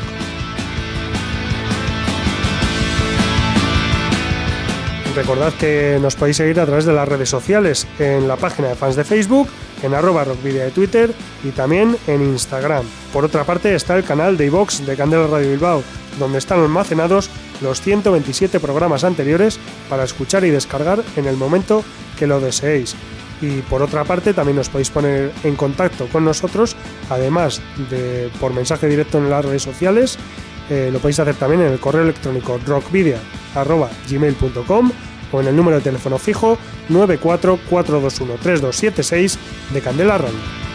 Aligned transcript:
Recordad 5.15 5.53
que 5.53 5.99
nos 6.01 6.15
podéis 6.15 6.37
seguir 6.37 6.59
a 6.59 6.65
través 6.65 6.85
de 6.85 6.93
las 6.93 7.07
redes 7.07 7.29
sociales, 7.29 7.85
en 7.99 8.27
la 8.27 8.37
página 8.37 8.69
de 8.69 8.75
fans 8.75 8.95
de 8.95 9.03
Facebook, 9.03 9.49
en 9.83 9.93
arroba 9.93 10.23
rockvidia 10.23 10.63
de 10.63 10.71
Twitter 10.71 11.13
y 11.43 11.49
también 11.49 11.97
en 12.07 12.21
Instagram. 12.21 12.85
Por 13.11 13.25
otra 13.25 13.43
parte 13.43 13.75
está 13.75 13.97
el 13.97 14.05
canal 14.05 14.37
de 14.37 14.45
iVox 14.45 14.85
de 14.85 14.95
Candela 14.95 15.27
Radio 15.27 15.51
Bilbao, 15.51 15.83
donde 16.17 16.37
están 16.37 16.61
almacenados 16.61 17.29
los 17.61 17.81
127 17.81 18.59
programas 18.59 19.03
anteriores 19.03 19.59
para 19.89 20.05
escuchar 20.05 20.45
y 20.45 20.49
descargar 20.49 21.03
en 21.17 21.25
el 21.27 21.35
momento 21.35 21.83
que 22.17 22.25
lo 22.25 22.39
deseéis 22.39 22.95
y 23.41 23.61
por 23.63 23.81
otra 23.81 24.03
parte 24.03 24.33
también 24.33 24.59
os 24.59 24.69
podéis 24.69 24.89
poner 24.89 25.31
en 25.43 25.55
contacto 25.55 26.07
con 26.07 26.23
nosotros, 26.23 26.75
además 27.09 27.61
de 27.89 28.29
por 28.39 28.53
mensaje 28.53 28.87
directo 28.87 29.17
en 29.17 29.29
las 29.29 29.43
redes 29.43 29.63
sociales, 29.63 30.17
eh, 30.69 30.89
lo 30.91 30.99
podéis 30.99 31.19
hacer 31.19 31.35
también 31.35 31.61
en 31.61 31.73
el 31.73 31.79
correo 31.79 32.03
electrónico 32.03 32.59
rockvidia.gmail.com 32.65 34.91
o 35.31 35.41
en 35.41 35.47
el 35.47 35.55
número 35.55 35.77
de 35.77 35.83
teléfono 35.83 36.17
fijo 36.17 36.57
944213276 36.89 39.37
de 39.73 39.81
Candela 39.81 40.17
Radio. 40.17 40.70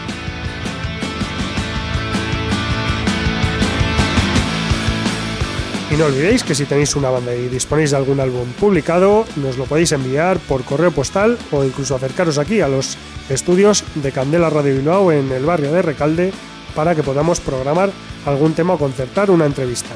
Y 5.89 5.95
no 5.95 6.05
olvidéis 6.05 6.43
que 6.43 6.53
si 6.53 6.65
tenéis 6.65 6.97
una 6.97 7.09
banda 7.09 7.33
y 7.33 7.47
disponéis 7.47 7.91
de 7.91 7.97
algún 7.97 8.19
álbum 8.19 8.51
publicado, 8.59 9.25
nos 9.37 9.57
lo 9.57 9.63
podéis 9.63 9.93
enviar 9.93 10.37
por 10.37 10.65
correo 10.65 10.91
postal 10.91 11.37
o 11.51 11.63
incluso 11.63 11.95
acercaros 11.95 12.37
aquí 12.37 12.59
a 12.59 12.67
los 12.67 12.97
estudios 13.29 13.85
de 13.95 14.11
Candela 14.11 14.49
Radio 14.49 14.75
Bilbao 14.75 15.13
en 15.13 15.31
el 15.31 15.45
barrio 15.45 15.71
de 15.71 15.81
Recalde 15.81 16.33
para 16.75 16.93
que 16.93 17.03
podamos 17.03 17.39
programar 17.39 17.91
algún 18.25 18.53
tema 18.53 18.73
o 18.73 18.77
concertar 18.77 19.31
una 19.31 19.45
entrevista. 19.45 19.95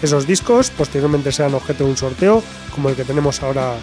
Esos 0.00 0.26
discos 0.26 0.70
posteriormente 0.70 1.30
serán 1.30 1.54
objeto 1.54 1.84
de 1.84 1.90
un 1.90 1.96
sorteo 1.98 2.42
como 2.74 2.88
el 2.88 2.96
que 2.96 3.04
tenemos 3.04 3.42
ahora 3.42 3.74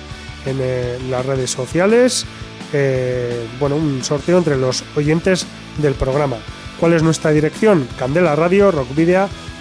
en, 0.48 0.58
eh, 0.60 0.98
las 1.12 1.24
redes 1.24 1.52
sociales. 1.52 2.26
Eh, 2.74 3.46
bueno, 3.60 3.76
un 3.76 4.04
sorteo 4.04 4.40
entre 4.40 4.58
los 4.58 4.84
oyentes 4.96 5.46
del 5.78 5.94
programa. 5.94 6.38
¿Cuál 6.80 6.94
es 6.94 7.04
nuestra 7.04 7.30
dirección? 7.30 7.88
Candela 8.00 8.36
Radio, 8.36 8.72
Rock 8.72 8.96
Video 8.96 9.30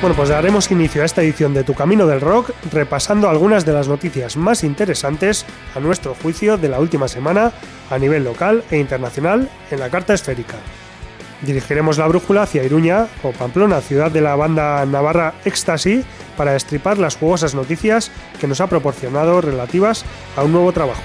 Bueno, 0.00 0.14
pues 0.14 0.28
daremos 0.28 0.70
inicio 0.70 1.02
a 1.02 1.06
esta 1.06 1.22
edición 1.22 1.54
de 1.54 1.64
Tu 1.64 1.74
Camino 1.74 2.06
del 2.06 2.20
Rock 2.20 2.52
repasando 2.70 3.28
algunas 3.28 3.66
de 3.66 3.72
las 3.72 3.88
noticias 3.88 4.36
más 4.36 4.62
interesantes, 4.62 5.44
a 5.74 5.80
nuestro 5.80 6.14
juicio, 6.14 6.56
de 6.56 6.68
la 6.68 6.78
última 6.78 7.08
semana 7.08 7.50
a 7.90 7.98
nivel 7.98 8.22
local 8.22 8.62
e 8.70 8.78
internacional 8.78 9.50
en 9.72 9.80
la 9.80 9.90
carta 9.90 10.14
esférica. 10.14 10.54
Dirigiremos 11.42 11.98
la 11.98 12.06
brújula 12.06 12.42
hacia 12.42 12.62
Iruña 12.62 13.08
o 13.24 13.32
Pamplona, 13.32 13.80
ciudad 13.80 14.12
de 14.12 14.20
la 14.20 14.36
banda 14.36 14.86
navarra 14.86 15.34
Ecstasy, 15.44 16.04
para 16.36 16.54
estripar 16.54 16.98
las 16.98 17.16
jugosas 17.16 17.56
noticias 17.56 18.12
que 18.40 18.46
nos 18.46 18.60
ha 18.60 18.68
proporcionado 18.68 19.40
relativas 19.40 20.04
a 20.36 20.44
un 20.44 20.52
nuevo 20.52 20.70
trabajo. 20.70 21.02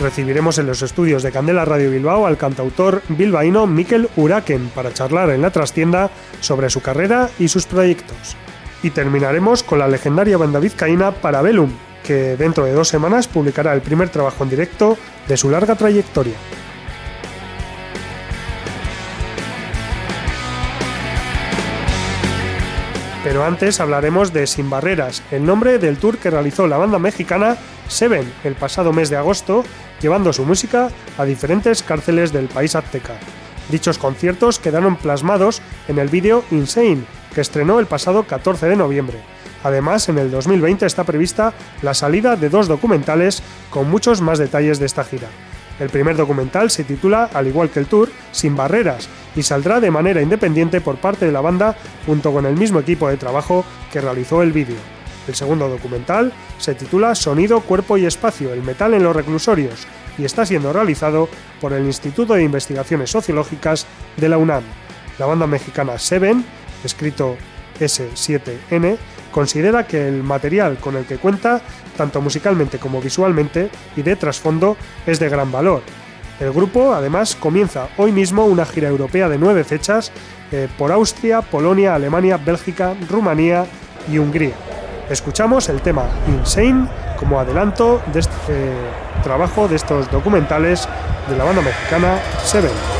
Recibiremos 0.00 0.58
en 0.58 0.66
los 0.66 0.82
estudios 0.82 1.22
de 1.22 1.30
Candela 1.30 1.64
Radio 1.64 1.90
Bilbao 1.90 2.26
al 2.26 2.36
cantautor 2.36 3.02
bilbaíno 3.08 3.66
Mikel 3.66 4.08
Uraken 4.16 4.70
para 4.74 4.92
charlar 4.92 5.30
en 5.30 5.42
la 5.42 5.50
trastienda 5.50 6.10
sobre 6.40 6.70
su 6.70 6.80
carrera 6.80 7.30
y 7.38 7.48
sus 7.48 7.66
proyectos. 7.66 8.36
Y 8.82 8.90
terminaremos 8.90 9.62
con 9.62 9.78
la 9.78 9.88
legendaria 9.88 10.38
banda 10.38 10.58
vizcaína 10.58 11.12
Parabellum, 11.12 11.70
que 12.02 12.36
dentro 12.36 12.64
de 12.64 12.72
dos 12.72 12.88
semanas 12.88 13.28
publicará 13.28 13.74
el 13.74 13.82
primer 13.82 14.08
trabajo 14.08 14.42
en 14.42 14.50
directo 14.50 14.96
de 15.28 15.36
su 15.36 15.50
larga 15.50 15.76
trayectoria. 15.76 16.34
Pero 23.22 23.44
antes 23.44 23.80
hablaremos 23.80 24.32
de 24.32 24.46
Sin 24.46 24.70
Barreras, 24.70 25.22
el 25.30 25.44
nombre 25.44 25.78
del 25.78 25.98
tour 25.98 26.16
que 26.16 26.30
realizó 26.30 26.66
la 26.66 26.78
banda 26.78 26.98
mexicana 26.98 27.58
Seven 27.90 28.32
el 28.44 28.54
pasado 28.54 28.92
mes 28.92 29.10
de 29.10 29.16
agosto 29.16 29.64
llevando 30.00 30.32
su 30.32 30.44
música 30.44 30.90
a 31.18 31.24
diferentes 31.24 31.82
cárceles 31.82 32.32
del 32.32 32.46
país 32.46 32.74
azteca. 32.74 33.14
Dichos 33.70 33.98
conciertos 33.98 34.58
quedaron 34.58 34.96
plasmados 34.96 35.62
en 35.88 35.98
el 35.98 36.08
vídeo 36.08 36.44
Insane, 36.50 37.04
que 37.34 37.40
estrenó 37.40 37.78
el 37.78 37.86
pasado 37.86 38.24
14 38.24 38.66
de 38.66 38.76
noviembre. 38.76 39.20
Además, 39.62 40.08
en 40.08 40.18
el 40.18 40.30
2020 40.30 40.86
está 40.86 41.04
prevista 41.04 41.52
la 41.82 41.94
salida 41.94 42.36
de 42.36 42.48
dos 42.48 42.66
documentales 42.66 43.42
con 43.68 43.90
muchos 43.90 44.20
más 44.20 44.38
detalles 44.38 44.78
de 44.78 44.86
esta 44.86 45.04
gira. 45.04 45.28
El 45.78 45.88
primer 45.88 46.16
documental 46.16 46.70
se 46.70 46.84
titula, 46.84 47.30
al 47.32 47.46
igual 47.46 47.70
que 47.70 47.80
el 47.80 47.86
tour, 47.86 48.10
Sin 48.32 48.56
Barreras, 48.56 49.08
y 49.34 49.42
saldrá 49.42 49.80
de 49.80 49.90
manera 49.90 50.20
independiente 50.20 50.80
por 50.80 50.96
parte 50.96 51.24
de 51.24 51.32
la 51.32 51.40
banda 51.40 51.76
junto 52.06 52.32
con 52.32 52.44
el 52.44 52.56
mismo 52.56 52.80
equipo 52.80 53.08
de 53.08 53.16
trabajo 53.16 53.64
que 53.92 54.00
realizó 54.00 54.42
el 54.42 54.52
vídeo. 54.52 54.99
El 55.30 55.36
segundo 55.36 55.68
documental 55.68 56.32
se 56.58 56.74
titula 56.74 57.14
Sonido, 57.14 57.60
Cuerpo 57.60 57.96
y 57.96 58.04
Espacio, 58.04 58.52
el 58.52 58.64
metal 58.64 58.94
en 58.94 59.04
los 59.04 59.14
reclusorios 59.14 59.86
y 60.18 60.24
está 60.24 60.44
siendo 60.44 60.72
realizado 60.72 61.28
por 61.60 61.72
el 61.72 61.84
Instituto 61.84 62.34
de 62.34 62.42
Investigaciones 62.42 63.10
Sociológicas 63.10 63.86
de 64.16 64.28
la 64.28 64.38
UNAM. 64.38 64.64
La 65.20 65.26
banda 65.26 65.46
mexicana 65.46 66.00
Seven, 66.00 66.44
escrito 66.82 67.36
S7N, 67.78 68.98
considera 69.30 69.86
que 69.86 70.08
el 70.08 70.24
material 70.24 70.78
con 70.78 70.96
el 70.96 71.04
que 71.04 71.18
cuenta, 71.18 71.60
tanto 71.96 72.20
musicalmente 72.20 72.78
como 72.78 73.00
visualmente 73.00 73.70
y 73.94 74.02
de 74.02 74.16
trasfondo, 74.16 74.76
es 75.06 75.20
de 75.20 75.28
gran 75.28 75.52
valor. 75.52 75.82
El 76.40 76.50
grupo, 76.50 76.92
además, 76.92 77.36
comienza 77.36 77.86
hoy 77.98 78.10
mismo 78.10 78.46
una 78.46 78.66
gira 78.66 78.88
europea 78.88 79.28
de 79.28 79.38
nueve 79.38 79.62
fechas 79.62 80.10
eh, 80.50 80.66
por 80.76 80.90
Austria, 80.90 81.40
Polonia, 81.40 81.94
Alemania, 81.94 82.36
Bélgica, 82.36 82.96
Rumanía 83.08 83.64
y 84.10 84.18
Hungría. 84.18 84.69
Escuchamos 85.10 85.68
el 85.68 85.80
tema 85.82 86.04
Insane 86.28 86.86
como 87.18 87.40
adelanto 87.40 88.00
de 88.12 88.20
este 88.20 88.32
eh, 88.48 88.72
trabajo 89.24 89.66
de 89.66 89.74
estos 89.74 90.08
documentales 90.08 90.88
de 91.28 91.36
la 91.36 91.42
banda 91.42 91.62
mexicana 91.62 92.20
Seven. 92.44 92.99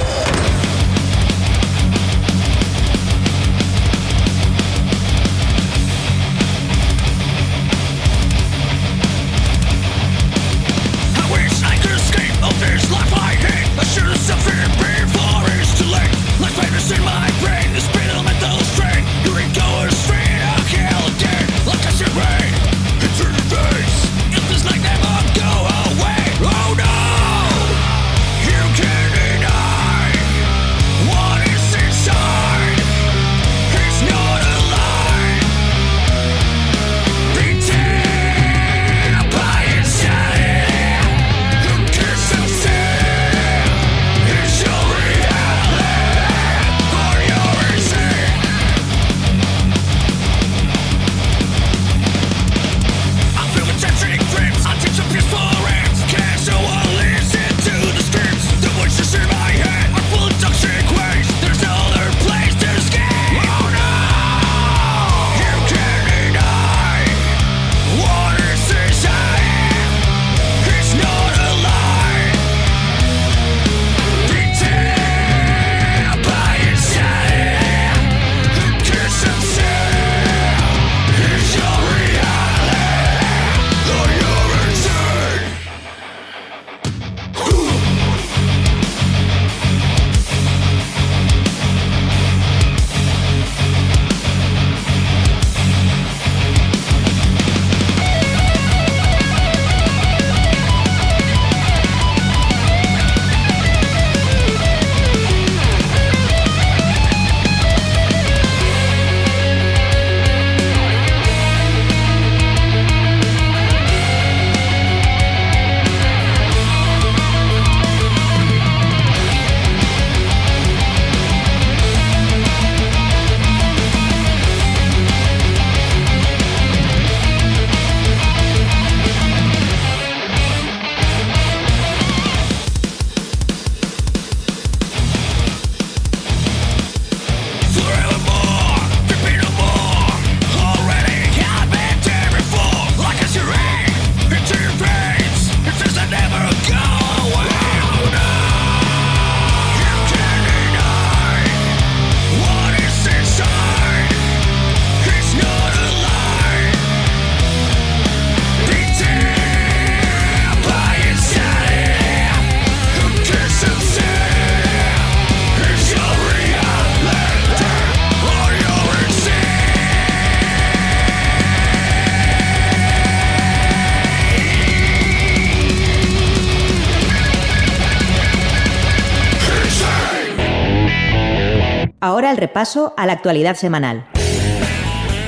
El 182.31 182.37
repaso 182.37 182.95
a 182.97 183.07
la 183.07 183.15
actualidad 183.15 183.57
semanal, 183.57 184.07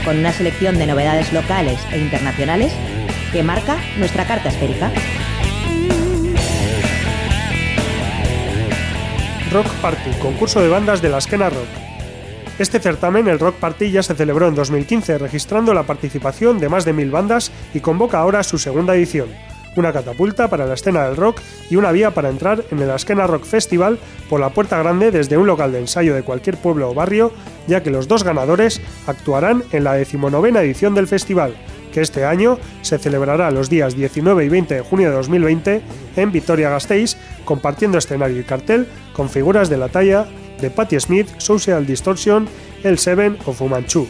con 0.05 0.19
una 0.19 0.31
selección 0.31 0.79
de 0.79 0.87
novedades 0.87 1.33
locales 1.33 1.81
e 1.91 1.99
internacionales 1.99 2.73
que 3.33 3.43
marca 3.43 3.77
nuestra 3.99 4.25
carta 4.25 4.51
esférica. 4.51 4.93
Rock 9.51 9.67
Party, 9.83 10.11
concurso 10.21 10.61
de 10.61 10.69
bandas 10.69 11.03
de 11.03 11.09
la 11.09 11.19
esquena 11.19 11.51
rock. 11.51 11.67
Este 12.61 12.79
certamen, 12.79 13.27
el 13.27 13.41
Rock 13.41 13.57
Party, 13.57 13.91
ya 13.91 14.05
se 14.05 14.15
celebró 14.15 14.47
en 14.47 14.55
2015, 14.55 15.19
registrando 15.19 15.75
la 15.75 15.83
participación 15.83 16.61
de 16.61 16.69
más 16.69 16.85
de 16.85 16.93
mil 16.93 17.11
bandas 17.11 17.51
y 17.75 17.81
convoca 17.81 18.21
ahora 18.21 18.45
su 18.45 18.59
segunda 18.59 18.95
edición. 18.95 19.29
Una 19.75 19.93
catapulta 19.93 20.49
para 20.49 20.67
la 20.67 20.75
escena 20.75 21.07
del 21.07 21.17
rock 21.17 21.41
y 21.71 21.77
una 21.77 21.93
vía 21.93 22.11
para 22.11 22.29
entrar 22.29 22.63
en 22.71 22.79
el 22.81 22.91
Askena 22.91 23.27
Rock 23.27 23.45
Festival 23.45 23.99
por 24.29 24.41
la 24.41 24.51
puerta 24.51 24.79
grande 24.79 25.11
desde 25.11 25.39
un 25.39 25.47
local 25.47 25.73
de 25.73 25.79
ensayo 25.79 26.15
de 26.15 26.23
cualquier 26.23 26.59
pueblo 26.59 26.91
o 26.91 26.95
barrio, 26.95 27.33
ya 27.67 27.83
que 27.83 27.91
los 27.91 28.07
dos 28.07 28.23
ganadores 28.23 28.81
actuarán 29.07 29.65
en 29.73 29.85
la 29.85 29.95
decimonovena 29.95 30.61
edición 30.61 30.95
del 30.95 31.09
festival, 31.09 31.55
que 31.93 32.03
este 32.03 32.25
año 32.25 32.59
se 32.83 32.99
celebrará 32.99 33.51
los 33.51 33.71
días 33.71 33.95
19 33.95 34.45
y 34.45 34.49
20 34.49 34.75
de 34.75 34.81
junio 34.83 35.09
de 35.09 35.17
2020 35.17 35.83
en 36.17 36.33
Vitoria-Gasteiz, 36.33 37.17
compartiendo 37.45 37.99
escenario 37.99 38.41
y 38.41 38.45
cartel 38.45 38.87
con 39.15 39.31
figuras 39.31 39.71
de 39.71 39.79
la 39.79 39.89
talla 39.89 40.27
de 40.61 40.71
Patti 40.71 41.01
Smith, 41.01 41.29
Social 41.39 41.87
Distortion, 41.87 42.47
El 42.83 42.99
Seven 42.99 43.39
o 43.47 43.53
Fumanchu. 43.53 44.07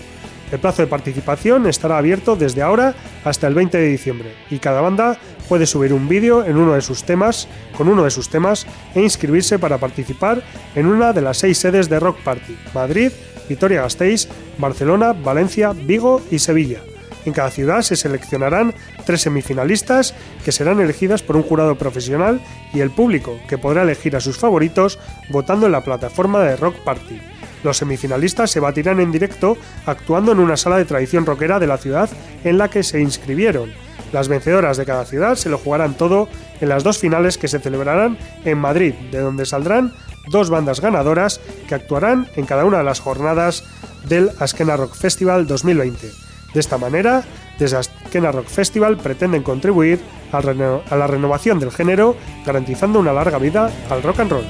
El 0.52 0.60
plazo 0.60 0.82
de 0.82 0.88
participación 0.88 1.66
estará 1.66 1.96
abierto 1.96 2.36
desde 2.36 2.60
ahora 2.60 2.94
hasta 3.24 3.46
el 3.46 3.54
20 3.54 3.78
de 3.78 3.88
diciembre 3.88 4.34
y 4.50 4.58
cada 4.58 4.82
banda 4.82 5.18
puede 5.52 5.66
subir 5.66 5.92
un 5.92 6.08
vídeo 6.08 6.46
en 6.46 6.56
uno 6.56 6.72
de 6.72 6.80
sus 6.80 7.04
temas, 7.04 7.46
con 7.76 7.86
uno 7.86 8.04
de 8.04 8.10
sus 8.10 8.30
temas 8.30 8.66
e 8.94 9.02
inscribirse 9.02 9.58
para 9.58 9.76
participar 9.76 10.42
en 10.74 10.86
una 10.86 11.12
de 11.12 11.20
las 11.20 11.36
seis 11.36 11.58
sedes 11.58 11.90
de 11.90 12.00
Rock 12.00 12.20
Party: 12.24 12.56
Madrid, 12.72 13.12
Vitoria-Gasteiz, 13.50 14.28
Barcelona, 14.56 15.12
Valencia, 15.12 15.74
Vigo 15.74 16.22
y 16.30 16.38
Sevilla. 16.38 16.80
En 17.26 17.34
cada 17.34 17.50
ciudad 17.50 17.82
se 17.82 17.96
seleccionarán 17.96 18.72
tres 19.04 19.20
semifinalistas 19.20 20.14
que 20.42 20.52
serán 20.52 20.80
elegidas 20.80 21.22
por 21.22 21.36
un 21.36 21.42
jurado 21.42 21.76
profesional 21.76 22.40
y 22.72 22.80
el 22.80 22.90
público, 22.90 23.38
que 23.46 23.58
podrá 23.58 23.82
elegir 23.82 24.16
a 24.16 24.20
sus 24.20 24.38
favoritos 24.38 24.98
votando 25.28 25.66
en 25.66 25.72
la 25.72 25.84
plataforma 25.84 26.40
de 26.40 26.56
Rock 26.56 26.76
Party. 26.76 27.20
Los 27.62 27.76
semifinalistas 27.76 28.50
se 28.50 28.58
batirán 28.58 29.00
en 29.00 29.12
directo 29.12 29.58
actuando 29.84 30.32
en 30.32 30.38
una 30.38 30.56
sala 30.56 30.78
de 30.78 30.86
tradición 30.86 31.26
rockera 31.26 31.58
de 31.58 31.66
la 31.66 31.76
ciudad 31.76 32.08
en 32.42 32.56
la 32.56 32.70
que 32.70 32.82
se 32.82 33.02
inscribieron. 33.02 33.70
Las 34.12 34.28
vencedoras 34.28 34.76
de 34.76 34.84
cada 34.84 35.04
ciudad 35.04 35.36
se 35.36 35.48
lo 35.48 35.58
jugarán 35.58 35.94
todo 35.94 36.28
en 36.60 36.68
las 36.68 36.84
dos 36.84 36.98
finales 36.98 37.38
que 37.38 37.48
se 37.48 37.58
celebrarán 37.58 38.18
en 38.44 38.58
Madrid, 38.58 38.94
de 39.10 39.18
donde 39.18 39.46
saldrán 39.46 39.92
dos 40.28 40.50
bandas 40.50 40.80
ganadoras 40.80 41.40
que 41.68 41.74
actuarán 41.74 42.28
en 42.36 42.46
cada 42.46 42.64
una 42.64 42.78
de 42.78 42.84
las 42.84 43.00
jornadas 43.00 43.64
del 44.08 44.30
Askena 44.38 44.76
Rock 44.76 44.94
Festival 44.94 45.46
2020. 45.46 46.10
De 46.54 46.60
esta 46.60 46.76
manera, 46.76 47.24
desde 47.58 47.78
Askena 47.78 48.30
Rock 48.30 48.46
Festival 48.46 48.98
pretenden 48.98 49.42
contribuir 49.42 50.00
a, 50.32 50.42
la 50.42 51.06
renovación 51.06 51.58
del 51.58 51.72
género, 51.72 52.16
garantizando 52.44 52.98
una 52.98 53.12
larga 53.12 53.38
vida 53.38 53.70
al 53.88 54.02
rock 54.02 54.20
and 54.20 54.30
roll. 54.30 54.44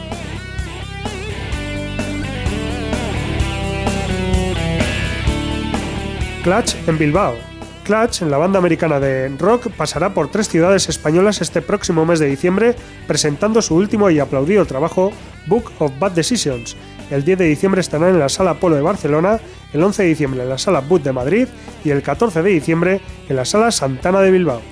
Clutch 6.42 6.74
en 6.88 6.98
Bilbao. 6.98 7.51
Clutch, 7.84 8.22
en 8.22 8.30
la 8.30 8.38
banda 8.38 8.58
americana 8.58 9.00
de 9.00 9.28
rock, 9.38 9.68
pasará 9.76 10.14
por 10.14 10.30
tres 10.30 10.48
ciudades 10.48 10.88
españolas 10.88 11.40
este 11.40 11.62
próximo 11.62 12.06
mes 12.06 12.18
de 12.18 12.26
diciembre, 12.26 12.74
presentando 13.06 13.60
su 13.62 13.74
último 13.74 14.10
y 14.10 14.18
aplaudido 14.18 14.64
trabajo, 14.66 15.12
Book 15.46 15.72
of 15.78 15.92
Bad 15.98 16.12
Decisions. 16.12 16.76
El 17.10 17.24
10 17.24 17.38
de 17.38 17.44
diciembre 17.46 17.80
estarán 17.80 18.10
en 18.10 18.18
la 18.18 18.28
Sala 18.28 18.54
Polo 18.54 18.76
de 18.76 18.82
Barcelona, 18.82 19.40
el 19.72 19.82
11 19.82 20.02
de 20.02 20.08
diciembre 20.08 20.42
en 20.42 20.48
la 20.48 20.58
Sala 20.58 20.80
Boot 20.80 21.02
de 21.02 21.12
Madrid 21.12 21.48
y 21.84 21.90
el 21.90 22.02
14 22.02 22.42
de 22.42 22.50
diciembre 22.50 23.00
en 23.28 23.36
la 23.36 23.44
Sala 23.44 23.70
Santana 23.70 24.20
de 24.20 24.30
Bilbao. 24.30 24.62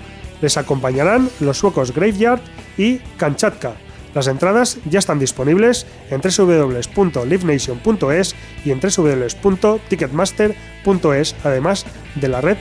Les 0.40 0.56
acompañarán 0.56 1.28
los 1.40 1.58
suecos 1.58 1.92
Graveyard 1.92 2.40
y 2.78 2.98
Kanchatka. 3.18 3.74
Las 4.14 4.26
entradas 4.26 4.78
ya 4.88 4.98
están 4.98 5.18
disponibles 5.18 5.86
en 6.10 6.20
www.livenation.es 6.20 8.34
y 8.64 8.70
en 8.72 8.80
www.ticketmaster.es, 8.80 11.36
además 11.44 11.86
de 12.16 12.28
la 12.28 12.40
red 12.40 12.56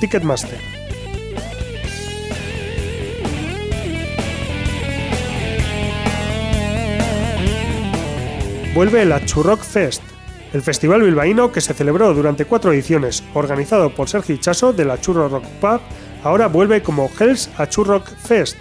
Ticketmaster. 0.00 0.58
Vuelve 8.74 9.02
el 9.02 9.12
Achurrock 9.12 9.60
Fest, 9.60 10.02
el 10.52 10.62
festival 10.62 11.02
bilbaíno 11.02 11.52
que 11.52 11.60
se 11.60 11.74
celebró 11.74 12.14
durante 12.14 12.44
cuatro 12.44 12.72
ediciones, 12.72 13.22
organizado 13.34 13.94
por 13.94 14.08
Sergio 14.08 14.36
Chaso 14.36 14.72
de 14.72 14.84
la 14.84 15.00
Churro 15.00 15.28
Rock 15.28 15.44
Pub, 15.60 15.80
ahora 16.22 16.46
vuelve 16.46 16.80
como 16.80 17.10
Hells 17.18 17.50
Achurrock 17.58 18.06
Fest, 18.16 18.56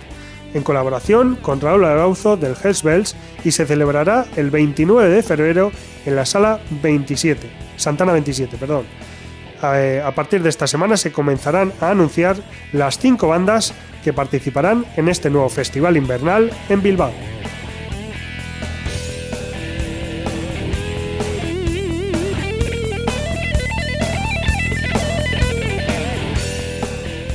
en 0.53 0.63
colaboración 0.63 1.35
con 1.35 1.61
Raúl 1.61 1.85
Arauzo 1.85 2.37
del 2.37 2.55
Hells 2.61 2.83
Bells 2.83 3.15
y 3.43 3.51
se 3.51 3.65
celebrará 3.65 4.25
el 4.35 4.49
29 4.49 5.09
de 5.09 5.23
febrero 5.23 5.71
en 6.05 6.15
la 6.15 6.25
sala 6.25 6.59
27, 6.81 7.49
Santana 7.77 8.13
27, 8.13 8.57
perdón. 8.57 8.85
Eh, 9.61 10.01
a 10.03 10.11
partir 10.15 10.41
de 10.41 10.49
esta 10.49 10.67
semana 10.67 10.95
se 10.95 11.11
comenzarán 11.11 11.73
a 11.81 11.91
anunciar 11.91 12.37
las 12.71 12.97
cinco 12.97 13.27
bandas 13.27 13.73
que 14.03 14.13
participarán 14.13 14.85
en 14.95 15.09
este 15.09 15.29
nuevo 15.29 15.49
festival 15.49 15.97
invernal 15.97 16.51
en 16.69 16.81
Bilbao. 16.81 17.11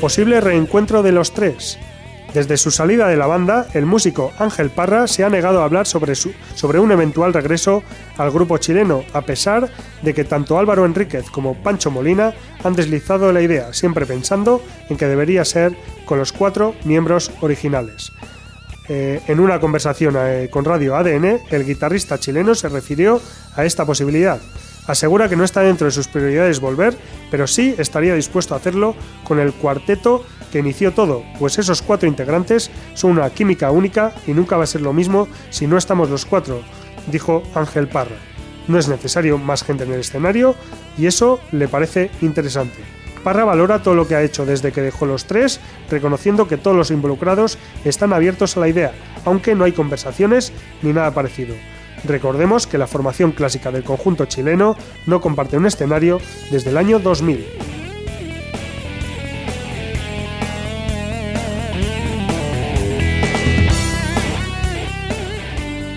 Posible 0.00 0.40
reencuentro 0.40 1.02
de 1.02 1.12
los 1.12 1.32
tres. 1.32 1.78
Desde 2.34 2.56
su 2.56 2.72
salida 2.72 3.06
de 3.06 3.16
la 3.16 3.28
banda, 3.28 3.68
el 3.74 3.86
músico 3.86 4.32
Ángel 4.40 4.68
Parra 4.68 5.06
se 5.06 5.22
ha 5.22 5.30
negado 5.30 5.62
a 5.62 5.64
hablar 5.64 5.86
sobre, 5.86 6.16
su, 6.16 6.32
sobre 6.56 6.80
un 6.80 6.90
eventual 6.90 7.32
regreso 7.32 7.84
al 8.18 8.32
grupo 8.32 8.58
chileno, 8.58 9.04
a 9.12 9.20
pesar 9.20 9.70
de 10.02 10.14
que 10.14 10.24
tanto 10.24 10.58
Álvaro 10.58 10.84
Enríquez 10.84 11.30
como 11.30 11.54
Pancho 11.54 11.92
Molina 11.92 12.34
han 12.64 12.74
deslizado 12.74 13.32
la 13.32 13.40
idea, 13.40 13.72
siempre 13.72 14.04
pensando 14.04 14.60
en 14.90 14.96
que 14.96 15.06
debería 15.06 15.44
ser 15.44 15.76
con 16.06 16.18
los 16.18 16.32
cuatro 16.32 16.74
miembros 16.82 17.30
originales. 17.40 18.10
Eh, 18.88 19.22
en 19.28 19.38
una 19.38 19.60
conversación 19.60 20.16
eh, 20.18 20.48
con 20.50 20.64
Radio 20.64 20.96
ADN, 20.96 21.38
el 21.50 21.64
guitarrista 21.64 22.18
chileno 22.18 22.56
se 22.56 22.68
refirió 22.68 23.20
a 23.54 23.64
esta 23.64 23.86
posibilidad. 23.86 24.40
Asegura 24.86 25.28
que 25.28 25.36
no 25.36 25.44
está 25.44 25.62
dentro 25.62 25.86
de 25.86 25.90
sus 25.90 26.08
prioridades 26.08 26.60
volver, 26.60 26.96
pero 27.30 27.46
sí 27.46 27.74
estaría 27.78 28.14
dispuesto 28.14 28.54
a 28.54 28.58
hacerlo 28.58 28.94
con 29.24 29.38
el 29.38 29.52
cuarteto 29.52 30.24
que 30.52 30.58
inició 30.58 30.92
todo, 30.92 31.24
pues 31.38 31.58
esos 31.58 31.82
cuatro 31.82 32.08
integrantes 32.08 32.70
son 32.94 33.12
una 33.12 33.30
química 33.30 33.70
única 33.70 34.12
y 34.26 34.32
nunca 34.32 34.56
va 34.56 34.64
a 34.64 34.68
ser 34.68 34.82
lo 34.82 34.92
mismo 34.92 35.26
si 35.50 35.66
no 35.66 35.78
estamos 35.78 36.10
los 36.10 36.26
cuatro, 36.26 36.60
dijo 37.10 37.42
Ángel 37.54 37.88
Parra. 37.88 38.16
No 38.68 38.78
es 38.78 38.88
necesario 38.88 39.38
más 39.38 39.64
gente 39.64 39.84
en 39.84 39.92
el 39.92 40.00
escenario 40.00 40.54
y 40.96 41.06
eso 41.06 41.40
le 41.50 41.66
parece 41.66 42.10
interesante. 42.20 42.78
Parra 43.24 43.44
valora 43.44 43.82
todo 43.82 43.94
lo 43.94 44.06
que 44.06 44.16
ha 44.16 44.22
hecho 44.22 44.44
desde 44.44 44.70
que 44.70 44.82
dejó 44.82 45.06
los 45.06 45.24
tres, 45.24 45.58
reconociendo 45.90 46.46
que 46.46 46.58
todos 46.58 46.76
los 46.76 46.90
involucrados 46.90 47.58
están 47.84 48.12
abiertos 48.12 48.56
a 48.56 48.60
la 48.60 48.68
idea, 48.68 48.92
aunque 49.24 49.54
no 49.54 49.64
hay 49.64 49.72
conversaciones 49.72 50.52
ni 50.82 50.92
nada 50.92 51.10
parecido. 51.10 51.54
Recordemos 52.04 52.66
que 52.66 52.78
la 52.78 52.86
formación 52.86 53.32
clásica 53.32 53.70
del 53.70 53.84
conjunto 53.84 54.26
chileno 54.26 54.76
no 55.06 55.20
comparte 55.20 55.56
un 55.56 55.66
escenario 55.66 56.20
desde 56.50 56.70
el 56.70 56.76
año 56.76 56.98
2000. 56.98 57.44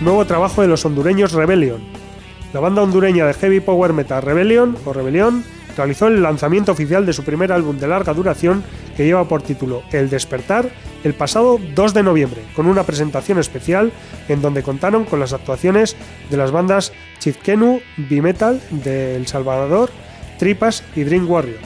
Nuevo 0.01 0.25
trabajo 0.25 0.61
de 0.61 0.67
los 0.67 0.85
hondureños 0.85 1.33
Rebellion. 1.33 1.81
La 2.53 2.61
banda 2.61 2.81
hondureña 2.81 3.25
de 3.25 3.33
heavy 3.33 3.59
power 3.59 3.91
metal 3.91 4.21
Rebellion 4.21 4.77
o 4.85 4.93
Rebellion 4.93 5.43
realizó 5.77 6.07
el 6.07 6.21
lanzamiento 6.21 6.71
oficial 6.71 7.05
de 7.05 7.13
su 7.13 7.23
primer 7.23 7.51
álbum 7.51 7.77
de 7.77 7.87
larga 7.87 8.13
duración 8.13 8.63
que 8.97 9.05
lleva 9.05 9.27
por 9.27 9.43
título 9.43 9.83
El 9.91 10.09
despertar 10.09 10.69
el 11.03 11.13
pasado 11.13 11.59
2 11.75 11.93
de 11.93 12.03
noviembre, 12.03 12.41
con 12.55 12.65
una 12.65 12.83
presentación 12.83 13.37
especial 13.37 13.91
en 14.27 14.41
donde 14.41 14.63
contaron 14.63 15.05
con 15.05 15.19
las 15.19 15.33
actuaciones 15.33 15.95
de 16.29 16.37
las 16.37 16.51
bandas 16.51 16.91
Chizkenu, 17.19 17.79
Bimetal 18.09 18.59
de 18.71 19.15
El 19.15 19.27
Salvador, 19.27 19.91
Tripas 20.39 20.83
y 20.95 21.03
Dream 21.03 21.29
Warrior. 21.29 21.59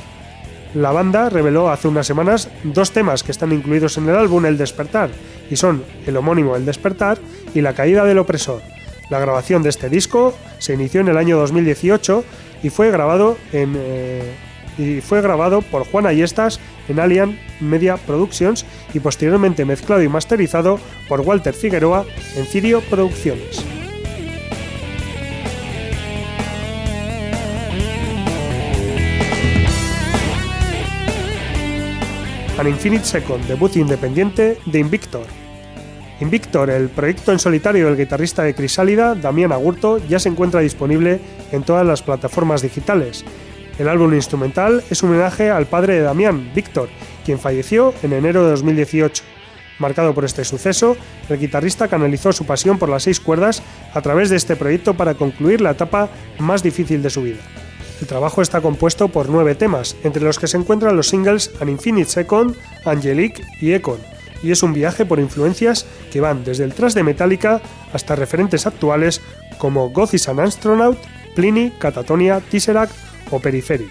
La 0.73 0.91
banda 0.91 1.29
reveló 1.29 1.69
hace 1.69 1.87
unas 1.87 2.07
semanas 2.07 2.49
dos 2.63 2.91
temas 2.91 3.23
que 3.23 3.31
están 3.31 3.51
incluidos 3.51 3.97
en 3.97 4.07
el 4.07 4.15
álbum 4.15 4.45
El 4.45 4.57
Despertar, 4.57 5.09
y 5.49 5.55
son 5.55 5.83
el 6.05 6.15
homónimo 6.17 6.55
El 6.55 6.65
Despertar 6.65 7.17
y 7.53 7.61
La 7.61 7.73
Caída 7.73 8.05
del 8.05 8.19
Opresor. 8.19 8.61
La 9.09 9.19
grabación 9.19 9.61
de 9.63 9.69
este 9.69 9.89
disco 9.89 10.33
se 10.59 10.73
inició 10.73 11.01
en 11.01 11.09
el 11.09 11.17
año 11.17 11.37
2018 11.37 12.23
y 12.63 12.69
fue 12.69 12.91
grabado 12.91 13.37
en 13.51 13.75
eh, 13.77 14.33
y 14.77 15.01
fue 15.01 15.21
grabado 15.21 15.61
por 15.61 15.85
Juan 15.85 16.05
Ayestas 16.05 16.59
en 16.87 16.99
Alien 16.99 17.39
Media 17.59 17.97
Productions 17.97 18.65
y 18.93 18.99
posteriormente 18.99 19.65
mezclado 19.65 20.01
y 20.01 20.07
masterizado 20.07 20.79
por 21.07 21.21
Walter 21.21 21.53
Figueroa 21.53 22.05
en 22.35 22.45
Cirio 22.45 22.81
Producciones. 22.81 23.63
An 32.57 32.67
Infinite 32.67 33.05
Second, 33.05 33.43
debut 33.47 33.75
independiente 33.75 34.59
de 34.65 34.79
Invictor, 34.79 35.25
Invictor, 36.21 36.69
el 36.69 36.89
proyecto 36.89 37.31
en 37.31 37.39
solitario 37.39 37.87
del 37.87 37.97
guitarrista 37.97 38.43
de 38.43 38.53
Crisálida, 38.53 39.15
Damián 39.15 39.51
Agurto, 39.51 39.97
ya 40.07 40.19
se 40.19 40.29
encuentra 40.29 40.61
disponible 40.61 41.19
en 41.51 41.63
todas 41.63 41.83
las 41.83 42.03
plataformas 42.03 42.61
digitales. 42.61 43.25
El 43.79 43.89
álbum 43.89 44.13
instrumental 44.13 44.83
es 44.91 45.01
un 45.01 45.09
homenaje 45.09 45.49
al 45.49 45.65
padre 45.65 45.95
de 45.95 46.01
Damián, 46.01 46.51
Víctor, 46.53 46.89
quien 47.25 47.39
falleció 47.39 47.95
en 48.03 48.13
enero 48.13 48.43
de 48.43 48.51
2018. 48.51 49.23
Marcado 49.79 50.13
por 50.13 50.23
este 50.23 50.45
suceso, 50.45 50.95
el 51.27 51.39
guitarrista 51.39 51.87
canalizó 51.87 52.31
su 52.31 52.45
pasión 52.45 52.77
por 52.77 52.89
las 52.89 53.01
seis 53.01 53.19
cuerdas 53.19 53.63
a 53.95 54.01
través 54.01 54.29
de 54.29 54.35
este 54.35 54.55
proyecto 54.55 54.93
para 54.93 55.15
concluir 55.15 55.59
la 55.59 55.71
etapa 55.71 56.07
más 56.37 56.61
difícil 56.61 57.01
de 57.01 57.09
su 57.09 57.23
vida. 57.23 57.41
El 57.99 58.05
trabajo 58.05 58.43
está 58.43 58.61
compuesto 58.61 59.07
por 59.07 59.27
nueve 59.27 59.55
temas, 59.55 59.95
entre 60.03 60.23
los 60.23 60.37
que 60.37 60.45
se 60.45 60.57
encuentran 60.57 60.95
los 60.95 61.09
singles 61.09 61.51
An 61.59 61.69
Infinite 61.69 62.11
Second, 62.11 62.55
Angelique 62.85 63.41
y 63.59 63.73
Econ, 63.73 63.97
y 64.43 64.51
es 64.51 64.63
un 64.63 64.73
viaje 64.73 65.05
por 65.05 65.19
influencias 65.19 65.85
que 66.11 66.21
van 66.21 66.43
desde 66.43 66.63
el 66.63 66.73
thrash 66.73 66.93
de 66.93 67.03
Metallica 67.03 67.61
hasta 67.93 68.15
referentes 68.15 68.65
actuales 68.65 69.21
como 69.57 69.89
God 69.89 70.13
is 70.13 70.27
Astronaut, 70.27 70.97
Pliny, 71.35 71.71
Catatonia, 71.77 72.39
Tesseract 72.39 72.93
o 73.29 73.39
Periphery. 73.39 73.89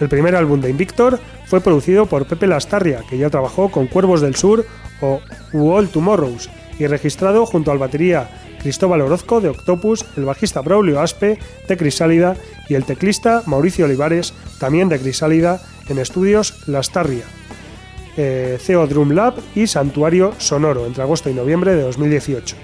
El 0.00 0.08
primer 0.08 0.34
álbum 0.34 0.60
de 0.60 0.70
Invictor 0.70 1.18
fue 1.46 1.60
producido 1.60 2.06
por 2.06 2.26
Pepe 2.26 2.46
Lastarria, 2.46 3.02
que 3.08 3.18
ya 3.18 3.28
trabajó 3.28 3.70
con 3.70 3.86
Cuervos 3.86 4.20
del 4.20 4.36
Sur 4.36 4.64
o 5.00 5.20
All 5.52 5.88
Tomorrows, 5.88 6.48
y 6.78 6.86
registrado 6.86 7.44
junto 7.44 7.70
al 7.70 7.78
batería 7.78 8.30
Cristóbal 8.60 9.00
Orozco 9.00 9.40
de 9.40 9.48
Octopus, 9.48 10.04
el 10.16 10.24
bajista 10.24 10.60
Braulio 10.60 11.00
Aspe 11.00 11.38
de 11.68 11.76
Crisálida 11.76 12.36
y 12.68 12.74
el 12.74 12.84
teclista 12.84 13.42
Mauricio 13.46 13.86
Olivares, 13.86 14.32
también 14.58 14.88
de 14.88 14.98
Crisálida, 14.98 15.60
en 15.88 15.98
estudios 15.98 16.68
Lastarria. 16.68 17.39
Eh, 18.16 18.58
CEO 18.60 18.86
Drum 18.86 19.12
Lab 19.12 19.34
y 19.54 19.66
Santuario 19.66 20.34
Sonoro 20.38 20.86
entre 20.86 21.02
agosto 21.02 21.30
y 21.30 21.34
noviembre 21.34 21.74
de 21.74 21.82
2018. 21.82 22.56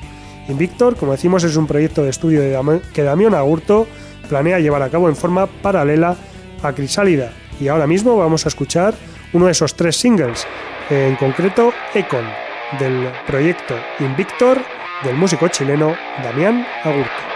Invictor, 0.48 0.96
como 0.96 1.12
decimos, 1.12 1.44
es 1.44 1.56
un 1.56 1.66
proyecto 1.66 2.02
de 2.02 2.10
estudio 2.10 2.40
que 2.92 3.02
Damián 3.02 3.34
Agurto 3.34 3.86
planea 4.28 4.60
llevar 4.60 4.82
a 4.82 4.90
cabo 4.90 5.08
en 5.08 5.16
forma 5.16 5.46
paralela 5.46 6.16
a 6.62 6.72
Crisálida 6.72 7.32
y 7.60 7.68
ahora 7.68 7.86
mismo 7.86 8.16
vamos 8.16 8.44
a 8.44 8.48
escuchar 8.48 8.94
uno 9.32 9.46
de 9.46 9.52
esos 9.52 9.74
tres 9.74 9.96
singles, 9.96 10.46
en 10.90 11.16
concreto 11.16 11.72
Econ, 11.94 12.24
del 12.78 13.08
proyecto 13.26 13.74
Invictor 14.00 14.58
del 15.04 15.16
músico 15.16 15.48
chileno 15.48 15.94
Damián 16.22 16.66
Agurto. 16.84 17.35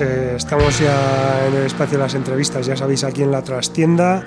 Eh, 0.00 0.34
estamos 0.36 0.78
ya 0.78 1.46
en 1.46 1.54
el 1.54 1.66
espacio 1.66 1.98
de 1.98 2.04
las 2.04 2.14
entrevistas, 2.14 2.66
ya 2.66 2.76
sabéis, 2.76 3.04
aquí 3.04 3.22
en 3.22 3.30
la 3.30 3.42
trastienda. 3.42 4.24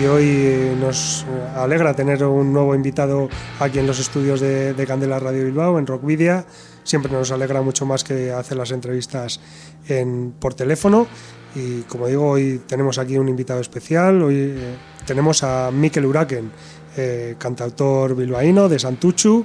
Y 0.00 0.04
hoy 0.06 0.76
nos 0.80 1.24
alegra 1.56 1.94
tener 1.94 2.24
un 2.24 2.52
nuevo 2.52 2.74
invitado 2.74 3.28
aquí 3.60 3.78
en 3.78 3.86
los 3.86 3.98
estudios 3.98 4.40
de, 4.40 4.84
Candela 4.86 5.18
Radio 5.18 5.44
Bilbao, 5.44 5.78
en 5.78 5.86
Rockvidia. 5.86 6.44
Siempre 6.82 7.12
nos 7.12 7.30
alegra 7.32 7.62
mucho 7.62 7.86
más 7.86 8.04
que 8.04 8.32
hacer 8.32 8.56
las 8.56 8.70
entrevistas 8.70 9.40
en, 9.88 10.34
por 10.38 10.54
teléfono. 10.54 11.06
Y 11.54 11.82
como 11.82 12.06
digo, 12.06 12.30
hoy 12.30 12.62
tenemos 12.66 12.98
aquí 12.98 13.16
un 13.16 13.28
invitado 13.28 13.60
especial, 13.60 14.22
hoy 14.22 14.36
eh, 14.36 14.74
tenemos 15.06 15.42
a 15.42 15.70
Mikel 15.70 16.06
Uraken, 16.06 16.50
eh, 16.96 17.36
cantautor 17.38 18.14
bilbaíno 18.14 18.68
de 18.68 18.78
Santuchu, 18.78 19.44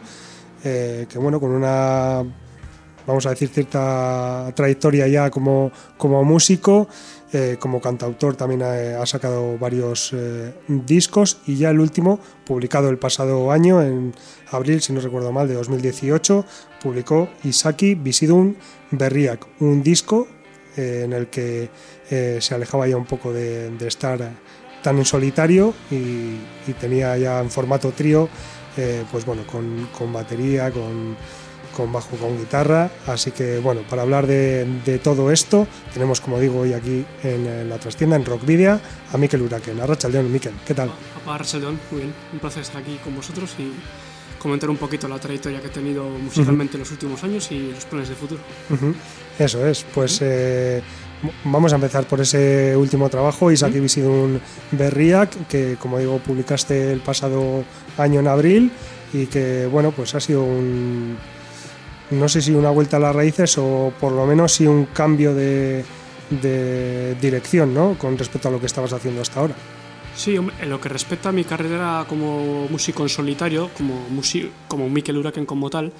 que 0.61 1.17
bueno, 1.17 1.39
con 1.39 1.51
una 1.51 2.23
vamos 3.09 3.25
a 3.25 3.31
decir, 3.31 3.49
cierta 3.49 4.51
trayectoria 4.55 5.07
ya 5.07 5.29
como, 5.29 5.71
como 5.97 6.23
músico. 6.23 6.87
Eh, 7.31 7.57
como 7.59 7.79
cantautor 7.79 8.35
también 8.35 8.63
ha, 8.63 9.05
sacado 9.05 9.55
varios 9.59 10.13
eh, 10.13 10.51
discos 10.67 11.37
y 11.45 11.57
ya 11.57 11.69
el 11.69 11.79
último, 11.79 12.19
publicado 12.43 12.89
el 12.89 12.97
pasado 12.97 13.51
año, 13.51 13.83
en 13.83 14.15
abril, 14.51 14.81
si 14.81 14.93
no 14.93 14.99
recuerdo 14.99 15.31
mal, 15.31 15.47
de 15.47 15.53
2018, 15.53 16.43
publicó 16.81 17.29
Isaki 17.43 17.93
Bisidun 17.93 18.57
Berriak, 18.89 19.45
un 19.59 19.83
disco 19.83 20.27
eh, 20.75 21.03
en 21.05 21.13
el 21.13 21.27
que 21.27 21.69
se 22.09 22.55
alejaba 22.55 22.87
ya 22.87 22.97
un 22.97 23.05
poco 23.05 23.31
de, 23.31 23.71
estar 23.85 24.31
tan 24.81 24.97
en 24.97 25.05
solitario 25.05 25.75
y, 25.91 26.37
tenía 26.79 27.15
ya 27.17 27.39
en 27.39 27.51
formato 27.51 27.91
trío, 27.91 28.27
pues 29.11 29.25
bueno, 29.25 29.45
con, 29.45 29.89
con 29.95 30.11
batería, 30.11 30.71
con 30.71 31.15
con 31.79 31.93
bajo, 31.93 32.17
con 32.17 32.37
guitarra. 32.37 32.91
Así 33.07 33.31
que 33.31 33.59
bueno, 33.59 33.81
para 33.89 34.01
hablar 34.01 34.27
de, 34.27 34.99
todo 35.01 35.31
esto, 35.31 35.65
tenemos 35.93 36.19
como 36.19 36.39
digo 36.39 36.59
hoy 36.59 36.73
aquí 36.73 37.05
en, 37.23 37.69
la 37.69 37.77
trastienda, 37.77 38.15
en 38.17 38.25
Rockvidia, 38.25 38.79
a 39.13 39.17
Miquel 39.17 39.41
Uraken. 39.41 39.79
Arrachaldeón, 39.79 40.31
Miquel, 40.31 40.53
¿qué 40.67 40.73
tal? 40.73 40.91
Arrachaldeón, 41.25 41.79
muy 41.91 42.01
bien, 42.01 42.13
un 42.33 42.39
placer 42.39 42.63
estar 42.63 42.81
aquí 42.81 42.99
con 43.03 43.15
vosotros 43.15 43.55
y 43.57 43.71
comentar 44.39 44.69
un 44.69 44.77
poquito 44.77 45.07
la 45.07 45.19
trayectoria 45.19 45.61
que 45.61 45.67
he 45.67 45.71
tenido 45.71 46.03
musicalmente 46.09 46.75
en 46.75 46.79
los 46.79 46.91
últimos 46.91 47.23
años 47.23 47.51
y 47.51 47.71
los 47.71 47.85
planes 47.85 48.09
de 48.09 48.15
futuro. 48.15 48.41
Eso 49.37 49.65
es, 49.65 49.85
pues 49.93 50.19
eh, 50.21 50.81
vamos 51.45 51.71
a 51.71 51.75
empezar 51.75 52.05
por 52.05 52.19
ese 52.19 52.75
último 52.75 53.09
trabajo, 53.09 53.51
Isaac 53.51 53.73
uh 53.75 54.09
un 54.09 54.41
Berriak, 54.71 55.47
que 55.47 55.77
como 55.79 55.99
digo 55.99 56.19
publicaste 56.19 56.91
el 56.91 56.99
pasado 56.99 57.63
año 57.97 58.19
en 58.19 58.27
abril 58.27 58.71
y 59.13 59.27
que 59.27 59.67
bueno, 59.67 59.91
pues 59.91 60.15
ha 60.15 60.19
sido 60.19 60.43
un 60.43 61.17
no 62.11 62.29
sé 62.29 62.41
si 62.41 62.53
una 62.53 62.69
vuelta 62.69 62.97
a 62.97 62.99
las 62.99 63.15
raíces 63.15 63.57
o 63.57 63.93
por 63.99 64.11
lo 64.11 64.25
menos 64.25 64.53
si 64.53 64.65
un 64.65 64.85
cambio 64.85 65.33
de, 65.33 65.83
dirección 67.21 67.73
¿no? 67.73 67.95
con 67.97 68.17
respecto 68.17 68.49
a 68.49 68.51
lo 68.51 68.59
que 68.59 68.67
estabas 68.67 68.93
haciendo 68.93 69.21
hasta 69.21 69.39
ahora. 69.39 69.55
Sí, 70.15 70.35
en 70.35 70.69
lo 70.69 70.81
que 70.81 70.89
respecta 70.89 71.29
a 71.29 71.31
mi 71.31 71.45
carrera 71.45 72.05
como 72.09 72.67
músico 72.67 73.03
en 73.03 73.09
solitario, 73.09 73.69
como, 73.77 74.05
como 74.67 74.89
Mikel 74.89 75.45
como 75.45 75.69
tal, 75.69 75.93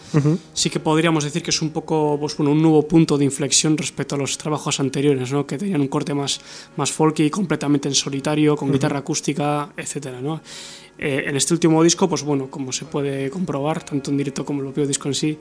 sí 0.52 0.70
que 0.70 0.82
podríamos 0.82 1.24
decir 1.24 1.42
que 1.42 1.52
es 1.52 1.62
un 1.62 1.70
poco 1.70 2.18
pues, 2.20 2.36
bueno, 2.36 2.52
un 2.52 2.62
nuevo 2.62 2.86
punto 2.86 3.18
de 3.18 3.24
inflexión 3.24 3.78
respecto 3.78 4.16
a 4.16 4.18
los 4.18 4.38
trabajos 4.38 4.82
anteriores, 4.82 5.32
¿no? 5.32 5.48
que 5.48 5.58
tenían 5.58 5.80
un 5.80 5.88
corte 5.88 6.14
más, 6.14 6.42
más 6.76 6.92
folky, 6.92 7.30
completamente 7.30 7.88
en 7.88 7.96
solitario, 7.96 8.58
con 8.58 8.74
guitarra 8.74 9.00
acústica, 9.00 9.70
etc. 9.78 10.08
¿no? 10.22 10.42
Eh, 10.98 11.24
en 11.28 11.38
este 11.38 11.54
último 11.54 11.82
disco, 11.82 12.10
pues 12.10 12.24
bueno, 12.24 12.50
como 12.50 12.74
se 12.74 12.84
puede 12.84 13.30
comprobar, 13.30 13.84
tanto 13.84 14.12
en 14.12 14.18
directo 14.18 14.44
como 14.44 14.60
en 14.60 14.68
el 14.68 14.74
propio 14.74 14.86
disco 14.86 15.08
en 15.08 15.14
sí, 15.14 15.40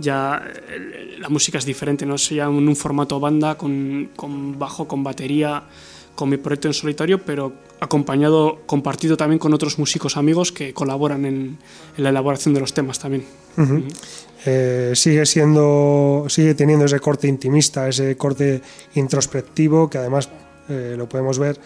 ya 0.00 0.42
eh, 0.68 1.16
la 1.18 1.28
música 1.28 1.58
es 1.58 1.64
diferente, 1.64 2.06
¿no? 2.06 2.14
Es 2.14 2.28
ya 2.28 2.44
en 2.44 2.68
un 2.68 2.76
formato 2.76 3.20
banda, 3.20 3.56
con, 3.56 4.10
con, 4.16 4.58
bajo, 4.58 4.86
con 4.86 5.02
batería, 5.02 5.62
con 6.14 6.28
mi 6.28 6.36
proyecto 6.36 6.68
en 6.68 6.74
solitario, 6.74 7.18
pero 7.24 7.52
acompañado, 7.80 8.62
compartido 8.66 9.16
también 9.16 9.38
con 9.38 9.54
otros 9.54 9.78
músicos 9.78 10.16
amigos 10.16 10.50
que 10.50 10.72
colaboran 10.72 11.24
en, 11.24 11.58
en 11.96 12.04
la 12.04 12.10
elaboración 12.10 12.54
de 12.54 12.60
los 12.60 12.74
temas 12.74 12.98
también. 12.98 13.24
Eh, 14.46 14.92
sigue 14.94 15.26
siendo, 15.26 16.26
sigue 16.28 16.54
teniendo 16.54 16.84
ese 16.84 17.00
corte 17.00 17.28
intimista, 17.28 17.88
ese 17.88 18.16
corte 18.16 18.62
introspectivo, 18.94 19.90
que 19.90 19.98
además 19.98 20.28
eh, 20.68 20.94
lo 20.96 21.08
podemos 21.08 21.38
ver 21.38 21.58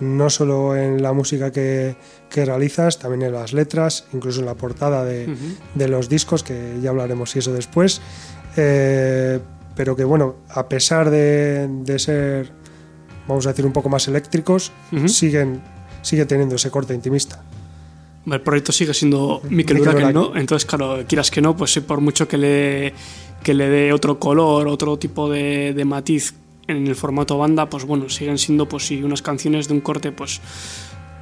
no 0.00 0.30
solo 0.30 0.76
en 0.76 1.02
la 1.02 1.12
música 1.12 1.50
que, 1.50 1.96
que, 2.28 2.44
realizas, 2.44 2.98
también 2.98 3.22
en 3.22 3.32
las 3.32 3.52
letras, 3.52 4.06
incluso 4.12 4.40
en 4.40 4.46
la 4.46 4.54
portada 4.54 5.04
de, 5.04 5.34
de 5.74 5.88
los 5.88 6.08
discos, 6.08 6.42
que 6.42 6.78
ya 6.82 6.90
hablaremos 6.90 7.34
y 7.36 7.38
eso 7.38 7.52
después. 7.52 8.00
Eh, 8.56 9.40
pero 9.74 9.94
que 9.94 10.04
bueno, 10.04 10.36
a 10.48 10.68
pesar 10.68 11.10
de, 11.10 11.68
de, 11.68 11.98
ser, 11.98 12.50
vamos 13.28 13.46
a 13.46 13.50
decir, 13.50 13.66
un 13.66 13.72
poco 13.72 13.88
más 13.88 14.08
eléctricos, 14.08 14.72
siguen, 15.06 15.60
sigue 16.02 16.24
teniendo 16.24 16.56
ese 16.56 16.70
corte 16.70 16.94
intimista. 16.94 17.42
El 18.26 18.40
proyecto 18.40 18.72
sigue 18.72 18.92
siendo 18.92 19.40
Mikel 19.50 19.80
Uraken, 19.80 20.12
¿no? 20.12 20.36
Entonces, 20.36 20.66
claro, 20.66 21.04
quieras 21.06 21.30
que 21.30 21.40
no, 21.40 21.56
pues 21.56 21.78
por 21.80 22.00
mucho 22.00 22.26
que 22.26 22.38
le, 22.38 22.94
que 23.42 23.54
le 23.54 23.68
dé 23.68 23.92
otro 23.92 24.18
color, 24.18 24.66
otro 24.66 24.98
tipo 24.98 25.30
de, 25.30 25.74
de 25.74 25.84
matiz 25.84 26.34
en 26.68 26.86
el 26.86 26.96
formato 26.96 27.38
banda, 27.38 27.68
pues 27.68 27.84
bueno, 27.84 28.08
siguen 28.08 28.38
siendo 28.38 28.68
pues 28.68 28.86
sí, 28.86 29.02
unas 29.02 29.22
canciones 29.22 29.68
de 29.68 29.74
un 29.74 29.80
corte, 29.80 30.12
pues 30.12 30.40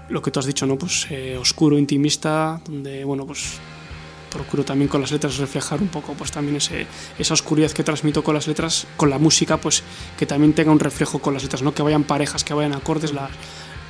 lo 0.08 0.22
que 0.22 0.30
tú 0.30 0.40
has 0.40 0.46
dicho, 0.46 0.66
¿no? 0.66 0.76
Pues 0.76 1.06
eh, 1.10 1.36
oscuro, 1.38 1.78
intimista, 1.78 2.60
donde, 2.66 3.04
bueno, 3.04 3.26
pues 3.26 3.58
procuro 4.30 4.64
también 4.64 4.88
con 4.88 5.00
las 5.00 5.12
letras 5.12 5.38
reflejar 5.38 5.80
un 5.80 5.88
poco 5.88 6.14
pues 6.14 6.32
también 6.32 6.56
ese, 6.56 6.86
esa 7.18 7.34
oscuridad 7.34 7.70
que 7.70 7.84
transmito 7.84 8.24
con 8.24 8.34
las 8.34 8.48
letras, 8.48 8.86
con 8.96 9.08
la 9.08 9.18
música, 9.18 9.58
pues 9.58 9.82
que 10.18 10.26
también 10.26 10.52
tenga 10.54 10.72
un 10.72 10.80
reflejo 10.80 11.20
con 11.20 11.34
las 11.34 11.44
letras, 11.44 11.62
¿no? 11.62 11.72
Que 11.72 11.82
vayan 11.82 12.02
parejas, 12.04 12.42
que 12.42 12.52
vayan 12.52 12.72
acordes, 12.72 13.12
la, 13.12 13.30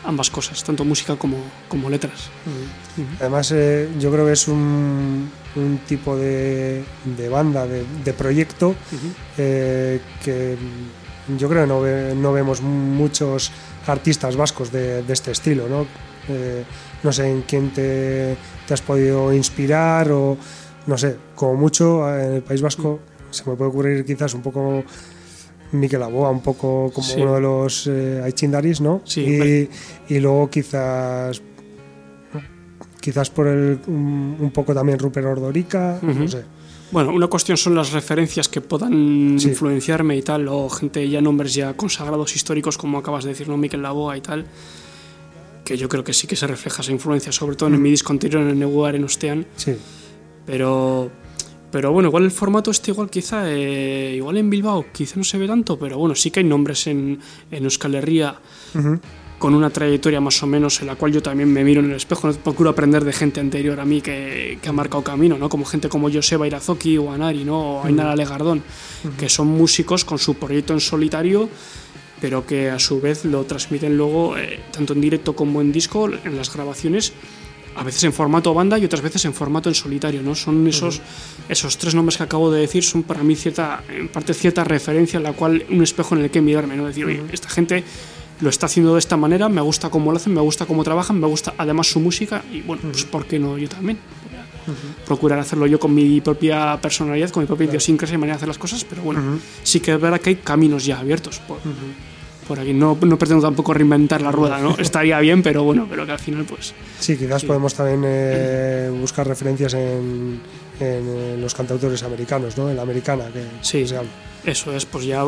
ambas 0.05 0.31
cosas, 0.31 0.63
tanto 0.63 0.85
música 0.85 1.17
como, 1.17 1.39
como 1.69 1.89
letras. 1.89 2.31
Además, 3.21 3.53
eh, 3.53 3.89
yo 3.99 4.13
creo 4.13 4.27
que 4.27 4.33
es 4.33 4.47
un, 4.49 5.31
un 5.57 5.79
tipo 5.87 6.17
de, 6.17 6.85
de 7.17 7.29
banda, 7.29 7.67
de, 7.67 7.85
de 8.05 8.13
proyecto, 8.13 8.75
eh, 9.39 10.01
que 10.23 10.57
yo 11.39 11.49
creo 11.49 11.63
que 11.63 11.69
no, 11.69 11.81
ve- 11.81 12.15
no 12.15 12.33
vemos 12.33 12.61
muchos 12.63 13.51
artistas 13.87 14.37
vascos 14.37 14.71
de, 14.73 15.03
de 15.03 15.13
este 15.13 15.31
estilo, 15.31 15.69
¿no? 15.69 15.87
Eh, 16.29 16.65
no 17.03 17.13
sé 17.13 17.31
en 17.31 17.43
quién 17.43 17.71
te, 17.71 18.37
te 18.67 18.75
has 18.75 18.81
podido 18.83 19.33
inspirar 19.33 20.11
o, 20.11 20.37
no 20.87 20.97
sé, 20.99 21.17
como 21.35 21.55
mucho 21.55 22.09
eh, 22.09 22.27
en 22.27 22.33
el 22.35 22.43
País 22.43 22.63
Vasco 22.63 23.01
se 23.31 23.49
me 23.49 23.57
puede 23.57 23.71
ocurrir 23.71 24.05
quizás 24.05 24.33
un 24.35 24.43
poco 24.43 24.85
Miquel 25.73 26.03
Aboa, 26.03 26.31
un 26.31 26.41
poco 26.41 26.91
como 26.95 27.07
Sí. 27.07 27.21
uno 27.21 27.35
de 27.35 27.41
los 27.41 27.87
eh, 27.89 28.21
Aichindaris, 28.25 28.81
¿no? 28.81 29.03
Sí, 29.05 29.21
y, 29.23 29.39
vale. 29.39 29.69
y 30.09 30.19
luego 30.21 30.49
quizás 30.49 31.43
quizás 33.01 33.29
por 33.31 33.47
el, 33.49 33.81
un, 33.87 34.37
un 34.41 34.51
poco 34.51 34.73
también 34.75 34.99
Rupert 34.99 35.27
Ordorica, 35.27 35.99
no 36.01 36.27
sé. 36.29 36.43
Bueno, 36.95 37.13
una 37.13 37.27
cuestión 37.27 37.57
son 37.59 37.75
las 37.75 37.91
referencias 37.91 38.49
que 38.49 38.61
puedan 38.61 39.37
Sí. 39.41 39.49
influenciarme 39.49 40.17
y 40.17 40.23
tal, 40.23 40.47
o 40.47 40.69
gente 40.71 41.07
ya 41.09 41.21
nombres 41.21 41.53
ya 41.53 41.77
consagrados 41.77 42.37
históricos, 42.37 42.79
como 42.79 42.99
acabas 42.99 43.25
de 43.25 43.31
decir, 43.31 43.49
¿no? 43.49 43.57
Miquel 43.57 43.83
Laboa 43.83 44.17
y 44.17 44.21
tal, 44.21 44.47
que 45.65 45.77
yo 45.77 45.89
creo 45.89 46.05
que 46.05 46.13
sí 46.13 46.29
que 46.29 46.37
se 46.37 46.47
refleja 46.47 46.83
esa 46.83 46.93
influencia, 46.93 47.33
sobre 47.33 47.57
todo 47.57 47.69
en 47.69 47.83
mi 47.83 47.91
disco 47.91 48.13
anterior, 48.13 48.43
en 48.43 48.51
el 48.51 48.59
Neguar 48.61 48.95
en 48.95 49.03
Ostean, 49.03 49.45
Sí, 49.57 49.75
pero, 50.47 51.11
pero 51.73 51.91
bueno, 51.91 52.11
igual 52.11 52.23
el 52.25 52.31
formato 52.31 52.71
este 52.71 52.93
igual 52.93 53.11
quizá, 53.11 53.51
eh, 53.51 54.15
igual 54.17 54.37
en 54.37 54.49
Bilbao 54.49 54.87
quizá 54.93 55.17
no 55.17 55.25
se 55.25 55.37
ve 55.37 55.49
tanto, 55.49 55.77
pero 55.77 55.99
bueno, 55.99 56.15
sí 56.15 56.31
que 56.31 56.41
hay 56.41 56.47
nombres 56.47 56.87
en, 56.87 57.19
en 57.51 57.65
Euskal 57.65 57.97
Herria 57.97 58.37
Ujú. 58.73 59.01
Con 59.39 59.55
una 59.55 59.71
trayectoria 59.71 60.21
más 60.21 60.43
o 60.43 60.47
menos 60.47 60.81
en 60.81 60.87
la 60.87 60.97
cual 60.97 61.13
yo 61.13 61.23
también 61.23 61.53
me 61.53 61.65
miro 61.65 61.81
en 61.81 61.91
el 61.91 61.97
espejo, 61.97 62.29
¿no? 62.29 62.35
procuro 62.35 62.71
aprender 62.71 63.05
de 63.05 63.13
gente 63.13 63.41
anterior 63.41 63.79
a 63.81 63.85
mí 63.85 64.01
que, 64.01 64.59
que 64.63 64.69
ha 64.69 64.73
marcado 64.73 65.03
camino, 65.03 65.37
¿no? 65.37 65.49
como 65.49 65.65
gente 65.65 65.89
como 65.89 66.11
Joseba 66.11 66.47
Irazoki 66.47 66.97
o 66.99 67.13
Anari 67.13 67.45
¿no? 67.45 67.79
o 67.79 67.85
Ainara 67.85 68.17
Legardón, 68.17 68.63
que 69.19 69.29
son 69.29 69.49
músicos 69.49 70.05
con 70.05 70.19
su 70.19 70.35
proyecto 70.35 70.73
en 70.73 70.81
solitario, 70.81 71.49
pero 72.21 72.47
que 72.47 72.71
a 72.71 72.79
su 72.79 73.01
vez 73.01 73.25
lo 73.25 73.45
transmiten 73.45 73.97
luego 73.97 74.39
eh, 74.39 74.61
tanto 74.71 74.95
en 74.95 75.01
directo 75.01 75.35
como 75.35 75.61
en 75.61 75.73
disco, 75.73 76.09
en 76.09 76.37
las 76.37 76.53
grabaciones, 76.53 77.13
a 77.77 77.83
veces 77.83 78.05
en 78.05 78.13
formato 78.13 78.55
banda 78.55 78.79
y 78.79 78.85
otras 78.85 79.03
veces 79.03 79.25
en 79.25 79.35
formato 79.35 79.69
en 79.69 79.75
solitario, 79.75 80.23
¿no? 80.23 80.35
Son 80.35 80.67
esos, 80.67 81.01
esos 81.49 81.77
tres 81.77 81.95
nombres 81.95 82.17
que 82.17 82.23
acabo 82.23 82.51
de 82.51 82.61
decir, 82.61 82.85
son 82.85 83.03
para 83.03 83.23
mí 83.23 83.35
cierta, 83.35 83.83
en 83.89 84.09
parte 84.09 84.33
cierta 84.33 84.65
referencia 84.65 85.17
en 85.17 85.25
la 85.25 85.33
cual 85.33 85.65
un 85.69 85.83
espejo 85.83 86.15
en 86.15 86.23
el 86.23 86.31
que 86.31 86.41
mirarme, 86.41 86.77
¿no? 86.77 86.87
Decir, 86.87 87.05
oye, 87.05 87.23
esta 87.33 87.49
gente 87.49 87.85
lo 88.41 88.49
está 88.51 88.67
haciendo 88.67 88.95
de 88.95 88.99
esta 88.99 89.17
manera, 89.17 89.49
me 89.49 89.61
gusta 89.61 89.91
cómo 89.91 90.11
lo 90.11 90.17
hacen, 90.17 90.35
me 90.35 90.41
gusta 90.41 90.67
cómo 90.67 90.83
trabajan, 90.85 91.21
me 91.21 91.27
gusta 91.27 91.55
además 91.59 91.87
su 91.89 92.01
música 92.01 92.43
y 92.53 92.61
bueno, 92.63 92.83
pues 92.91 93.05
¿por 93.05 93.27
qué 93.27 93.39
no 93.39 93.57
yo 93.59 93.69
también? 93.69 93.99
Voy 94.31 94.39
a 94.39 95.05
Procurar 95.07 95.39
hacerlo 95.39 95.67
yo 95.67 95.79
con 95.79 95.95
mi 95.95 96.21
propia 96.21 96.79
personalidad, 96.81 97.31
con 97.31 97.43
mi 97.43 97.47
propia 97.47 97.67
idiosincrasia 97.67 98.15
y 98.15 98.19
manera 98.19 98.35
de 98.35 98.39
hacer 98.39 98.49
las 98.49 98.59
cosas, 98.59 98.85
pero 98.85 99.03
bueno, 99.03 99.39
sí 99.63 99.81
que 99.81 99.93
es 99.95 100.01
verdad 100.01 100.21
que 100.21 100.31
hay 100.31 100.37
caminos 100.37 100.85
ya 100.85 100.99
abiertos 100.99 101.39
por, 101.41 101.59
por 102.49 102.59
aquí. 102.59 102.73
No, 102.73 102.97
no 103.01 103.19
pretendo 103.19 103.43
tampoco 103.43 103.73
reinventar 103.75 104.21
la 104.23 104.33
rueda, 104.33 104.59
¿no? 104.59 104.75
Estaría 104.79 105.19
bien, 105.21 105.43
pero 105.43 105.63
bueno, 105.63 105.87
pero 105.89 106.07
que 106.07 106.13
al 106.13 106.19
final 106.19 106.45
pues... 106.45 106.75
Sí, 106.99 107.17
quizás 107.17 107.45
podemos 107.45 107.75
también 107.75 108.03
eh, 108.05 108.91
buscar 108.99 109.27
referencias 109.29 109.75
en, 109.75 110.41
en, 110.81 111.09
eh, 111.09 111.37
los 111.39 111.55
cantautores 111.55 112.03
americanos, 112.03 112.57
¿no? 112.57 112.71
En 112.71 112.77
la 112.77 112.83
americana, 112.83 113.27
que 113.33 113.43
Sí. 113.61 113.87
se 113.87 113.97
habla. 113.99 114.11
Eso 114.45 114.73
es, 114.75 114.85
pues 114.87 115.05
ya 115.05 115.25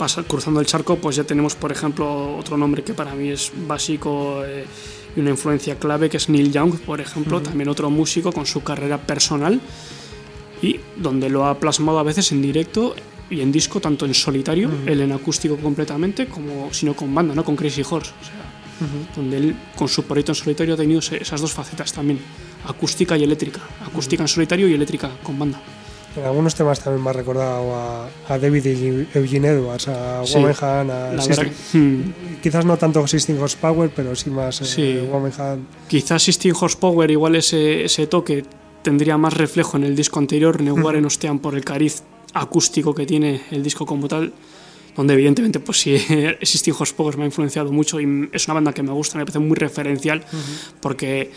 pasa, 0.00 0.22
cruzando 0.22 0.60
el 0.60 0.66
charco, 0.66 0.96
pues 0.96 1.16
ya 1.16 1.24
tenemos, 1.24 1.54
por 1.54 1.70
ejemplo, 1.70 2.38
otro 2.38 2.56
nombre 2.56 2.82
que 2.82 2.94
para 2.94 3.14
mí 3.14 3.28
es 3.28 3.52
básico 3.68 4.42
eh, 4.46 4.64
y 5.14 5.20
una 5.20 5.28
influencia 5.28 5.78
clave, 5.78 6.08
que 6.08 6.16
es 6.16 6.30
Neil 6.30 6.50
Young, 6.50 6.80
por 6.80 7.02
ejemplo, 7.02 7.42
también 7.42 7.68
otro 7.68 7.90
músico 7.90 8.32
con 8.32 8.46
su 8.46 8.62
carrera 8.62 8.96
personal 8.96 9.60
y 10.62 10.80
donde 10.96 11.28
lo 11.28 11.44
ha 11.44 11.58
plasmado 11.58 11.98
a 11.98 12.02
veces 12.02 12.32
en 12.32 12.40
directo 12.40 12.94
y 13.28 13.42
en 13.42 13.52
disco, 13.52 13.78
tanto 13.78 14.06
en 14.06 14.14
solitario, 14.14 14.70
él 14.86 15.02
en 15.02 15.12
acústico 15.12 15.58
completamente, 15.58 16.26
como 16.26 16.72
sino 16.72 16.94
con 16.94 17.14
banda, 17.14 17.34
¿no? 17.34 17.44
Con 17.44 17.54
Crazy 17.54 17.82
Horse. 17.82 18.12
O 18.22 18.24
sea, 18.24 18.40
donde 19.14 19.36
él 19.36 19.56
con 19.76 19.86
su 19.86 20.04
proyecto 20.04 20.32
en 20.32 20.36
solitario 20.36 20.72
ha 20.72 20.78
tenido 20.78 21.00
esas 21.00 21.40
dos 21.42 21.52
facetas 21.52 21.92
también, 21.92 22.18
acústica 22.66 23.18
y 23.18 23.22
eléctrica. 23.22 23.60
Acústica 23.84 24.22
en 24.22 24.28
solitario 24.28 24.66
y 24.66 24.72
eléctrica 24.72 25.10
con 25.22 25.38
banda. 25.38 25.60
En 26.16 26.24
algunos 26.24 26.54
temas 26.56 26.80
también 26.80 27.04
me 27.04 27.10
ha 27.10 27.12
recordado 27.12 27.72
a, 27.74 28.08
a 28.28 28.38
David 28.38 28.64
y 28.66 29.06
Eugene 29.16 29.48
Edwards, 29.48 29.86
a 29.88 30.26
Sí, 30.26 30.34
Womenhan, 30.34 30.90
a 30.90 31.12
que- 31.16 31.78
hmm. 31.78 32.40
quizás 32.42 32.64
no 32.64 32.76
tanto 32.76 33.06
System 33.06 33.40
Horsepower, 33.40 33.90
pero 33.94 34.16
sí 34.16 34.28
más 34.28 34.60
eh, 34.60 34.64
Sí. 34.64 35.08
Womenhan. 35.08 35.66
Quizás 35.88 36.26
16 36.26 36.54
Horsepower, 36.60 37.10
igual 37.12 37.36
ese, 37.36 37.84
ese 37.84 38.08
toque 38.08 38.44
tendría 38.82 39.16
más 39.18 39.34
reflejo 39.34 39.76
en 39.76 39.84
el 39.84 39.94
disco 39.94 40.18
anterior, 40.18 40.60
Neuguar 40.60 40.96
en 40.96 41.04
Ostean, 41.04 41.38
por 41.38 41.54
el 41.54 41.64
cariz 41.64 42.02
acústico 42.34 42.92
que 42.94 43.06
tiene 43.06 43.42
el 43.52 43.62
disco 43.62 43.86
como 43.86 44.08
tal, 44.08 44.32
donde 44.96 45.14
evidentemente 45.14 45.60
pues 45.60 45.78
sí, 45.78 45.92
16 46.08 46.74
Horsepower 46.80 47.18
me 47.18 47.22
ha 47.22 47.26
influenciado 47.26 47.70
mucho 47.70 48.00
y 48.00 48.28
es 48.32 48.46
una 48.48 48.54
banda 48.54 48.72
que 48.72 48.82
me 48.82 48.90
gusta, 48.92 49.16
me 49.16 49.24
parece 49.24 49.38
muy 49.38 49.54
referencial, 49.56 50.24
porque 50.80 51.30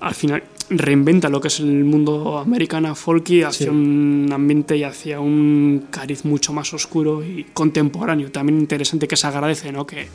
al 0.00 0.14
final 0.14 0.42
reinventa 0.70 1.30
lo 1.30 1.40
que 1.40 1.48
es 1.48 1.60
el 1.60 1.82
mundo 1.84 2.36
americana 2.38 2.94
folky 2.94 3.42
hacia 3.42 3.66
Sí. 3.66 3.70
un 3.70 4.28
ambiente 4.32 4.76
y 4.76 4.84
hacia 4.84 5.18
un 5.18 5.86
cariz 5.90 6.26
mucho 6.26 6.52
más 6.52 6.72
oscuro 6.74 7.24
y 7.24 7.46
contemporáneo. 7.54 8.30
También 8.30 8.58
interesante 8.60 9.08
que 9.08 9.16
se 9.16 9.26
agradece, 9.26 9.72
¿no? 9.72 9.86
Que 9.86 10.08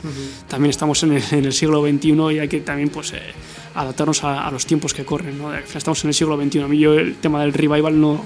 también 0.48 0.70
estamos 0.70 1.02
en 1.04 1.14
el, 1.14 1.24
en 1.32 1.46
el 1.46 1.54
siglo 1.54 1.82
XXI 1.82 2.36
y 2.36 2.40
hay 2.40 2.48
que 2.48 2.60
también 2.62 2.90
pues 2.90 3.14
eh, 3.14 3.20
adaptarnos 3.74 4.24
a, 4.24 4.48
a 4.48 4.52
los 4.52 4.66
tiempos 4.68 4.94
que 4.94 5.04
corren, 5.04 5.40
¿no? 5.40 5.54
Estamos 5.56 6.04
en 6.04 6.10
el 6.10 6.14
siglo 6.14 6.38
XXI. 6.40 6.60
A 6.62 6.68
mí 6.68 6.78
yo 6.78 6.94
el 6.94 7.16
tema 7.16 7.42
del 7.42 7.52
revival 7.52 8.00
no 8.00 8.24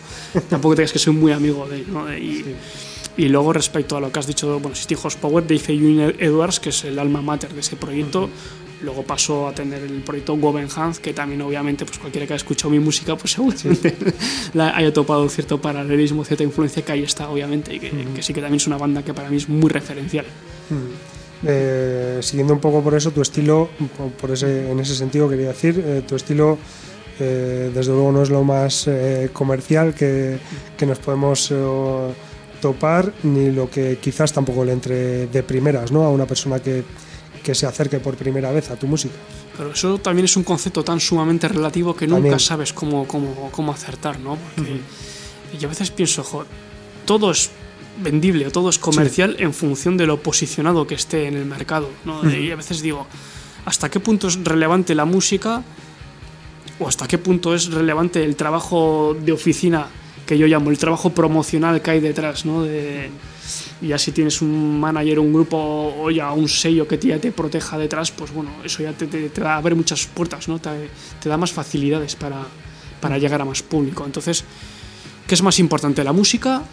tampoco 0.50 0.76
te 0.76 0.80
creas 0.80 0.91
que 0.91 1.00
soy 1.00 1.13
muy 1.13 1.32
amigo 1.32 1.65
de 1.67 1.78
él, 1.78 1.86
¿no? 1.91 2.13
Y, 2.13 2.43
y 3.15 3.30
luego 3.30 3.54
respecto 3.54 3.96
a 3.96 4.02
lo 4.02 4.12
que 4.12 4.20
has 4.20 4.28
dicho, 4.28 4.60
bueno, 4.60 4.76
System 4.76 4.98
Horsepower, 5.02 5.48
Dave 5.48 5.62
Eugene 5.70 6.13
Edwards, 6.20 6.60
que 6.60 6.70
es 6.70 6.84
el 6.84 7.00
alma 7.00 7.22
mater 7.22 7.54
de 7.54 7.62
ese 7.62 7.78
proyecto, 7.78 8.30
luego 8.84 9.04
pasó 9.04 9.48
a 9.48 9.54
tener 9.54 9.82
el 9.84 10.02
proyecto 10.02 10.36
Govenhans, 10.38 11.00
que 11.00 11.13
también 11.13 11.42
obviamente 11.42 11.86
pues 11.86 11.98
cualquiera 11.98 12.28
que 12.28 12.34
haya 12.34 12.38
escuchado 12.38 12.70
mi 12.70 12.80
música 12.80 13.16
pues 13.16 13.32
seguramente 13.34 13.96
la 14.54 14.76
haya 14.78 14.94
topado 14.94 15.28
cierto 15.30 15.60
paralelismo, 15.60 16.24
cierta 16.24 16.44
influencia 16.44 16.84
que 16.86 16.92
ahí 16.92 17.04
está 17.04 17.30
obviamente 17.30 17.74
y 17.76 17.80
que, 17.80 17.92
que 18.16 18.22
sí 18.24 18.34
que 18.34 18.42
también 18.42 18.58
es 18.58 18.68
una 18.68 18.78
banda 18.78 19.04
que 19.04 19.13
para 19.13 19.30
mí 19.30 19.38
es 19.38 19.50
muy 19.50 19.70
referencial. 19.70 20.26
Eh, 21.46 22.18
siguiendo 22.22 22.54
un 22.54 22.60
poco 22.60 22.82
por 22.82 22.96
eso, 22.96 23.12
tu 23.12 23.22
estilo, 23.22 23.70
por- 23.96 24.10
por 24.12 24.32
ese, 24.32 24.72
en 24.72 24.80
ese 24.80 24.96
sentido 24.96 25.30
quería 25.30 25.50
decir, 25.50 25.82
eh, 25.86 26.02
tu 26.08 26.16
estilo 26.16 26.58
eh, 27.20 27.72
desde 27.74 27.92
luego 27.92 28.12
no 28.12 28.24
es 28.24 28.30
lo 28.30 28.44
más 28.44 28.88
eh, 28.88 29.30
comercial 29.34 29.94
que, 29.94 30.38
que 30.78 30.86
nos 30.88 30.98
podemos 31.00 31.52
eh, 31.52 31.56
topar, 32.62 33.13
ni 33.24 33.52
lo 33.52 33.70
que 33.70 33.98
quizás 34.02 34.34
tampoco 34.34 34.66
le 34.66 34.72
entre 34.74 35.28
de 35.28 35.44
primeras 35.44 35.92
¿no? 35.92 36.04
a 36.04 36.10
una 36.10 36.26
persona 36.26 36.60
que, 36.60 36.84
que 37.43 37.56
se 37.56 37.65
acerque 37.65 38.00
por 38.00 38.15
primera 38.15 38.52
vez 38.52 38.69
a 38.71 38.76
tu 38.76 38.88
música. 38.88 39.15
Pero 39.58 39.71
eso 39.71 39.97
también 39.97 40.26
es 40.26 40.36
un 40.38 40.43
concepto 40.43 40.84
tan 40.84 41.00
sumamente 41.00 41.47
relativo 41.47 41.95
que 41.95 42.06
nunca 42.06 42.21
También. 42.21 42.39
sabes 42.39 42.73
cómo, 42.73 43.08
cómo, 43.08 43.50
cómo 43.52 43.71
acertar, 43.71 44.19
¿no? 44.19 44.38
Porque 44.56 44.80
yo 45.60 45.67
a 45.67 45.69
veces 45.69 45.91
pienso, 45.91 46.23
jo, 46.23 46.45
todo 47.06 47.32
es 47.32 47.50
vendible 48.02 48.45
o 48.47 48.52
todo 48.52 48.69
es 48.69 48.78
comercial 48.78 49.36
en 49.39 49.54
función 49.54 49.97
de 49.97 50.06
lo 50.06 50.21
posicionado 50.21 50.86
que 50.86 50.95
esté 50.95 51.28
en 51.28 51.36
el 51.36 51.45
mercado, 51.45 51.89
¿no? 52.06 52.30
Y 52.30 52.52
a 52.52 52.56
veces 52.56 52.82
digo, 52.82 53.08
¿hasta 53.65 53.89
qué 53.89 54.00
punto 54.00 54.28
es 54.28 54.43
relevante 54.43 54.93
la 54.93 55.06
música 55.06 55.63
o 56.80 56.88
hasta 56.88 57.08
qué 57.08 57.17
punto 57.17 57.56
es 57.56 57.71
relevante 57.71 58.23
el 58.23 58.36
trabajo 58.36 59.15
de 59.19 59.32
oficina 59.32 59.88
que 60.28 60.38
yo 60.38 60.45
llamo 60.45 60.69
el 60.69 60.78
trabajo 60.78 61.10
promocional 61.12 61.82
que 61.82 61.91
hay 61.91 62.00
detrás, 62.00 62.45
¿no? 62.45 62.62
De, 62.62 63.10
y 63.82 63.88
ya 63.88 63.98
si 63.98 64.12
tienes 64.12 64.42
un 64.42 64.80
manager, 64.80 65.20
un 65.20 65.34
grupo 65.34 65.58
o 66.00 66.10
ya 66.12 66.32
un 66.32 66.48
sello 66.48 66.88
que 66.88 66.98
te, 66.98 67.08
ya 67.10 67.20
te 67.20 67.32
proteja 67.32 67.78
detrás, 67.78 68.12
pues 68.12 68.32
bueno, 68.34 68.50
eso 68.64 68.84
ya 68.84 68.94
te, 68.94 69.08
te, 69.08 69.30
te 69.30 69.42
da 69.42 69.54
a 69.56 69.58
abrir 69.58 69.76
muchas 69.76 70.06
puertas, 70.08 70.48
¿no? 70.48 70.60
Te, 70.60 70.90
te 71.22 71.30
da 71.30 71.38
más 71.38 71.52
facilidades 71.52 72.16
para, 72.16 72.42
para 73.00 73.18
llegar 73.18 73.42
a 73.42 73.46
más 73.46 73.62
público. 73.64 74.06
Entonces, 74.06 74.44
¿qué 75.28 75.36
es 75.36 75.42
más 75.44 75.60
importante, 75.60 76.04
la 76.04 76.14
música 76.14 76.64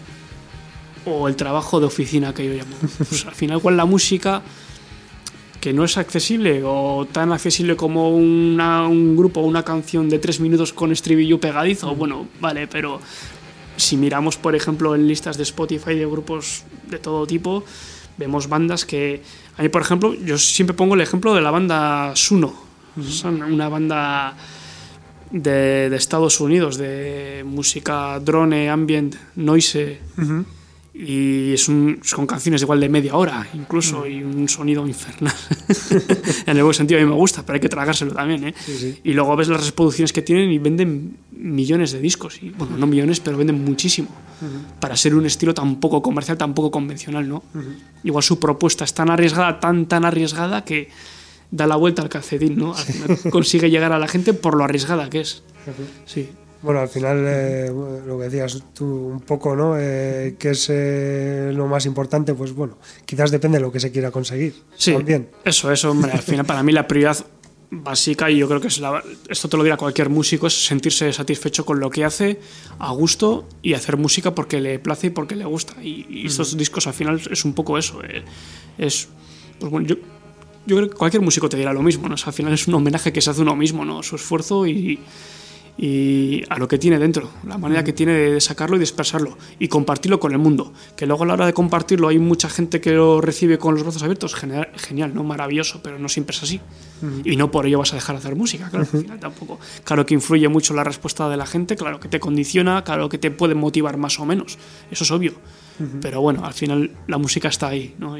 o 1.06 1.28
el 1.28 1.36
trabajo 1.36 1.80
de 1.80 1.86
oficina 1.86 2.32
que 2.34 2.46
yo 2.46 2.52
llamo? 2.54 2.76
Pues 3.08 3.26
al 3.26 3.34
final, 3.34 3.58
igual 3.58 3.76
la 3.76 3.84
música 3.84 4.42
que 5.60 5.72
no 5.72 5.84
es 5.84 5.96
accesible 5.96 6.60
o 6.62 7.06
tan 7.10 7.32
accesible 7.32 7.74
como 7.74 8.10
una- 8.14 8.86
un 8.86 9.16
grupo 9.16 9.40
o 9.40 9.44
una 9.46 9.62
canción 9.62 10.10
de 10.10 10.18
tres 10.18 10.38
minutos 10.38 10.74
con 10.74 10.92
estribillo 10.92 11.40
pegadizo, 11.40 11.94
bueno, 11.94 12.28
vale, 12.38 12.66
pero 12.68 13.00
si 13.76 13.96
miramos, 13.96 14.36
por 14.36 14.54
ejemplo, 14.54 14.94
en 14.94 15.06
listas 15.08 15.36
de 15.36 15.42
Spotify 15.42 15.94
de 15.94 16.06
grupos 16.06 16.64
de 16.88 16.98
todo 16.98 17.26
tipo, 17.26 17.64
vemos 18.16 18.48
bandas 18.48 18.84
que... 18.84 19.22
A 19.56 19.62
mí, 19.62 19.68
por 19.68 19.82
ejemplo, 19.82 20.14
yo 20.14 20.36
siempre 20.38 20.74
pongo 20.74 20.94
el 20.94 21.00
ejemplo 21.00 21.34
de 21.34 21.40
la 21.40 21.50
banda 21.50 22.12
Suno. 22.16 22.54
Son 23.08 23.42
una 23.42 23.68
banda 23.68 24.36
de, 25.30 25.90
de 25.90 25.96
Estados 25.96 26.40
Unidos, 26.40 26.76
de 26.76 27.42
música 27.46 28.20
drone, 28.20 28.70
ambient, 28.70 29.16
noise, 29.34 30.00
y 30.96 31.52
es 31.52 31.68
un, 31.68 31.98
son 32.04 32.24
canciones 32.24 32.62
igual 32.62 32.78
de 32.78 32.88
media 32.88 33.16
hora 33.16 33.44
incluso 33.52 34.06
y 34.06 34.22
un 34.22 34.48
sonido 34.48 34.86
infernal. 34.86 35.34
En 36.46 36.56
el 36.56 36.62
buen 36.62 36.74
sentido 36.74 37.00
a 37.00 37.02
mí 37.02 37.08
me 37.08 37.16
gusta 37.16 37.44
pero 37.44 37.54
hay 37.54 37.60
que 37.60 37.68
tragárselo 37.68 38.12
también 38.12 38.44
¿eh? 38.44 38.54
y 39.02 39.12
luego 39.12 39.34
ves 39.34 39.48
las 39.48 39.66
reproducciones 39.66 40.12
que 40.12 40.22
tienen 40.22 40.52
y 40.52 40.58
venden 40.58 41.16
millones 41.32 41.90
de 41.90 42.00
discos 42.00 42.40
y 42.40 42.50
bueno 42.50 42.76
no 42.76 42.86
millones 42.86 43.18
pero 43.18 43.36
venden 43.36 43.64
muchísimo. 43.64 44.08
Para 44.78 44.96
ser 44.96 45.16
un 45.16 45.26
estilo 45.26 45.52
tan 45.52 45.80
poco 45.80 46.00
comercial 46.00 46.38
tan 46.38 46.54
poco 46.54 46.70
convencional 46.70 47.28
no 47.28 47.42
igual 48.04 48.22
su 48.22 48.38
propuesta 48.38 48.84
es 48.84 48.94
tan 48.94 49.10
arriesgada 49.10 49.58
tan 49.58 49.86
tan 49.86 50.04
arriesgada 50.04 50.64
que 50.64 50.90
da 51.50 51.66
la 51.66 51.74
vuelta 51.74 52.02
al 52.02 52.08
calcetín 52.08 52.56
no 52.56 52.72
al 52.72 52.84
final 52.84 53.18
consigue 53.30 53.68
llegar 53.68 53.90
a 53.92 53.98
la 53.98 54.06
gente 54.06 54.32
por 54.32 54.56
lo 54.56 54.62
arriesgada 54.62 55.10
que 55.10 55.22
es. 55.22 55.42
Sí 56.06 56.28
bueno, 56.64 56.80
al 56.80 56.88
final 56.88 57.24
eh, 57.26 57.70
lo 58.06 58.18
que 58.18 58.24
decías 58.24 58.62
tú 58.72 58.86
un 58.86 59.20
poco, 59.20 59.54
¿no? 59.54 59.74
Eh, 59.78 60.36
¿Qué 60.38 60.50
es 60.50 60.68
eh, 60.70 61.52
lo 61.54 61.66
más 61.66 61.84
importante? 61.84 62.32
Pues 62.32 62.54
bueno, 62.54 62.78
quizás 63.04 63.30
depende 63.30 63.58
de 63.58 63.62
lo 63.62 63.70
que 63.70 63.80
se 63.80 63.92
quiera 63.92 64.10
conseguir. 64.10 64.54
Sí, 64.74 64.96
eso, 65.44 65.70
eso, 65.70 65.90
hombre, 65.90 66.12
al 66.12 66.22
final 66.22 66.46
para 66.46 66.62
mí 66.62 66.72
la 66.72 66.88
prioridad 66.88 67.18
básica, 67.70 68.30
y 68.30 68.38
yo 68.38 68.48
creo 68.48 68.62
que 68.62 68.68
es 68.68 68.78
la, 68.78 69.02
esto 69.28 69.48
te 69.48 69.58
lo 69.58 69.62
dirá 69.62 69.76
cualquier 69.76 70.08
músico, 70.08 70.46
es 70.46 70.66
sentirse 70.66 71.12
satisfecho 71.12 71.66
con 71.66 71.80
lo 71.80 71.90
que 71.90 72.02
hace, 72.02 72.40
a 72.78 72.92
gusto, 72.92 73.46
y 73.60 73.74
hacer 73.74 73.98
música 73.98 74.34
porque 74.34 74.58
le 74.58 74.78
place 74.78 75.08
y 75.08 75.10
porque 75.10 75.36
le 75.36 75.44
gusta. 75.44 75.74
Y, 75.82 76.26
estos 76.26 76.56
discos 76.56 76.86
al 76.86 76.94
final 76.94 77.20
es 77.30 77.44
un 77.44 77.52
poco 77.52 77.76
eso. 77.76 78.00
es, 78.78 79.08
pues 79.60 79.70
bueno, 79.70 79.86
yo, 79.86 79.96
yo 80.64 80.76
creo 80.76 80.88
que 80.88 80.96
cualquier 80.96 81.22
músico 81.22 81.50
te 81.50 81.58
dirá 81.58 81.74
lo 81.74 81.82
mismo, 81.82 82.08
¿no? 82.08 82.14
al 82.24 82.32
final 82.32 82.54
es 82.54 82.66
un 82.66 82.74
homenaje 82.74 83.12
que 83.12 83.20
se 83.20 83.28
hace 83.28 83.42
uno 83.42 83.54
mismo, 83.54 83.84
¿no? 83.84 84.02
Su 84.02 84.16
esfuerzo 84.16 84.66
y 84.66 84.98
y 85.76 86.42
a 86.50 86.58
lo 86.58 86.68
que 86.68 86.78
tiene 86.78 86.98
dentro, 86.98 87.30
la 87.46 87.58
manera 87.58 87.82
que 87.82 87.92
tiene 87.92 88.12
de 88.12 88.40
sacarlo 88.40 88.76
y 88.76 88.78
dispersarlo 88.78 89.36
y 89.58 89.68
compartirlo 89.68 90.20
con 90.20 90.32
el 90.32 90.38
mundo. 90.38 90.72
Que 90.96 91.06
luego 91.06 91.24
a 91.24 91.26
la 91.26 91.32
hora 91.34 91.46
de 91.46 91.52
compartirlo 91.52 92.08
hay 92.08 92.18
mucha 92.18 92.48
gente 92.48 92.80
que 92.80 92.92
lo 92.92 93.20
recibe 93.20 93.58
con 93.58 93.74
los 93.74 93.82
brazos 93.82 94.02
abiertos, 94.02 94.34
genial, 94.34 94.68
genial 94.76 95.14
¿no? 95.14 95.24
Maravilloso, 95.24 95.80
pero 95.82 95.98
no 95.98 96.08
siempre 96.08 96.36
es 96.36 96.42
así. 96.42 96.60
Y 97.24 97.36
no 97.36 97.50
por 97.50 97.66
ello 97.66 97.80
vas 97.80 97.92
a 97.92 97.96
dejar 97.96 98.16
de 98.16 98.20
hacer 98.20 98.36
música, 98.36 98.70
claro, 98.70 98.86
al 98.90 99.00
final 99.00 99.20
tampoco. 99.20 99.58
Claro 99.82 100.06
que 100.06 100.14
influye 100.14 100.48
mucho 100.48 100.74
la 100.74 100.84
respuesta 100.84 101.28
de 101.28 101.36
la 101.36 101.44
gente, 101.44 101.76
claro 101.76 102.00
que 102.00 102.08
te 102.08 102.18
condiciona, 102.18 102.82
claro 102.82 103.08
que 103.08 103.18
te 103.18 103.30
puede 103.30 103.54
motivar 103.54 103.98
más 103.98 104.18
o 104.20 104.24
menos, 104.24 104.58
eso 104.90 105.04
es 105.04 105.10
obvio. 105.10 105.34
Pero 106.00 106.20
bueno, 106.20 106.44
al 106.46 106.54
final 106.54 106.92
la 107.08 107.18
música 107.18 107.48
está 107.48 107.68
ahí, 107.68 107.94
¿no? 107.98 108.16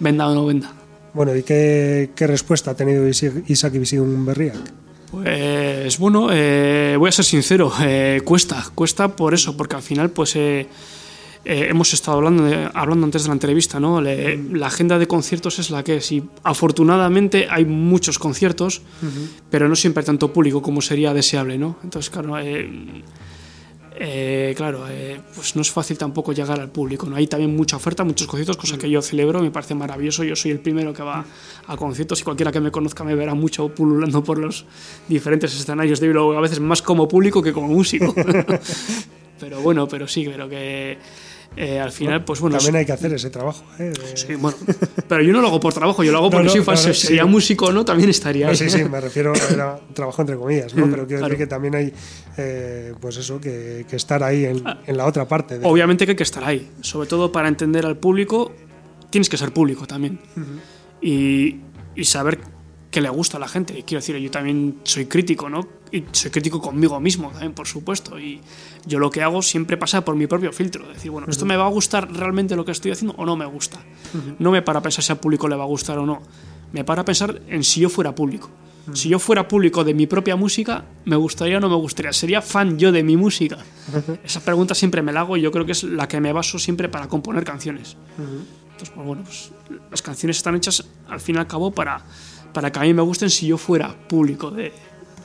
venda 0.00 0.28
o 0.28 0.34
no 0.34 0.44
venda. 0.44 0.72
Bueno, 1.14 1.34
¿y 1.34 1.42
qué, 1.42 2.10
qué 2.14 2.26
respuesta 2.26 2.72
ha 2.72 2.74
tenido 2.74 3.08
Isaac 3.08 3.74
Ibisidun 3.74 4.26
Berriak? 4.26 4.89
Pues 5.10 5.98
bueno, 5.98 6.28
eh, 6.30 6.94
voy 6.98 7.08
a 7.08 7.12
ser 7.12 7.24
sincero, 7.24 7.72
eh, 7.82 8.20
cuesta, 8.24 8.64
cuesta 8.74 9.08
por 9.08 9.34
eso, 9.34 9.56
porque 9.56 9.74
al 9.74 9.82
final 9.82 10.10
pues 10.10 10.36
eh, 10.36 10.68
hemos 11.44 11.92
estado 11.92 12.18
hablando, 12.18 12.44
hablando 12.74 13.06
antes 13.06 13.22
de 13.22 13.28
la 13.28 13.34
entrevista, 13.34 13.80
¿no? 13.80 14.00
la 14.00 14.66
agenda 14.66 14.98
de 14.98 15.08
conciertos 15.08 15.58
es 15.58 15.70
la 15.70 15.82
que 15.82 15.96
es 15.96 16.12
y 16.12 16.22
afortunadamente 16.44 17.48
hay 17.50 17.64
muchos 17.64 18.18
conciertos, 18.18 18.82
pero 19.50 19.68
no 19.68 19.74
siempre 19.74 20.02
hay 20.02 20.06
tanto 20.06 20.32
público 20.32 20.62
como 20.62 20.80
sería 20.80 21.12
deseable, 21.12 21.58
¿no? 21.58 21.76
Entonces, 21.82 22.10
claro, 22.10 22.36
eh, 24.02 24.54
claro, 24.56 24.88
eh, 24.88 25.20
pues 25.34 25.54
no 25.56 25.60
es 25.60 25.70
fácil 25.70 25.98
tampoco 25.98 26.32
llegar 26.32 26.58
al 26.58 26.70
público. 26.70 27.06
¿no? 27.06 27.16
Hay 27.16 27.26
también 27.26 27.54
mucha 27.54 27.76
oferta, 27.76 28.02
muchos 28.02 28.26
conciertos, 28.26 28.56
cosa 28.56 28.78
que 28.78 28.88
yo 28.88 29.02
celebro, 29.02 29.42
me 29.42 29.50
parece 29.50 29.74
maravilloso. 29.74 30.24
Yo 30.24 30.34
soy 30.34 30.52
el 30.52 30.60
primero 30.60 30.94
que 30.94 31.02
va 31.02 31.22
a 31.66 31.76
conciertos 31.76 32.18
y 32.22 32.24
cualquiera 32.24 32.50
que 32.50 32.60
me 32.60 32.70
conozca 32.70 33.04
me 33.04 33.14
verá 33.14 33.34
mucho 33.34 33.68
pululando 33.68 34.24
por 34.24 34.38
los 34.38 34.64
diferentes 35.06 35.54
escenarios. 35.54 36.00
Digo, 36.00 36.32
a 36.32 36.40
veces 36.40 36.60
más 36.60 36.80
como 36.80 37.06
público 37.06 37.42
que 37.42 37.52
como 37.52 37.68
músico. 37.68 38.14
pero 39.38 39.60
bueno, 39.60 39.86
pero 39.86 40.08
sí, 40.08 40.24
creo 40.24 40.48
que 40.48 40.96
eh, 41.56 41.80
al 41.80 41.90
final, 41.90 42.24
pues 42.24 42.40
bueno. 42.40 42.56
También 42.56 42.76
hay 42.76 42.86
que 42.86 42.92
hacer 42.92 43.12
ese 43.12 43.28
trabajo. 43.28 43.64
¿eh? 43.78 43.92
Sí, 44.14 44.34
bueno. 44.36 44.56
Pero 45.08 45.22
yo 45.22 45.32
no 45.32 45.40
lo 45.40 45.48
hago 45.48 45.60
por 45.60 45.74
trabajo, 45.74 46.04
yo 46.04 46.12
lo 46.12 46.18
hago 46.18 46.30
porque 46.30 46.48
soy 46.48 46.62
fan. 46.62 46.76
si 46.76 46.94
sería 46.94 47.26
músico 47.26 47.66
o 47.66 47.72
no, 47.72 47.84
también 47.84 48.08
estaría. 48.10 48.54
sí, 48.54 48.70
sí, 48.70 48.84
me 48.84 49.00
refiero 49.00 49.32
a 49.32 49.80
trabajo 49.92 50.22
entre 50.22 50.36
comillas, 50.36 50.74
¿no? 50.74 50.86
Mm, 50.86 50.90
Pero 50.90 51.06
quiero 51.06 51.22
decir 51.22 51.38
que 51.38 51.46
también 51.46 51.74
hay, 51.74 51.92
eh, 52.36 52.94
pues 53.00 53.16
eso, 53.16 53.40
que, 53.40 53.84
estar 53.90 54.22
ahí 54.22 54.44
en, 54.44 54.62
ah. 54.64 54.78
en, 54.86 54.96
la 54.96 55.06
otra 55.06 55.26
parte. 55.26 55.58
Obviamente 55.62 56.06
que 56.06 56.12
hay 56.12 56.16
que 56.16 56.22
estar 56.22 56.44
ahí. 56.44 56.70
Sobre 56.80 57.08
todo 57.08 57.32
para 57.32 57.48
entender 57.48 57.84
al 57.84 57.96
público, 57.96 58.52
tienes 59.10 59.28
que 59.28 59.36
ser 59.36 59.52
público 59.52 59.86
también. 59.86 60.20
y, 61.02 61.58
y 61.96 62.04
saber 62.04 62.38
que 62.90 63.00
le 63.00 63.08
gusta 63.08 63.36
a 63.36 63.40
la 63.40 63.48
gente. 63.48 63.78
Y 63.78 63.82
quiero 63.84 64.00
decir, 64.00 64.16
yo 64.16 64.30
también 64.30 64.80
soy 64.82 65.06
crítico, 65.06 65.48
¿no? 65.48 65.66
Y 65.92 66.04
soy 66.12 66.30
crítico 66.30 66.60
conmigo 66.60 66.98
mismo 67.00 67.30
también, 67.30 67.52
por 67.52 67.66
supuesto. 67.66 68.18
Y 68.18 68.40
yo 68.84 68.98
lo 68.98 69.10
que 69.10 69.22
hago 69.22 69.42
siempre 69.42 69.76
pasa 69.76 70.04
por 70.04 70.16
mi 70.16 70.26
propio 70.26 70.52
filtro. 70.52 70.86
Decir, 70.88 71.10
bueno, 71.10 71.28
¿esto 71.30 71.46
me 71.46 71.56
va 71.56 71.66
a 71.66 71.70
gustar 71.70 72.12
realmente 72.12 72.56
lo 72.56 72.64
que 72.64 72.72
estoy 72.72 72.90
haciendo 72.90 73.14
o 73.16 73.24
no 73.24 73.36
me 73.36 73.46
gusta? 73.46 73.80
No 74.38 74.50
me 74.50 74.62
para 74.62 74.82
pensar 74.82 75.04
si 75.04 75.12
al 75.12 75.18
público 75.18 75.48
le 75.48 75.56
va 75.56 75.64
a 75.64 75.68
gustar 75.68 75.98
o 75.98 76.06
no. 76.06 76.22
Me 76.72 76.84
para 76.84 77.04
pensar 77.04 77.40
en 77.48 77.64
si 77.64 77.80
yo 77.80 77.88
fuera 77.88 78.14
público. 78.14 78.50
Si 78.92 79.08
yo 79.08 79.20
fuera 79.20 79.46
público 79.46 79.84
de 79.84 79.94
mi 79.94 80.08
propia 80.08 80.34
música, 80.34 80.84
¿me 81.04 81.14
gustaría 81.14 81.58
o 81.58 81.60
no 81.60 81.68
me 81.68 81.76
gustaría? 81.76 82.12
¿Sería 82.12 82.42
fan 82.42 82.76
yo 82.76 82.90
de 82.90 83.04
mi 83.04 83.16
música? 83.16 83.58
Esa 84.24 84.40
pregunta 84.40 84.74
siempre 84.74 85.00
me 85.00 85.12
la 85.12 85.20
hago 85.20 85.36
y 85.36 85.42
yo 85.42 85.52
creo 85.52 85.64
que 85.64 85.72
es 85.72 85.84
la 85.84 86.08
que 86.08 86.20
me 86.20 86.32
baso 86.32 86.58
siempre 86.58 86.88
para 86.88 87.06
componer 87.06 87.44
canciones. 87.44 87.96
Entonces, 88.18 88.90
pues 88.90 89.06
bueno, 89.06 89.22
pues 89.22 89.52
las 89.90 90.02
canciones 90.02 90.38
están 90.38 90.56
hechas 90.56 90.84
al 91.08 91.20
fin 91.20 91.36
y 91.36 91.38
al 91.38 91.46
cabo 91.46 91.70
para 91.70 92.02
para 92.52 92.70
que 92.70 92.78
a 92.78 92.82
mí 92.82 92.94
me 92.94 93.02
gusten 93.02 93.30
si 93.30 93.46
yo 93.46 93.58
fuera 93.58 93.94
público 94.08 94.50
de, 94.50 94.72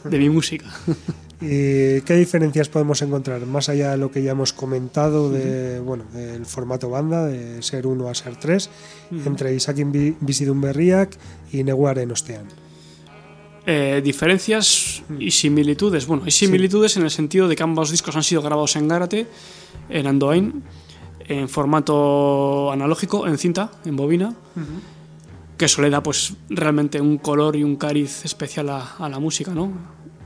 de 0.03 0.17
mi 0.17 0.29
música. 0.29 0.65
¿Y 1.41 2.01
qué 2.01 2.15
diferencias 2.15 2.69
podemos 2.69 3.01
encontrar 3.01 3.45
más 3.45 3.67
allá 3.67 3.91
de 3.91 3.97
lo 3.97 4.09
que 4.09 4.23
ya 4.23 4.31
hemos 4.31 4.53
comentado 4.53 5.29
de 5.29 5.79
bueno 5.81 6.05
del 6.13 6.45
formato 6.45 6.89
banda 6.89 7.25
de 7.25 7.61
ser 7.61 7.87
uno 7.87 8.07
a 8.07 8.15
ser 8.15 8.37
tres 8.37 8.69
entre 9.11 9.53
Isaac 9.53 9.77
Bisidun 10.21 10.61
Berriak 10.61 11.17
y 11.51 11.63
Neguar 11.63 11.99
Ostean? 12.09 12.47
Eh, 13.67 14.01
diferencias 14.03 15.03
y 15.19 15.31
similitudes. 15.31 16.07
Bueno, 16.07 16.23
hay 16.23 16.31
similitudes 16.31 16.95
en 16.97 17.03
el 17.03 17.11
sentido 17.11 17.47
de 17.47 17.55
que 17.55 17.63
ambos 17.63 17.91
discos 17.91 18.15
han 18.15 18.23
sido 18.23 18.41
grabados 18.41 18.75
en 18.77 18.87
Gárate, 18.87 19.27
en 19.89 20.07
Andoain, 20.07 20.63
en 21.27 21.49
formato 21.49 22.71
analógico, 22.71 23.27
en 23.27 23.37
cinta, 23.37 23.71
en 23.83 23.95
bobina 23.97 24.33
que 25.57 25.65
eso 25.65 25.81
le 25.81 25.89
da 25.89 26.03
pues 26.03 26.33
realmente 26.49 26.99
un 26.99 27.17
color 27.17 27.55
y 27.55 27.63
un 27.63 27.75
cariz 27.75 28.25
especial 28.25 28.69
a, 28.69 29.09
la 29.09 29.19
música, 29.19 29.53
¿no? 29.53 29.71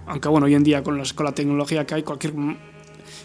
Aunque 0.07 0.27
bueno, 0.27 0.47
hoy 0.47 0.55
en 0.55 0.63
día 0.63 0.83
con, 0.83 1.01
con 1.15 1.25
la 1.25 1.33
tecnología 1.33 1.85
que 1.85 1.95
hay, 1.95 2.03
cualquier, 2.03 2.33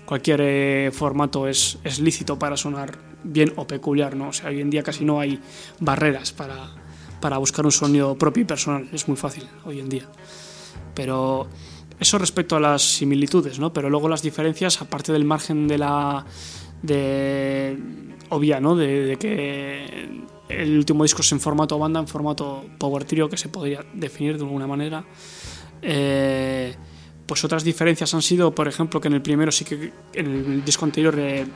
cualquier 0.04 0.40
eh, 0.42 0.90
formato 0.92 1.48
es, 1.48 1.78
es, 1.82 2.00
lícito 2.00 2.38
para 2.38 2.56
sonar 2.56 2.98
bien 3.22 3.54
o 3.56 3.66
peculiar, 3.66 4.16
¿no? 4.16 4.28
O 4.28 4.32
sea, 4.32 4.50
hoy 4.50 4.60
en 4.60 4.68
día 4.68 4.82
casi 4.82 5.04
no 5.04 5.18
hay 5.18 5.40
barreras 5.80 6.32
para, 6.32 6.74
para 7.20 7.38
buscar 7.38 7.64
un 7.64 7.72
sonido 7.72 8.16
propio 8.18 8.42
y 8.42 8.44
personal, 8.44 8.86
es 8.92 9.08
muy 9.08 9.16
fácil 9.16 9.48
hoy 9.64 9.80
en 9.80 9.88
día. 9.88 10.04
Pero 10.94 11.48
eso 11.98 12.18
respecto 12.18 12.56
a 12.56 12.60
las 12.60 12.82
similitudes, 12.82 13.58
¿no? 13.58 13.72
Pero 13.72 13.88
luego 13.88 14.10
las 14.10 14.20
diferencias, 14.20 14.82
aparte 14.82 15.12
del 15.12 15.24
margen 15.24 15.66
de 15.66 15.78
la... 15.78 16.26
de 16.82 17.78
obvia, 18.30 18.58
¿no? 18.58 18.74
de 18.74 19.16
que 19.20 20.24
el 20.62 20.76
último 20.76 21.02
disco 21.02 21.22
es 21.22 21.32
en 21.32 21.40
formato 21.40 21.78
banda, 21.78 22.00
en 22.00 22.08
formato 22.08 22.64
power 22.78 23.04
trio, 23.04 23.28
que 23.28 23.36
se 23.36 23.48
podría 23.48 23.84
definir 23.92 24.36
de 24.36 24.44
alguna 24.44 24.66
manera. 24.66 25.04
Eh, 25.82 26.74
pues 27.26 27.44
otras 27.44 27.64
diferencias 27.64 28.12
han 28.14 28.22
sido, 28.22 28.54
por 28.54 28.68
ejemplo, 28.68 29.00
que 29.00 29.08
en 29.08 29.14
el 29.14 29.22
primero 29.22 29.50
sí 29.50 29.64
que, 29.64 29.92
en 30.12 30.26
el 30.26 30.64
disco 30.64 30.84
anterior, 30.84 31.18
eh, 31.18 31.46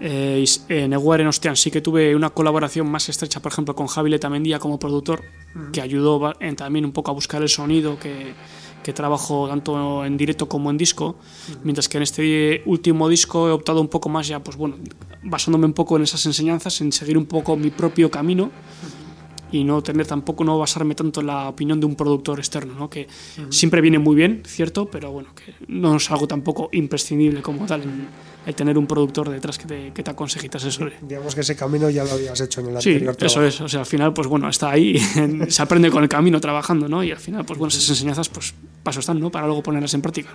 eh, 0.00 0.44
en 0.68 0.92
en 0.92 1.26
Ostian 1.26 1.56
sí 1.56 1.70
que 1.70 1.80
tuve 1.80 2.14
una 2.14 2.30
colaboración 2.30 2.90
más 2.90 3.08
estrecha, 3.08 3.40
por 3.40 3.52
ejemplo, 3.52 3.74
con 3.74 3.86
Javi 3.86 4.10
Letamendía 4.10 4.58
como 4.58 4.78
productor, 4.78 5.22
que 5.72 5.80
ayudó 5.80 6.34
también 6.56 6.84
un 6.84 6.92
poco 6.92 7.10
a 7.10 7.14
buscar 7.14 7.40
el 7.40 7.48
sonido 7.48 7.98
que, 7.98 8.34
que 8.86 8.92
trabajo 8.92 9.48
tanto 9.48 10.04
en 10.04 10.16
directo 10.16 10.48
como 10.48 10.70
en 10.70 10.78
disco, 10.78 11.16
mientras 11.64 11.88
que 11.88 11.96
en 11.96 12.04
este 12.04 12.62
último 12.66 13.08
disco 13.08 13.48
he 13.48 13.50
optado 13.50 13.80
un 13.80 13.88
poco 13.88 14.08
más 14.08 14.28
ya, 14.28 14.38
pues 14.44 14.56
bueno, 14.56 14.76
basándome 15.24 15.66
un 15.66 15.72
poco 15.72 15.96
en 15.96 16.04
esas 16.04 16.24
enseñanzas, 16.24 16.80
en 16.80 16.92
seguir 16.92 17.18
un 17.18 17.26
poco 17.26 17.56
mi 17.56 17.70
propio 17.70 18.12
camino 18.12 18.52
y 19.52 19.64
no 19.64 19.82
tener 19.82 20.06
tampoco, 20.06 20.44
no 20.44 20.58
basarme 20.58 20.94
tanto 20.94 21.20
en 21.20 21.28
la 21.28 21.48
opinión 21.48 21.80
de 21.80 21.86
un 21.86 21.94
productor 21.94 22.38
externo, 22.38 22.74
¿no? 22.74 22.90
que 22.90 23.06
siempre 23.50 23.80
viene 23.80 23.98
muy 23.98 24.16
bien, 24.16 24.42
cierto, 24.46 24.86
pero 24.86 25.12
bueno, 25.12 25.30
que 25.34 25.54
no 25.68 25.96
es 25.96 26.10
algo 26.10 26.26
tampoco 26.26 26.68
imprescindible 26.72 27.42
como 27.42 27.66
tal 27.66 27.82
el 28.46 28.54
tener 28.54 28.78
un 28.78 28.86
productor 28.86 29.28
detrás 29.28 29.58
que 29.58 29.66
te, 29.66 29.92
que 29.92 30.02
te 30.04 30.10
aconseje 30.10 30.46
y 30.46 30.48
te 30.48 30.58
asesore. 30.58 30.94
Digamos 31.02 31.34
que 31.34 31.40
ese 31.40 31.56
camino 31.56 31.90
ya 31.90 32.04
lo 32.04 32.12
habías 32.12 32.40
hecho 32.40 32.60
en 32.60 32.68
el 32.68 32.80
sí, 32.80 32.90
anterior 32.90 33.16
eso 33.20 33.44
es, 33.44 33.60
o 33.60 33.68
sea, 33.68 33.80
al 33.80 33.86
final, 33.86 34.12
pues 34.14 34.28
bueno, 34.28 34.48
está 34.48 34.70
ahí, 34.70 34.98
se 35.48 35.62
aprende 35.62 35.90
con 35.90 36.02
el 36.04 36.08
camino 36.08 36.40
trabajando, 36.40 36.88
¿no? 36.88 37.02
Y 37.02 37.10
al 37.10 37.18
final, 37.18 37.44
pues 37.44 37.58
bueno, 37.58 37.68
esas 37.68 37.88
enseñanzas, 37.88 38.28
pues 38.28 38.54
paso 38.82 39.00
están, 39.00 39.18
¿no? 39.18 39.30
Para 39.30 39.46
luego 39.46 39.62
ponerlas 39.62 39.92
en 39.94 40.02
práctica. 40.02 40.30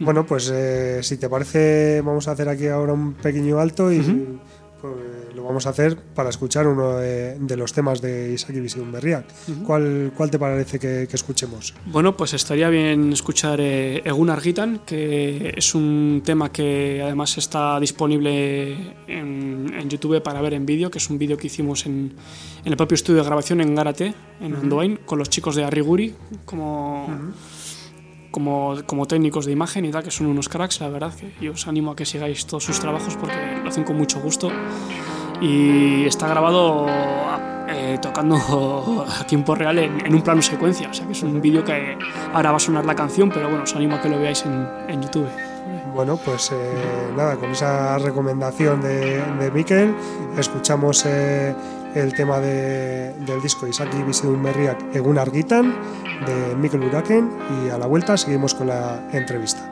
Bueno, 0.00 0.24
pues 0.24 0.50
eh, 0.52 1.00
si 1.02 1.18
te 1.18 1.28
parece, 1.28 2.00
vamos 2.00 2.28
a 2.28 2.32
hacer 2.32 2.48
aquí 2.48 2.66
ahora 2.68 2.92
un 2.92 3.14
pequeño 3.14 3.58
alto 3.58 3.92
y 3.92 3.98
vamos 5.48 5.66
a 5.66 5.70
hacer 5.70 5.96
para 5.96 6.28
escuchar 6.28 6.68
uno 6.68 6.98
de, 6.98 7.56
los 7.56 7.72
temas 7.72 8.02
de 8.02 8.34
Isaac 8.34 8.54
Ibisidun 8.54 8.92
Berriak. 8.92 9.24
¿Cuál, 9.66 10.12
¿Cuál 10.14 10.30
te 10.30 10.38
parece 10.38 10.78
que, 10.78 11.08
escuchemos? 11.10 11.74
Bueno, 11.86 12.14
pues 12.16 12.34
estaría 12.34 12.68
bien 12.68 13.14
escuchar 13.14 13.58
eh, 13.58 14.02
Egun 14.04 14.28
Argitan, 14.28 14.80
que 14.84 15.54
es 15.56 15.74
un 15.74 16.20
tema 16.22 16.52
que 16.52 17.00
además 17.02 17.38
está 17.38 17.80
disponible 17.80 18.94
en, 19.06 19.88
YouTube 19.88 20.22
para 20.22 20.42
ver 20.42 20.52
en 20.52 20.66
vídeo, 20.66 20.90
que 20.90 20.98
es 20.98 21.08
un 21.08 21.16
vídeo 21.16 21.38
que 21.38 21.46
hicimos 21.46 21.86
en, 21.86 22.12
el 22.66 22.76
propio 22.76 22.94
estudio 22.94 23.22
de 23.22 23.26
grabación 23.26 23.62
en 23.62 23.74
Garate, 23.74 24.14
en 24.42 24.54
Andoain, 24.54 24.98
con 25.06 25.18
los 25.18 25.30
chicos 25.30 25.56
de 25.56 25.64
Arriguri, 25.64 26.14
como 26.44 27.08
como, 28.30 28.76
como, 28.86 29.06
técnicos 29.06 29.46
de 29.46 29.52
imagen 29.52 29.86
y 29.86 29.90
tal, 29.90 30.02
que 30.02 30.10
son 30.10 30.26
unos 30.26 30.48
cracks, 30.48 30.80
la 30.80 30.88
verdad, 30.88 31.14
que 31.14 31.32
yo 31.40 31.52
os 31.52 31.66
animo 31.66 31.92
a 31.92 31.96
que 31.96 32.04
sigáis 32.04 32.46
todos 32.46 32.64
sus 32.64 32.78
trabajos 32.78 33.16
porque 33.16 33.34
lo 33.62 33.68
hacen 33.68 33.84
con 33.84 33.96
mucho 33.96 34.20
gusto. 34.20 34.50
Y 35.40 36.04
está 36.06 36.28
grabado 36.28 36.86
eh, 37.68 37.98
tocando 38.00 39.06
a 39.08 39.24
tiempo 39.24 39.54
real 39.54 39.78
en, 39.78 40.14
un 40.14 40.22
plano 40.22 40.42
secuencia, 40.42 40.88
o 40.88 40.94
sea 40.94 41.06
que 41.06 41.12
es 41.12 41.22
un 41.22 41.40
vídeo 41.40 41.64
que 41.64 41.96
ahora 42.32 42.50
va 42.50 42.56
a 42.56 42.60
sonar 42.60 42.84
la 42.84 42.94
canción, 42.94 43.30
pero 43.30 43.48
bueno, 43.48 43.64
os 43.64 43.74
animo 43.76 43.96
a 43.96 44.00
que 44.00 44.08
lo 44.08 44.18
veáis 44.18 44.44
en, 44.44 44.66
en 44.88 45.02
YouTube. 45.02 45.28
Bueno, 45.94 46.16
pues 46.16 46.50
eh, 46.52 46.56
nada, 47.16 47.36
con 47.36 47.50
esa 47.50 47.98
recomendación 47.98 48.80
de, 48.80 49.22
de 49.22 49.50
Miquel, 49.50 49.94
escuchamos 50.36 51.04
eh, 51.06 51.54
el 51.94 52.14
tema 52.14 52.38
de, 52.38 53.12
del 53.14 53.40
disco 53.42 53.66
Isaki 53.66 54.02
Bizidun 54.02 54.42
Berriak 54.42 54.94
Egun 54.94 55.18
Argitan 55.18 55.74
de 56.26 56.54
Mikel 56.56 56.82
Uraken 56.82 57.30
y 57.64 57.70
a 57.70 57.78
la 57.78 57.86
vuelta 57.86 58.16
seguimos 58.16 58.54
con 58.54 58.68
la 58.68 59.00
entrevista. 59.12 59.70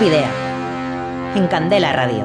Video. 0.00 0.24
En 1.34 1.46
Candela 1.48 1.92
Radio. 1.92 2.24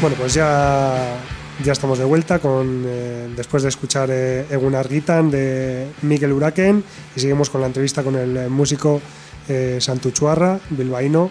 Bueno, 0.00 0.16
pues 0.18 0.32
ya, 0.32 1.18
ya 1.62 1.72
estamos 1.72 1.98
de 1.98 2.04
vuelta 2.04 2.38
con 2.38 2.82
eh, 2.86 3.28
después 3.36 3.62
de 3.62 3.68
escuchar 3.68 4.08
eh, 4.10 4.46
Egun 4.50 4.74
Argitan 4.74 5.30
de 5.30 5.88
Miguel 6.00 6.32
Uraken 6.32 6.82
y 7.14 7.20
seguimos 7.20 7.50
con 7.50 7.60
la 7.60 7.66
entrevista 7.66 8.02
con 8.02 8.16
el 8.16 8.34
eh, 8.34 8.48
músico 8.48 9.02
eh, 9.50 9.76
Santuchuarra, 9.82 10.58
bilbaíno. 10.70 11.30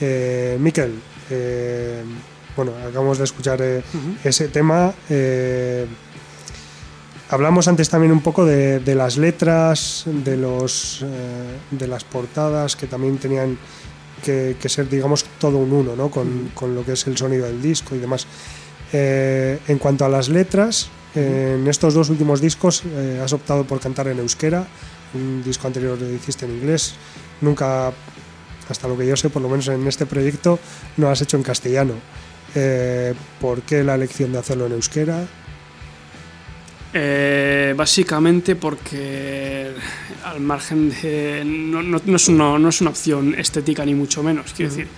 Eh, 0.00 0.56
Miquel, 0.58 1.00
eh, 1.30 2.02
bueno, 2.56 2.72
acabamos 2.88 3.18
de 3.18 3.24
escuchar 3.24 3.62
eh, 3.62 3.82
ese 4.24 4.48
tema. 4.48 4.92
Hablamos 7.30 7.68
antes 7.68 7.88
también 7.88 8.12
un 8.12 8.20
poco 8.20 8.44
de, 8.44 8.80
de 8.80 8.94
las 8.94 9.16
letras, 9.16 10.04
de, 10.06 10.36
los, 10.36 11.02
eh, 11.02 11.06
de 11.70 11.86
las 11.86 12.04
portadas 12.04 12.76
que 12.76 12.86
también 12.86 13.18
tenían 13.18 13.56
que, 14.22 14.56
que 14.60 14.68
ser, 14.68 14.88
digamos, 14.88 15.24
todo 15.38 15.58
un 15.58 15.72
uno, 15.72 15.96
¿no? 15.96 16.10
Con, 16.10 16.50
con 16.54 16.74
lo 16.74 16.84
que 16.84 16.92
es 16.92 17.06
el 17.06 17.16
sonido 17.16 17.46
del 17.46 17.62
disco 17.62 17.94
y 17.94 17.98
demás. 17.98 18.26
Eh, 18.92 19.58
en 19.68 19.78
cuanto 19.78 20.04
a 20.04 20.08
las 20.08 20.28
letras, 20.28 20.90
eh, 21.14 21.56
en 21.58 21.66
estos 21.68 21.94
dos 21.94 22.10
últimos 22.10 22.40
discos 22.40 22.82
eh, 22.84 23.20
has 23.22 23.32
optado 23.32 23.64
por 23.64 23.80
cantar 23.80 24.08
en 24.08 24.18
euskera, 24.18 24.66
un 25.14 25.42
disco 25.42 25.66
anterior 25.66 25.98
lo 26.00 26.08
hiciste 26.10 26.44
en 26.44 26.52
inglés, 26.52 26.94
nunca, 27.40 27.92
hasta 28.68 28.88
lo 28.88 28.96
que 28.98 29.06
yo 29.06 29.16
sé, 29.16 29.30
por 29.30 29.42
lo 29.42 29.48
menos 29.48 29.68
en 29.68 29.86
este 29.86 30.06
proyecto, 30.06 30.58
no 30.96 31.08
has 31.08 31.20
hecho 31.22 31.36
en 31.36 31.42
castellano. 31.42 31.94
Eh, 32.54 33.14
¿Por 33.40 33.62
qué 33.62 33.84
la 33.84 33.94
elección 33.94 34.32
de 34.32 34.38
hacerlo 34.38 34.66
en 34.66 34.72
euskera? 34.72 35.24
Eh, 36.92 37.72
básicamente 37.76 38.56
porque 38.56 39.68
al 40.24 40.40
margen 40.40 40.90
de... 40.90 41.42
No, 41.46 41.82
no- 41.82 42.00
no 42.04 42.16
es 42.16 42.28
una, 42.28 42.58
no 42.58 42.68
es 42.68 42.80
una 42.80 42.90
opción 42.90 43.34
estética 43.38 43.84
ni 43.84 43.94
mucho 43.94 44.22
menos. 44.22 44.52
Quiero 44.52 44.70
decir, 44.72 44.88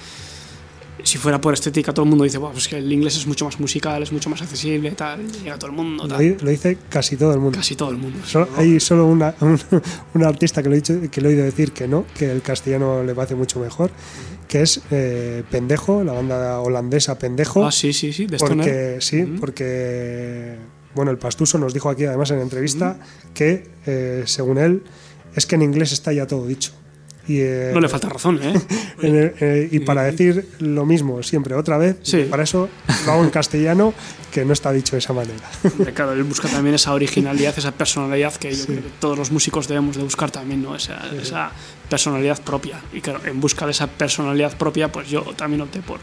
si 1.02 1.18
fuera 1.18 1.40
por 1.40 1.52
estética 1.52 1.92
todo 1.92 2.04
el 2.04 2.08
mundo 2.10 2.24
dice, 2.24 2.38
"Buah, 2.38 2.52
pues 2.52 2.68
que 2.68 2.78
el 2.78 2.90
inglés 2.90 3.16
es 3.16 3.26
mucho 3.26 3.44
más 3.44 3.58
musical, 3.60 4.02
es 4.02 4.12
mucho 4.12 4.30
más 4.30 4.40
accesible, 4.40 4.92
tal, 4.92 5.26
llega 5.42 5.54
a 5.54 5.58
todo 5.58 5.70
el 5.70 5.76
mundo, 5.76 6.04
Lo, 6.04 6.08
tal". 6.16 6.36
lo 6.40 6.50
dice 6.50 6.78
casi 6.88 7.16
todo 7.16 7.34
el 7.34 7.40
mundo. 7.40 7.58
Casi 7.58 7.74
todo 7.76 7.90
el 7.90 7.96
mundo. 7.98 8.20
Solo- 8.24 8.48
hay 8.56 8.78
solo 8.80 9.06
una, 9.06 9.34
un, 9.40 9.58
un 10.14 10.24
artista 10.24 10.62
que 10.62 10.68
lo, 10.68 10.74
he 10.74 10.78
dicho, 10.78 10.94
que 11.10 11.20
lo 11.20 11.28
he 11.28 11.32
oído 11.32 11.44
decir 11.44 11.72
que 11.72 11.88
no, 11.88 12.06
que 12.16 12.30
el 12.30 12.40
castellano 12.40 13.02
le 13.02 13.14
parece 13.14 13.34
mucho 13.34 13.58
mejor, 13.60 13.90
que 14.48 14.62
es 14.62 14.80
eh, 14.90 15.42
Pendejo, 15.50 16.04
la 16.04 16.12
banda 16.12 16.60
holandesa 16.60 17.18
Pendejo. 17.18 17.66
Ah, 17.66 17.72
sí, 17.72 17.92
sí, 17.92 18.12
sí, 18.12 18.26
de 18.26 18.36
Stoner. 18.36 18.56
porque 18.56 18.96
sí, 19.00 19.22
porque 19.40 20.56
bueno, 20.94 21.10
el 21.10 21.18
Pastuso 21.18 21.58
nos 21.58 21.72
dijo 21.74 21.88
aquí 21.90 22.04
además 22.04 22.30
en 22.30 22.36
la 22.38 22.42
entrevista 22.42 22.98
que 23.34 23.68
eh, 23.86 24.22
según 24.26 24.58
él 24.58 24.82
es 25.34 25.46
que 25.46 25.54
en 25.54 25.62
inglés 25.62 25.92
está 25.92 26.12
ya 26.12 26.26
todo 26.26 26.46
dicho. 26.46 26.72
Y, 27.28 27.38
eh, 27.38 27.70
No 27.72 27.78
le 27.80 27.88
falta 27.88 28.08
razón, 28.08 28.40
¿eh? 28.42 28.52
el- 29.02 29.32
eh, 29.40 29.68
y 29.70 29.78
para 29.78 30.02
decir 30.02 30.48
lo 30.58 30.84
mismo 30.84 31.22
siempre 31.22 31.54
otra 31.54 31.78
vez, 31.78 31.96
Sí. 32.02 32.26
para 32.28 32.42
eso 32.42 32.68
lo 33.06 33.12
hago 33.12 33.22
en 33.22 33.30
castellano, 33.30 33.94
que 34.32 34.44
no 34.44 34.52
está 34.52 34.72
dicho 34.72 34.96
de 34.96 34.98
esa 34.98 35.12
manera. 35.12 35.38
Claro, 35.94 36.12
él 36.14 36.24
busca 36.24 36.48
también 36.48 36.74
esa 36.74 36.92
originalidad, 36.92 37.54
esa 37.56 37.70
personalidad 37.70 38.34
que 38.34 38.52
yo 38.52 38.66
creo 38.66 38.82
que 38.82 38.90
todos 38.98 39.16
los 39.16 39.30
músicos 39.30 39.68
debemos 39.68 39.96
de 39.96 40.02
buscar 40.02 40.32
también, 40.32 40.62
¿no? 40.64 40.74
Esa, 40.74 41.00
esa 41.14 41.52
personalidad 41.88 42.42
propia. 42.42 42.80
Y 42.92 43.00
claro, 43.00 43.20
en 43.24 43.40
busca 43.40 43.66
de 43.66 43.70
esa 43.70 43.86
personalidad 43.86 44.58
propia, 44.58 44.90
pues 44.90 45.08
yo 45.08 45.22
también 45.36 45.60
opté 45.60 45.80
por, 45.80 46.00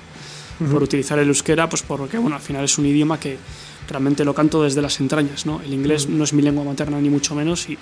por 0.72 0.82
utilizar 0.84 1.20
el 1.20 1.28
euskera, 1.28 1.68
pues 1.68 1.82
porque, 1.82 2.18
bueno, 2.18 2.38
al 2.38 2.42
final 2.42 2.64
es 2.64 2.78
un 2.78 2.86
idioma 2.86 3.20
que 3.20 3.38
realmente 3.90 4.24
lo 4.24 4.34
canto 4.34 4.64
desde 4.64 4.82
las 4.82 5.00
entrañas, 5.00 5.46
¿no? 5.46 5.62
El 5.62 5.74
inglés 5.74 6.08
no 6.08 6.24
es 6.24 6.34
mi 6.34 6.42
lengua 6.42 6.64
materna 6.64 7.00
ni 7.02 7.10
mucho 7.10 7.36
menos 7.36 7.70
y, 7.70 7.78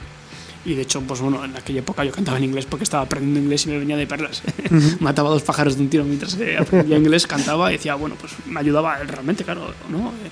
y 0.65 0.73
de 0.73 0.81
hecho, 0.81 1.01
pues 1.01 1.21
bueno, 1.21 1.43
en 1.43 1.55
aquella 1.55 1.79
época 1.79 2.03
yo 2.03 2.11
cantaba 2.11 2.37
en 2.37 2.45
inglés 2.45 2.65
porque 2.65 2.83
estaba 2.83 3.03
aprendiendo 3.03 3.39
inglés 3.39 3.65
y 3.65 3.69
me 3.69 3.77
venía 3.77 3.97
de 3.97 4.07
perlas. 4.07 4.41
Mataba 4.99 5.29
dos 5.29 5.43
pájaros 5.43 5.75
de 5.75 5.83
un 5.83 5.89
tiro 5.89 6.03
mientras 6.03 6.35
eh, 6.39 6.57
aprendía 6.57 6.97
inglés, 6.97 7.27
cantaba 7.27 7.69
y 7.71 7.77
decía, 7.77 7.95
bueno, 7.95 8.15
pues 8.19 8.33
me 8.45 8.59
ayudaba 8.59 8.97
realmente, 8.97 9.43
claro, 9.43 9.73
¿no? 9.89 10.09
Eh, 10.09 10.29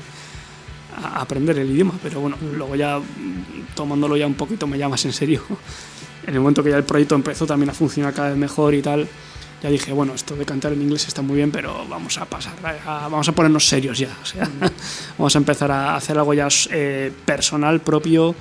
a 0.98 1.22
aprender 1.22 1.60
el 1.60 1.70
idioma, 1.70 1.94
pero 2.02 2.22
bueno, 2.22 2.38
luego 2.56 2.76
ya 2.76 3.00
mm, 3.00 3.76
tomándolo 3.76 4.16
ya 4.16 4.28
un 4.28 4.36
poquito 4.36 4.68
me 4.68 4.78
llamas 4.78 5.06
en 5.06 5.14
serio. 5.14 5.42
En 6.28 6.34
el 6.34 6.40
momento 6.40 6.64
que 6.64 6.72
ya 6.72 6.78
el 6.78 6.84
proyecto 6.84 7.14
empezó 7.14 7.46
también 7.46 7.70
a 7.70 7.74
funcionar 7.76 8.12
cada 8.12 8.30
vez 8.30 8.38
mejor 8.40 8.74
y 8.74 8.82
tal, 8.82 9.08
ya 9.64 9.70
dije, 9.70 9.92
bueno, 9.94 10.14
esto 10.14 10.36
de 10.36 10.46
cantar 10.46 10.74
en 10.74 10.82
inglés 10.82 11.08
está 11.08 11.22
muy 11.22 11.38
bien, 11.38 11.52
pero 11.52 11.86
vamos 11.88 12.18
a 12.18 12.26
pasar, 12.26 12.54
a- 12.86 13.08
vamos 13.08 13.28
a 13.28 13.32
ponernos 13.32 13.68
serios 13.68 13.98
ya, 13.98 14.10
o 14.22 14.26
sea, 14.26 14.50
vamos 15.18 15.36
a 15.36 15.38
empezar 15.40 15.72
a 15.72 15.96
hacer 15.96 16.18
algo 16.18 16.34
ya 16.34 16.48
eh, 16.72 17.12
personal, 17.26 17.82
propio 17.82 18.36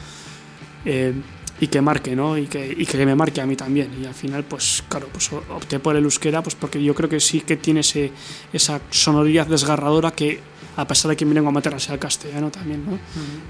eh, 0.85 1.15
y 1.61 1.69
que 1.69 1.81
marque, 1.81 2.17
¿no? 2.17 2.37
Y 2.37 2.47
que, 2.47 2.75
y 2.77 2.85
que 2.85 3.07
me 3.07 3.15
marque 3.15 3.41
a 3.41 3.47
mí 3.47 3.55
también. 3.55 3.89
Y 4.03 4.07
al 4.07 4.12
final, 4.15 4.43
pues 4.45 4.83
claro, 4.89 5.09
pues 5.12 5.31
opté 5.33 5.79
por 5.79 5.95
el 5.97 6.03
euskera, 6.05 6.43
pues 6.43 6.57
porque 6.57 6.83
yo 6.83 6.95
creo 6.97 7.09
que 7.09 7.21
sí 7.21 7.41
que 7.43 7.57
tiene 7.57 7.81
ese, 7.81 8.11
esa 8.53 8.81
sonoridad 8.91 9.47
desgarradora 9.47 10.11
que, 10.11 10.41
a 10.77 10.87
pesar 10.87 11.11
de 11.11 11.17
que 11.17 11.25
mi 11.25 11.33
lengua 11.33 11.53
materna 11.53 11.79
sea 11.79 11.95
el 11.95 12.01
castellano 12.01 12.51
también, 12.51 12.85
¿no? 12.85 12.99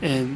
Eh, 0.03 0.27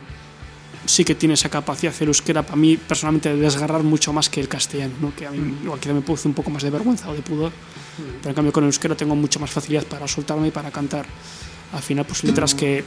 sí 0.87 1.05
que 1.05 1.14
tiene 1.14 1.35
esa 1.35 1.49
capacidad 1.49 1.95
el 2.01 2.09
euskera 2.09 2.43
para 2.43 2.57
mí 2.57 2.76
personalmente 2.76 3.35
de 3.35 3.41
desgarrar 3.41 3.83
mucho 3.83 4.12
más 4.12 4.29
que 4.29 4.41
el 4.41 4.49
castellano, 4.49 4.95
¿no? 5.01 5.14
que 5.14 5.26
a 5.26 5.31
mí 5.31 5.59
igual 5.62 5.81
quizá 5.81 5.93
me 5.93 6.01
produce 6.01 6.29
un 6.29 6.35
poco 6.35 6.51
más 6.51 6.62
de 6.62 6.70
vergüenza 6.70 7.09
o 7.11 7.14
de 7.14 7.22
pudor, 7.22 7.53
pero 8.20 8.31
en 8.31 8.35
cambio 8.35 8.53
con 8.53 8.64
el 8.64 8.68
euskera 8.68 8.97
tengo 8.97 9.14
mucho 9.14 9.41
más 9.41 9.51
facilidad 9.51 9.85
para 9.85 10.07
soltarme 10.09 10.49
y 10.49 10.51
para 10.51 10.70
cantar. 10.70 11.07
Al 11.72 11.83
final, 11.83 12.07
pues 12.07 12.24
letras 12.24 12.55
que, 12.55 12.83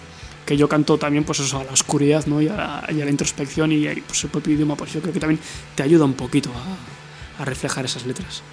que 0.45 0.57
yo 0.57 0.67
canto 0.67 0.97
también 0.97 1.23
pues 1.23 1.39
eso, 1.39 1.59
a 1.59 1.63
la 1.63 1.71
oscuridad 1.71 2.25
¿no? 2.25 2.41
y, 2.41 2.47
a 2.47 2.55
la, 2.55 2.89
y 2.91 2.99
a 2.99 3.05
la 3.05 3.11
introspección 3.11 3.71
y, 3.71 3.85
pues 4.01 4.23
el 4.23 4.31
propio 4.31 4.53
idioma, 4.55 4.75
pues 4.75 4.93
yo 4.93 5.01
creo 5.01 5.13
que 5.13 5.19
también 5.19 5.39
te 5.75 5.83
ayuda 5.83 6.05
un 6.05 6.13
poquito 6.13 6.49
a, 6.49 7.41
a 7.41 7.45
reflejar 7.45 7.85
esas 7.85 8.05
letras. 8.05 8.43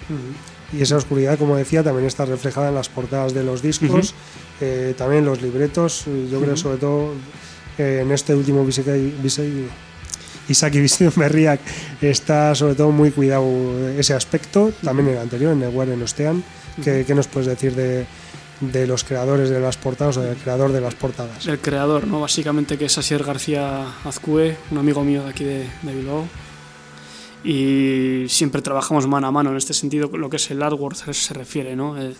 Y 0.71 0.81
esa 0.81 0.97
oscuridad, 0.97 1.37
como 1.37 1.55
decía, 1.55 1.83
también 1.83 2.05
está 2.05 2.25
reflejada 2.25 2.69
en 2.69 2.75
las 2.75 2.89
portadas 2.89 3.33
de 3.33 3.43
los 3.43 3.61
discos, 3.61 4.13
eh, 4.61 4.93
también 4.97 5.19
en 5.19 5.25
los 5.25 5.41
libretos. 5.41 6.05
Yo 6.31 6.39
creo, 6.39 6.55
sobre 6.55 6.77
todo, 6.77 7.13
en 7.79 8.11
este 8.11 8.35
último 8.35 8.65
Bisei- 8.65 9.67
Isaki 10.49 10.79
Berriak 11.15 11.59
está 12.01 12.53
sobre 12.55 12.75
todo 12.75 12.91
muy 12.91 13.11
cuidado 13.11 13.45
ese 13.97 14.13
aspecto. 14.13 14.71
También 14.83 15.09
en 15.09 15.15
el 15.15 15.21
anterior, 15.21 15.53
en 15.53 15.61
el 15.63 15.69
War 15.69 15.89
en 15.89 16.01
Ostean. 16.01 16.43
¿Qué, 16.83 17.03
qué 17.05 17.13
nos 17.15 17.27
puedes 17.27 17.47
decir 17.47 17.75
de, 17.75 18.05
de 18.61 18.87
los 18.87 19.03
creadores 19.03 19.49
de 19.49 19.59
las 19.59 19.77
portadas 19.77 20.17
o 20.17 20.21
del 20.21 20.37
creador 20.37 20.71
de 20.71 20.81
las 20.81 20.95
portadas? 20.95 21.45
El 21.45 21.59
creador, 21.59 22.07
¿no? 22.07 22.21
básicamente, 22.21 22.77
que 22.77 22.85
es 22.85 22.97
Asier 22.97 23.23
García 23.23 23.85
Azcue, 24.05 24.57
un 24.71 24.77
amigo 24.79 25.03
mío 25.03 25.23
de 25.23 25.29
aquí 25.29 25.43
de, 25.43 25.67
de 25.83 25.93
Bilbao. 25.95 26.25
Y 27.43 28.25
siempre 28.27 28.61
trabajamos 28.61 29.07
mano 29.07 29.27
a 29.27 29.31
mano 29.31 29.51
en 29.51 29.57
este 29.57 29.73
sentido, 29.73 30.09
lo 30.17 30.29
que 30.29 30.37
es 30.37 30.51
el 30.51 30.61
artwork 30.61 30.95
se, 30.95 31.33
refiere. 31.33 31.75
¿no? 31.75 31.97
Eh, 32.01 32.13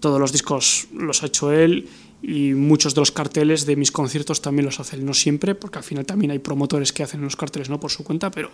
Todos 0.00 0.18
los 0.18 0.32
discos 0.32 0.88
los 0.96 1.22
ha 1.22 1.26
hecho 1.26 1.52
él 1.52 1.88
y 2.22 2.54
muchos 2.54 2.94
de 2.94 3.00
los 3.00 3.10
carteles 3.10 3.66
de 3.66 3.74
mis 3.74 3.90
conciertos 3.90 4.40
también 4.40 4.64
los 4.64 4.78
hace 4.78 4.96
él. 4.96 5.04
No 5.04 5.12
siempre, 5.12 5.56
porque 5.56 5.78
al 5.78 5.84
final 5.84 6.06
también 6.06 6.30
hay 6.30 6.38
promotores 6.38 6.92
que 6.92 7.02
hacen 7.02 7.20
los 7.20 7.34
carteles 7.34 7.68
no 7.68 7.80
por 7.80 7.90
su 7.90 8.04
cuenta, 8.04 8.30
pero 8.30 8.50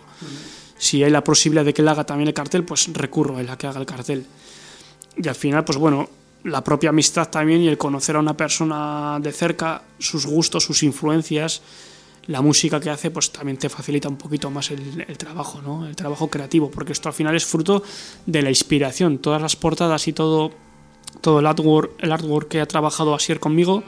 si 0.77 1.03
hay 1.03 1.11
la 1.11 1.23
posibilidad 1.23 1.63
de 1.63 1.73
que 1.73 1.83
él 1.83 1.87
haga 1.87 2.03
también 2.03 2.27
el 2.27 2.33
cartel, 2.33 2.63
pues 2.63 2.91
recurro 2.93 3.37
a 3.37 3.41
él 3.41 3.49
a 3.49 3.57
que 3.57 3.67
haga 3.67 3.79
el 3.79 3.85
cartel. 3.85 4.25
Y 5.15 5.27
al 5.27 5.35
final, 5.35 5.63
pues 5.65 5.77
bueno, 5.77 6.09
la 6.45 6.63
propia 6.63 6.89
amistad 6.89 7.29
también 7.29 7.61
y 7.61 7.67
el 7.67 7.77
conocer 7.77 8.15
a 8.15 8.19
una 8.19 8.35
persona 8.35 9.19
de 9.21 9.31
cerca, 9.31 9.83
sus 9.99 10.25
gustos, 10.25 10.63
sus 10.63 10.81
influencias, 10.81 11.61
la 12.25 12.41
música 12.41 12.79
que 12.79 12.89
hace, 12.89 13.11
pues 13.11 13.31
también 13.31 13.57
te 13.57 13.69
facilita 13.69 14.09
un 14.09 14.17
poquito 14.17 14.49
más 14.49 14.71
el, 14.71 15.05
el 15.07 15.17
trabajo, 15.17 15.61
¿no? 15.61 15.87
El 15.87 15.95
trabajo 15.95 16.27
creativo, 16.27 16.71
porque 16.71 16.93
esto 16.93 17.09
al 17.09 17.13
final 17.13 17.35
es 17.35 17.45
fruto 17.45 17.83
de 18.25 18.41
la 18.41 18.49
inspiración. 18.49 19.19
Todas 19.19 19.41
las 19.41 19.55
portadas 19.55 20.07
y 20.07 20.13
todo, 20.13 20.51
todo 21.21 21.39
el 21.39 21.45
artwork, 21.45 21.91
el 21.99 22.11
artwork 22.11 22.47
que 22.47 22.61
ha 22.61 22.65
trabajado 22.65 23.13
Asier 23.13 23.39
conmigo 23.39 23.83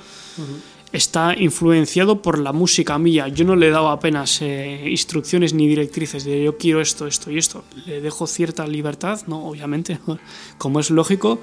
está 0.91 1.35
influenciado 1.37 2.21
por 2.21 2.37
la 2.37 2.51
música 2.51 2.97
mía. 2.97 3.27
Yo 3.29 3.45
no 3.45 3.55
le 3.55 3.67
he 3.67 3.71
dado 3.71 3.89
apenas 3.89 4.41
eh, 4.41 4.87
instrucciones 4.89 5.53
ni 5.53 5.67
directrices 5.67 6.23
de 6.25 6.43
yo 6.43 6.57
quiero 6.57 6.81
esto, 6.81 7.07
esto 7.07 7.31
y 7.31 7.37
esto. 7.37 7.63
Le 7.85 8.01
dejo 8.01 8.27
cierta 8.27 8.67
libertad, 8.67 9.21
no, 9.27 9.47
obviamente, 9.47 9.99
como 10.57 10.79
es 10.79 10.89
lógico, 10.89 11.39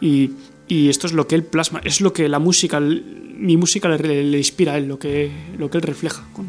y, 0.00 0.32
y 0.68 0.88
esto 0.88 1.06
es 1.06 1.12
lo 1.12 1.26
que 1.26 1.36
él 1.36 1.44
plasma, 1.44 1.80
es 1.84 2.00
lo 2.00 2.12
que 2.12 2.28
la 2.28 2.38
música, 2.38 2.80
mi 2.80 3.56
música 3.56 3.88
le, 3.88 4.24
le 4.24 4.38
inspira 4.38 4.74
a 4.74 4.78
él, 4.78 4.88
lo 4.88 4.98
que, 4.98 5.30
lo 5.56 5.70
que 5.70 5.78
él 5.78 5.82
refleja 5.82 6.24
con, 6.32 6.46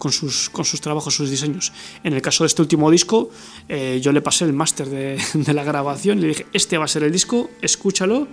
con, 0.00 0.10
sus, 0.10 0.50
con 0.50 0.64
sus 0.64 0.80
trabajos, 0.80 1.14
sus 1.14 1.30
diseños. 1.30 1.72
En 2.02 2.14
el 2.14 2.22
caso 2.22 2.42
de 2.42 2.48
este 2.48 2.62
último 2.62 2.90
disco, 2.90 3.30
eh, 3.68 4.00
yo 4.02 4.10
le 4.10 4.22
pasé 4.22 4.46
el 4.46 4.52
máster 4.52 4.88
de, 4.88 5.20
de 5.34 5.52
la 5.54 5.62
grabación 5.62 6.18
y 6.18 6.22
le 6.22 6.28
dije, 6.28 6.46
este 6.52 6.78
va 6.78 6.86
a 6.86 6.88
ser 6.88 7.04
el 7.04 7.12
disco, 7.12 7.50
escúchalo, 7.62 8.26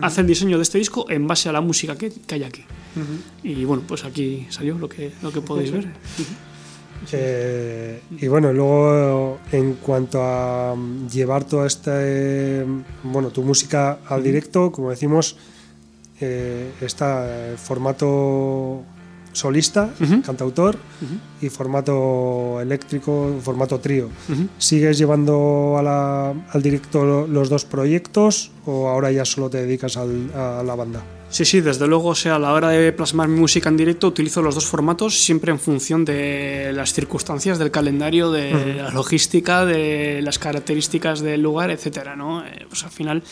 haz 0.00 0.18
el 0.18 0.26
diseño 0.26 0.56
de 0.56 0.62
este 0.62 0.78
disco 0.78 1.04
en 1.10 1.26
base 1.26 1.48
a 1.48 1.52
la 1.52 1.60
música 1.60 1.96
que, 1.96 2.10
que 2.10 2.34
hay 2.36 2.44
aquí. 2.44 2.64
Y 3.42 3.64
bueno, 3.64 3.82
pues 3.86 4.04
aquí 4.04 4.46
salió 4.50 4.78
lo 4.78 4.88
que, 4.88 5.12
lo 5.22 5.32
que 5.32 5.40
podéis 5.40 5.72
ver. 5.72 5.88
Eh, 7.12 8.02
y 8.10 8.28
bueno, 8.28 8.52
luego 8.52 9.38
en 9.52 9.74
cuanto 9.74 10.22
a 10.22 10.74
mm, 10.76 11.08
llevar 11.08 11.44
toda 11.44 11.66
esta, 11.66 11.92
eh, 11.94 12.64
bueno, 13.02 13.30
tu 13.30 13.42
música 13.42 14.00
al 14.06 14.22
directo, 14.22 14.70
como 14.70 14.90
decimos, 14.90 15.36
eh, 16.20 16.72
está 16.82 17.52
el 17.52 17.56
formato 17.56 18.82
solista, 19.32 19.90
cantautor 20.24 20.76
y 21.40 21.48
formato 21.48 22.60
eléctrico, 22.60 23.36
formato 23.42 23.78
trío. 23.80 24.08
¿Sigues 24.58 24.98
llevando 24.98 25.76
a 25.78 25.82
la- 25.82 26.30
al 26.52 26.62
directo 26.62 27.26
los 27.26 27.48
dos 27.48 27.64
proyectos 27.64 28.50
o 28.66 28.88
ahora 28.88 29.10
ya 29.12 29.24
solo 29.24 29.48
te 29.48 29.58
dedicas 29.62 29.96
al- 29.96 30.30
a 30.34 30.62
la 30.62 30.74
banda? 30.74 31.02
Sí, 31.30 31.44
sí, 31.44 31.60
desde 31.60 31.86
luego, 31.86 32.08
o 32.08 32.14
sea, 32.16 32.34
a 32.34 32.38
la 32.40 32.52
hora 32.52 32.70
de 32.70 32.92
plasmar 32.92 33.28
mi 33.28 33.38
música 33.38 33.68
en 33.68 33.76
directo 33.76 34.08
utilizo 34.08 34.42
los 34.42 34.56
dos 34.56 34.66
formatos 34.66 35.16
siempre 35.22 35.52
en 35.52 35.60
función 35.60 36.04
de 36.04 36.72
las 36.74 36.92
circunstancias 36.92 37.56
del 37.56 37.70
calendario, 37.70 38.32
de 38.32 38.74
la 38.74 38.90
logística, 38.90 39.64
de 39.64 40.22
las 40.22 40.40
características 40.40 41.20
del 41.20 41.40
lugar, 41.40 41.70
etcétera, 41.70 42.16
¿no? 42.16 42.44
Eh, 42.44 42.66
pues 42.68 42.82
al 42.82 42.90
final, 42.90 43.22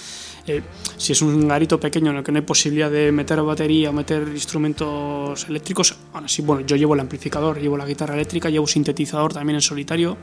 eh, 0.48 0.62
si 0.96 1.12
es 1.12 1.22
un 1.22 1.46
garito 1.48 1.78
pequeño 1.78 2.10
en 2.10 2.18
el 2.18 2.24
que 2.24 2.32
no 2.32 2.38
hay 2.38 2.44
posibilidad 2.44 2.90
de 2.90 3.12
meter 3.12 3.40
batería 3.42 3.90
o 3.90 3.92
meter 3.92 4.26
instrumentos 4.28 5.46
eléctricos, 5.48 5.96
aún 6.12 6.24
así, 6.24 6.42
bueno, 6.42 6.62
yo 6.66 6.76
llevo 6.76 6.94
el 6.94 7.00
amplificador, 7.00 7.60
llevo 7.60 7.76
la 7.76 7.86
guitarra 7.86 8.14
eléctrica, 8.14 8.50
llevo 8.50 8.66
sintetizador 8.66 9.32
también 9.32 9.56
en 9.56 9.62
solitario, 9.62 10.16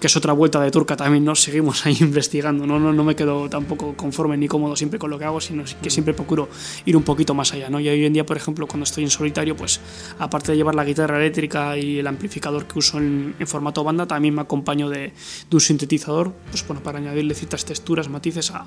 que 0.00 0.06
es 0.06 0.16
otra 0.16 0.32
vuelta 0.32 0.60
de 0.60 0.70
turca 0.70 0.96
también, 0.96 1.24
¿no? 1.24 1.34
Seguimos 1.34 1.84
ahí 1.86 1.96
investigando, 2.00 2.66
¿no? 2.66 2.78
No, 2.78 2.92
no 2.92 3.04
me 3.04 3.16
quedo 3.16 3.48
tampoco 3.48 3.94
conforme 3.96 4.36
ni 4.36 4.48
cómodo 4.48 4.76
siempre 4.76 4.98
con 4.98 5.10
lo 5.10 5.18
que 5.18 5.24
hago, 5.24 5.40
sino 5.40 5.64
que 5.82 5.90
siempre 5.90 6.14
procuro 6.14 6.48
ir 6.86 6.96
un 6.96 7.02
poquito 7.02 7.34
más 7.34 7.52
allá, 7.52 7.68
¿no? 7.68 7.80
Y 7.80 7.88
hoy 7.88 8.04
en 8.04 8.12
día, 8.12 8.24
por 8.24 8.36
ejemplo, 8.36 8.66
cuando 8.66 8.84
estoy 8.84 9.04
en 9.04 9.10
solitario, 9.10 9.56
pues 9.56 9.80
aparte 10.18 10.52
de 10.52 10.58
llevar 10.58 10.74
la 10.74 10.84
guitarra 10.84 11.18
eléctrica 11.18 11.76
y 11.76 11.98
el 11.98 12.06
amplificador 12.06 12.66
que 12.66 12.78
uso 12.78 12.98
en, 12.98 13.34
en 13.38 13.46
formato 13.46 13.82
banda, 13.84 14.06
también 14.06 14.34
me 14.34 14.42
acompaño 14.42 14.88
de, 14.88 14.98
de 14.98 15.56
un 15.56 15.60
sintetizador, 15.60 16.32
pues 16.50 16.66
bueno, 16.66 16.82
para 16.82 16.98
añadirle 16.98 17.34
ciertas 17.34 17.64
texturas, 17.64 18.08
matices 18.08 18.50
a, 18.52 18.66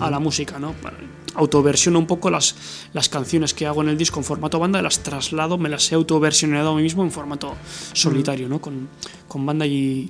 a 0.00 0.10
la 0.10 0.18
música, 0.18 0.58
¿no? 0.58 0.74
Autoversiono 1.34 1.98
un 1.98 2.06
poco 2.06 2.30
las, 2.30 2.56
las 2.92 3.08
canciones 3.08 3.54
que 3.54 3.66
hago 3.66 3.82
en 3.82 3.88
el 3.88 3.98
disco 3.98 4.18
en 4.18 4.24
formato 4.24 4.58
banda, 4.58 4.82
las 4.82 5.02
traslado, 5.02 5.58
me 5.58 5.68
las 5.68 5.90
he 5.92 5.94
autoversionado 5.94 6.70
a 6.70 6.76
mí 6.76 6.82
mismo 6.82 7.02
en 7.02 7.10
formato 7.10 7.54
solitario, 7.92 8.48
¿no? 8.48 8.60
Con, 8.60 8.88
con 9.28 9.46
banda 9.46 9.66
y, 9.66 10.08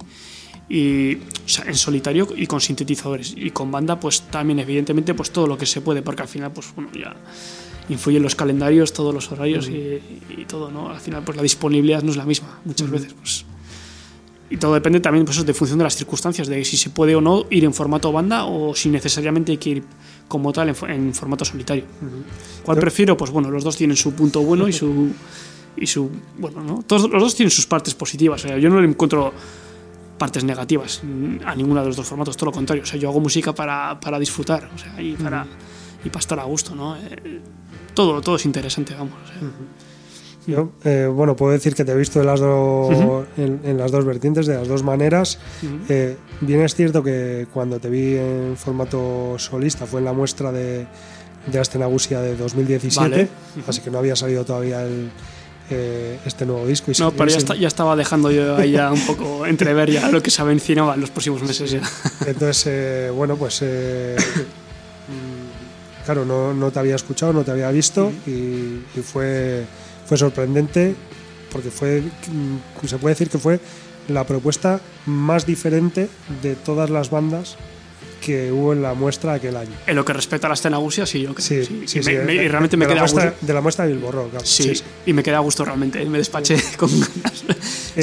y 0.71 1.17
o 1.17 1.49
sea, 1.49 1.65
en 1.67 1.75
solitario 1.75 2.29
y 2.35 2.47
con 2.47 2.61
sintetizadores. 2.61 3.35
Y 3.37 3.51
con 3.51 3.71
banda 3.73 3.99
pues 3.99 4.23
también 4.23 4.61
evidentemente 4.61 5.13
pues 5.15 5.33
todo 5.33 5.49
lo 5.49 5.59
que 5.59 5.67
se 5.67 5.81
puede 5.81 6.01
porque 6.01 6.23
al 6.23 6.29
final 6.29 6.53
pues 6.53 6.69
bueno 6.75 6.91
ya 6.95 7.15
influyen 7.89 8.23
los 8.23 8.37
calendarios 8.37 8.93
todos 8.93 9.13
los 9.13 9.33
horarios 9.33 9.69
y, 9.69 10.01
y 10.29 10.45
todo 10.47 10.71
no 10.71 10.91
al 10.91 11.01
final 11.01 11.25
pues 11.25 11.37
la 11.37 11.43
disponibilidad 11.43 12.05
no 12.05 12.13
es 12.13 12.17
la 12.17 12.25
misma 12.25 12.61
muchas 12.65 12.89
veces 12.89 13.13
pues. 13.13 13.45
Y 14.53 14.57
todo 14.57 14.75
depende 14.75 14.99
también 14.99 15.25
pues, 15.25 15.45
de 15.45 15.55
función 15.55 15.79
de 15.79 15.85
las 15.85 15.95
circunstancias 15.95 16.49
de 16.49 16.65
si 16.65 16.77
se 16.77 16.91
puede 16.91 17.15
o 17.15 17.21
no 17.21 17.47
ir 17.51 17.65
en 17.65 17.73
formato 17.73 18.11
banda 18.11 18.45
o 18.47 18.75
si 18.75 18.89
necesariamente 18.89 19.53
hay 19.53 19.59
que 19.59 19.71
ir 19.71 19.85
como 20.29 20.53
tal 20.53 20.69
en 20.69 21.15
formato 21.15 21.45
solitario. 21.45 21.85
¿cuál 22.65 22.79
prefiero? 22.79 23.17
pues 23.17 23.33
bueno 23.33 23.51
los 23.51 23.65
dos 23.65 23.77
tienen 23.77 23.97
su 23.97 24.13
punto 24.13 24.41
bueno 24.43 24.69
y 24.69 24.73
su 24.81 25.11
y 25.77 25.87
su 25.87 26.11
bueno 26.39 26.63
no 26.63 26.85
todos 26.87 27.11
los 27.11 27.23
dos 27.23 27.35
tienen 27.35 27.51
sus 27.51 27.67
partes 27.67 27.95
positivas. 27.95 28.45
O 28.45 28.49
sea, 28.49 28.59
yo 28.59 28.71
no 28.71 28.81
le 28.81 28.89
encuentro 28.89 29.33
partes 30.23 30.45
negativas 30.45 31.01
mm, 31.03 31.39
a 31.47 31.55
ninguna 31.55 31.81
de 31.81 31.89
los 31.89 31.97
dos 31.97 32.07
formatos, 32.07 32.37
todo 32.37 32.47
lo 32.51 32.53
contrario. 32.53 32.83
O 32.85 32.87
sea, 32.87 32.99
yo 33.01 33.09
hago 33.09 33.21
música 33.21 33.55
para, 33.55 33.99
para 33.99 34.19
disfrutar, 34.19 34.69
o 34.75 34.79
sea, 34.79 35.01
y 35.01 35.15
para, 35.15 35.47
y 36.05 36.09
para 36.11 36.21
estar 36.21 36.39
a 36.39 36.45
gusto, 36.45 36.75
¿no? 36.75 36.97
Eh, 36.97 37.41
todo, 37.95 38.21
todo 38.21 38.37
es 38.37 38.45
interesante, 38.45 38.95
vamos. 38.95 39.15
o 39.25 39.27
sea. 39.27 39.37
Yo, 40.47 40.73
eh, 40.85 41.07
bueno, 41.13 41.37
puedo 41.37 41.53
decir 41.53 41.75
que 41.75 41.85
te 41.85 41.93
he 41.93 41.97
visto 41.97 42.21
en 42.21 42.27
las, 42.27 42.41
do- 42.41 43.27
en, 43.37 43.61
en 43.65 43.77
las 43.79 43.91
dos 43.93 44.05
vertientes, 44.05 44.47
de 44.47 44.55
las 44.57 44.67
dos 44.69 44.83
maneras. 44.83 45.39
Eh, 45.89 46.17
bien 46.41 46.63
es 46.63 46.75
cierto 46.75 47.03
que 47.03 47.47
cuando 47.53 47.79
te 47.79 47.89
vi 47.91 48.17
en 48.17 48.57
formato 48.57 49.35
solista 49.39 49.87
fue 49.87 50.01
en 50.01 50.07
la 50.07 50.13
muestra 50.13 50.51
de, 50.51 50.87
de 51.47 51.59
Astenagusia 51.59 52.21
de 52.21 52.37
2017, 52.37 53.01
Vale. 53.11 53.29
así 53.69 53.81
que 53.83 53.91
no 53.91 53.99
había 53.99 54.17
salido 54.17 54.45
todavía 54.45 54.83
el, 54.83 55.11
eh, 55.71 56.19
este 56.27 56.45
nuevo 56.47 56.67
disco. 56.67 56.91
Y 56.91 56.95
No, 57.01 57.11
pero 57.13 57.31
ya, 57.31 57.39
está- 57.39 57.55
ya 57.55 57.69
estaba 57.69 57.95
dejando 57.97 58.31
yo 58.31 58.57
ahí 58.57 58.73
ya 58.73 58.93
un 58.93 59.07
poco 59.07 59.47
entrever 59.55 59.91
ya 59.91 60.09
lo 60.11 60.23
que 60.23 60.31
se 60.31 60.43
avecinaba 60.43 60.95
en 60.95 61.01
los 61.01 61.11
próximos 61.11 61.43
meses 61.43 61.71
ya. 61.71 61.81
Entonces, 62.27 62.65
eh, 62.67 63.11
bueno, 63.15 63.37
pues 63.37 63.61
eh, 63.63 64.17
claro, 66.05 66.25
no, 66.25 66.53
no 66.55 66.71
te 66.71 66.79
había 66.79 66.97
escuchado, 66.97 67.33
no 67.33 67.43
te 67.43 67.51
había 67.51 67.71
visto 67.71 68.13
y, 68.27 68.31
y 68.97 69.03
fue, 69.03 69.65
fue 70.07 70.17
sorprendente 70.17 70.95
porque 71.53 71.71
fue, 71.71 72.03
se 72.87 72.99
puede 72.99 73.15
decir 73.15 73.29
que 73.29 73.39
fue 73.39 73.61
la 74.09 74.25
propuesta 74.25 74.81
más 75.07 75.47
diferente 75.47 76.09
de 76.43 76.55
todas 76.57 76.91
las 76.91 77.11
bandas 77.11 77.57
que 78.21 78.53
hubo 78.53 78.73
en 78.73 78.83
la 78.83 78.95
muestra 78.95 79.33
aquel 79.35 79.57
año. 79.57 79.71
En 79.87 79.97
lo 79.97 80.05
que 80.05 80.13
respecta 80.13 80.47
a 80.47 80.51
la 80.51 80.55
escena 80.55 80.77
Gusia, 80.77 81.07
sí, 81.07 81.23
yo 81.23 81.35
creo. 81.35 81.47
Sí, 81.47 81.65
sí, 81.65 81.83
sí, 81.87 81.99
y, 82.01 82.03
me- 82.03 82.19
me- 82.25 82.35
de- 82.35 82.45
y 82.45 82.49
realmente 82.49 82.77
me 82.77 82.87
de 82.87 82.93
queda 82.93 83.01
muestra, 83.03 83.31
gusto. 83.31 83.47
de 83.47 83.53
la 83.55 83.61
muestra 83.61 83.87
del 83.87 83.99
borró, 83.99 84.29
claro. 84.29 84.45
Sí, 84.47 84.73
y 85.07 85.13
me 85.13 85.23
queda 85.23 85.39
a 85.39 85.41
gusto 85.41 85.65
realmente, 85.65 86.03
¿eh? 86.03 86.07
me 86.07 86.19
despaché 86.19 86.57
con 86.77 86.91
ganas. 87.01 87.45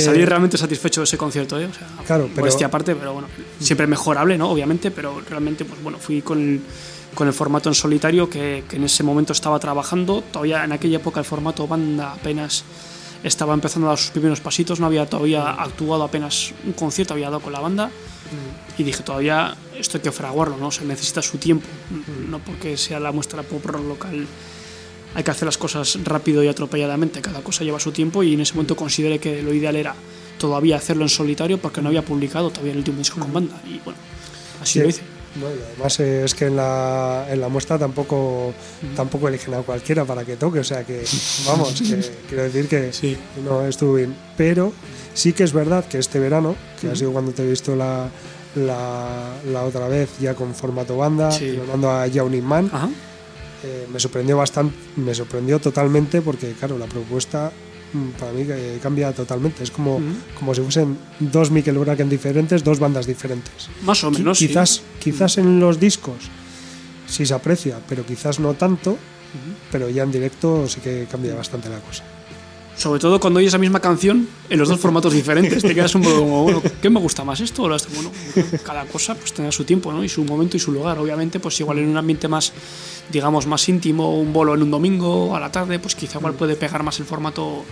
Salí 0.03 0.25
realmente 0.25 0.57
satisfecho 0.57 1.01
de 1.01 1.05
ese 1.05 1.17
concierto, 1.17 1.59
¿eh? 1.59 1.65
O 1.65 1.73
sea, 1.73 1.87
Claro, 2.05 2.29
pero- 2.35 2.47
aparte, 2.65 2.95
pero 2.95 3.13
bueno, 3.13 3.27
siempre 3.59 3.87
mejorable, 3.87 4.37
¿no? 4.37 4.49
Obviamente, 4.49 4.91
pero 4.91 5.21
realmente, 5.29 5.63
pues 5.65 5.81
bueno, 5.81 5.97
fui 5.99 6.21
con 6.21 6.39
el, 6.39 6.61
con 7.15 7.27
el 7.27 7.33
formato 7.33 7.69
en 7.69 7.75
solitario 7.75 8.29
que, 8.29 8.63
que 8.69 8.75
en 8.75 8.83
ese 8.83 9.03
momento 9.03 9.33
estaba 9.33 9.59
trabajando. 9.59 10.23
Todavía 10.31 10.63
en 10.63 10.71
aquella 10.71 10.97
época 10.97 11.19
el 11.19 11.25
formato 11.25 11.67
banda 11.67 12.13
apenas 12.13 12.63
estaba 13.23 13.53
empezando 13.53 13.87
a 13.87 13.91
dar 13.91 13.97
sus 13.97 14.11
primeros 14.11 14.39
pasitos, 14.39 14.79
no 14.79 14.85
había 14.85 15.05
todavía 15.05 15.51
actuado 15.51 16.03
apenas 16.03 16.53
un 16.65 16.73
concierto, 16.73 17.13
había 17.13 17.27
dado 17.27 17.39
con 17.39 17.53
la 17.53 17.59
banda. 17.59 17.89
Y 18.77 18.83
dije, 18.83 19.03
todavía 19.03 19.55
esto 19.79 19.97
hay 19.97 20.03
que 20.03 20.11
fraguarlo, 20.11 20.57
¿no? 20.57 20.67
O 20.67 20.71
sea, 20.71 20.85
necesita 20.85 21.21
su 21.21 21.37
tiempo, 21.37 21.65
no 22.29 22.39
porque 22.39 22.75
sea 22.77 22.99
la 22.99 23.11
muestra 23.11 23.43
pop 23.43 23.65
rock 23.65 23.85
local 23.87 24.27
hay 25.15 25.23
que 25.23 25.31
hacer 25.31 25.45
las 25.47 25.57
cosas 25.57 25.97
rápido 26.03 26.43
y 26.43 26.47
atropelladamente, 26.47 27.21
cada 27.21 27.39
cosa 27.41 27.63
lleva 27.63 27.79
su 27.79 27.91
tiempo 27.91 28.21
y 28.21 28.33
en 28.33 28.41
ese 28.41 28.53
momento 28.53 28.75
consideré 28.75 29.17
que 29.17 29.41
lo 29.41 29.51
ideal 29.53 29.75
era 29.75 29.95
todavía 30.37 30.75
hacerlo 30.75 31.03
en 31.03 31.09
solitario 31.09 31.57
porque 31.57 31.81
no 31.81 31.87
había 31.87 32.03
publicado 32.03 32.49
todavía 32.51 32.73
el 32.73 32.79
último 32.79 32.99
disco 32.99 33.19
con 33.19 33.33
banda 33.33 33.59
y 33.65 33.79
bueno, 33.83 33.97
así 34.61 34.73
Sí. 34.73 34.79
lo 34.81 34.89
hice. 34.89 35.01
No, 35.39 35.49
y 35.49 35.59
además 35.73 35.99
eh, 35.99 36.23
es 36.25 36.33
que 36.33 36.45
en 36.45 36.55
la, 36.55 37.27
en 37.29 37.39
la 37.41 37.47
muestra 37.49 37.77
tampoco, 37.77 38.53
tampoco 38.95 39.27
eligen 39.27 39.53
a 39.53 39.59
cualquiera 39.61 40.03
para 40.05 40.23
que 40.25 40.35
toque, 40.35 40.59
o 40.59 40.63
sea 40.63 40.83
que, 40.83 41.03
vamos, 41.45 41.73
que 41.81 42.03
quiero 42.27 42.43
decir 42.43 42.67
que 42.67 42.91
Sí. 42.93 43.17
no 43.43 43.65
estuvo 43.65 43.93
bien. 43.95 44.15
Pero 44.35 44.71
sí 45.13 45.33
que 45.33 45.43
es 45.43 45.53
verdad 45.53 45.85
que 45.85 45.99
este 45.99 46.19
verano, 46.19 46.55
que 46.81 46.89
ha 46.89 46.95
sido 46.95 47.11
cuando 47.11 47.31
te 47.31 47.43
he 47.43 47.49
visto 47.49 47.75
la, 47.75 48.09
la, 48.55 49.29
la 49.51 49.63
otra 49.63 49.87
vez 49.87 50.09
ya 50.19 50.33
con 50.33 50.55
formato 50.55 50.97
banda, 50.97 51.31
Sí. 51.31 51.51
filmando 51.51 51.91
a 51.91 52.07
Yaunin 52.07 52.43
Man, 52.45 52.71
eh, 53.63 53.87
me 53.91 53.99
sorprendió 53.99 54.37
bastante, 54.37 54.75
me 54.97 55.13
sorprendió 55.13 55.59
totalmente 55.59 56.21
porque, 56.21 56.53
claro, 56.53 56.77
la 56.77 56.85
propuesta 56.85 57.51
para 58.19 58.31
mí 58.31 58.45
eh, 58.47 58.79
cambia 58.81 59.13
totalmente. 59.13 59.63
Es 59.63 59.71
como, 59.71 60.01
como 60.37 60.53
si 60.53 60.61
fuesen 60.61 60.97
dos 61.19 61.51
Mikel 61.51 61.77
Bracken 61.77 62.09
diferentes, 62.09 62.63
dos 62.63 62.79
bandas 62.79 63.05
diferentes. 63.05 63.69
Más 63.83 64.03
o 64.03 64.11
menos. 64.11 64.37
quizás, 64.37 64.81
quizás 64.99 65.37
en 65.37 65.59
los 65.59 65.79
discos 65.79 66.29
sí 67.07 67.25
se 67.25 67.33
aprecia, 67.33 67.79
pero 67.87 68.05
quizás 68.05 68.39
no 68.39 68.53
tanto. 68.53 68.97
Pero 69.71 69.89
ya 69.89 70.03
en 70.03 70.11
directo 70.11 70.67
sí 70.67 70.79
que 70.79 71.05
cambia 71.11 71.35
bastante 71.35 71.69
la 71.69 71.79
cosa. 71.79 72.03
Sobre 72.77 72.99
todo 72.99 73.19
cuando 73.19 73.39
oyes 73.39 73.53
la 73.53 73.57
misma 73.59 73.79
canción 73.79 74.27
en 74.49 74.59
los 74.59 74.69
dos 74.69 74.79
formatos 74.79 75.11
diferentes, 75.11 75.63
te 75.63 75.73
quedas 75.73 75.95
un 75.95 76.03
poco 76.03 76.19
como, 76.19 76.43
bueno, 76.43 76.61
¿qué 76.79 76.89
me 76.91 76.99
gusta 76.99 77.23
más 77.23 77.39
esto 77.39 77.63
o 77.63 77.67
lo? 77.69 77.75
Bueno, 77.95 78.11
cada 78.63 78.85
cosa 78.85 79.15
pues 79.15 79.33
tendrá 79.33 79.51
su 79.51 79.63
tiempo, 79.63 79.91
¿no? 79.91 80.03
Y 80.03 80.09
su 80.09 80.23
momento 80.23 80.57
y 80.57 80.59
su 80.59 80.71
lugar. 80.71 80.99
Obviamente, 80.99 81.39
pues 81.39 81.59
igual 81.59 81.79
en 81.79 81.89
un 81.89 81.97
ambiente 81.97 82.27
más, 82.27 82.53
digamos, 83.11 83.47
más 83.47 83.67
íntimo, 83.67 84.19
un 84.19 84.31
bolo 84.31 84.53
en 84.53 84.61
un 84.61 84.69
domingo 84.69 85.35
a 85.35 85.39
la 85.39 85.51
tarde, 85.51 85.79
pues 85.79 85.95
quizá 85.95 86.19
igual 86.19 86.33
puede 86.35 86.55
pegar 86.55 86.83
más 86.83 86.99
el 86.99 87.05
formato 87.07 87.65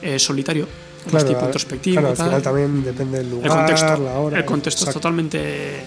eh, 0.00 0.18
solitario, 0.20 0.68
más 1.10 1.26
tipo 1.26 1.44
introspectivo. 1.44 1.94
claro, 2.00 2.08
al 2.10 2.16
final 2.16 2.42
también 2.42 2.84
depende 2.84 3.18
del 3.18 3.26
el 3.26 3.32
lugar, 3.32 3.50
contexto, 3.50 3.96
la 3.98 4.18
hora. 4.20 4.38
el 4.38 4.44
contexto 4.44 4.84
es 4.86 4.94
totalmente 4.94 5.84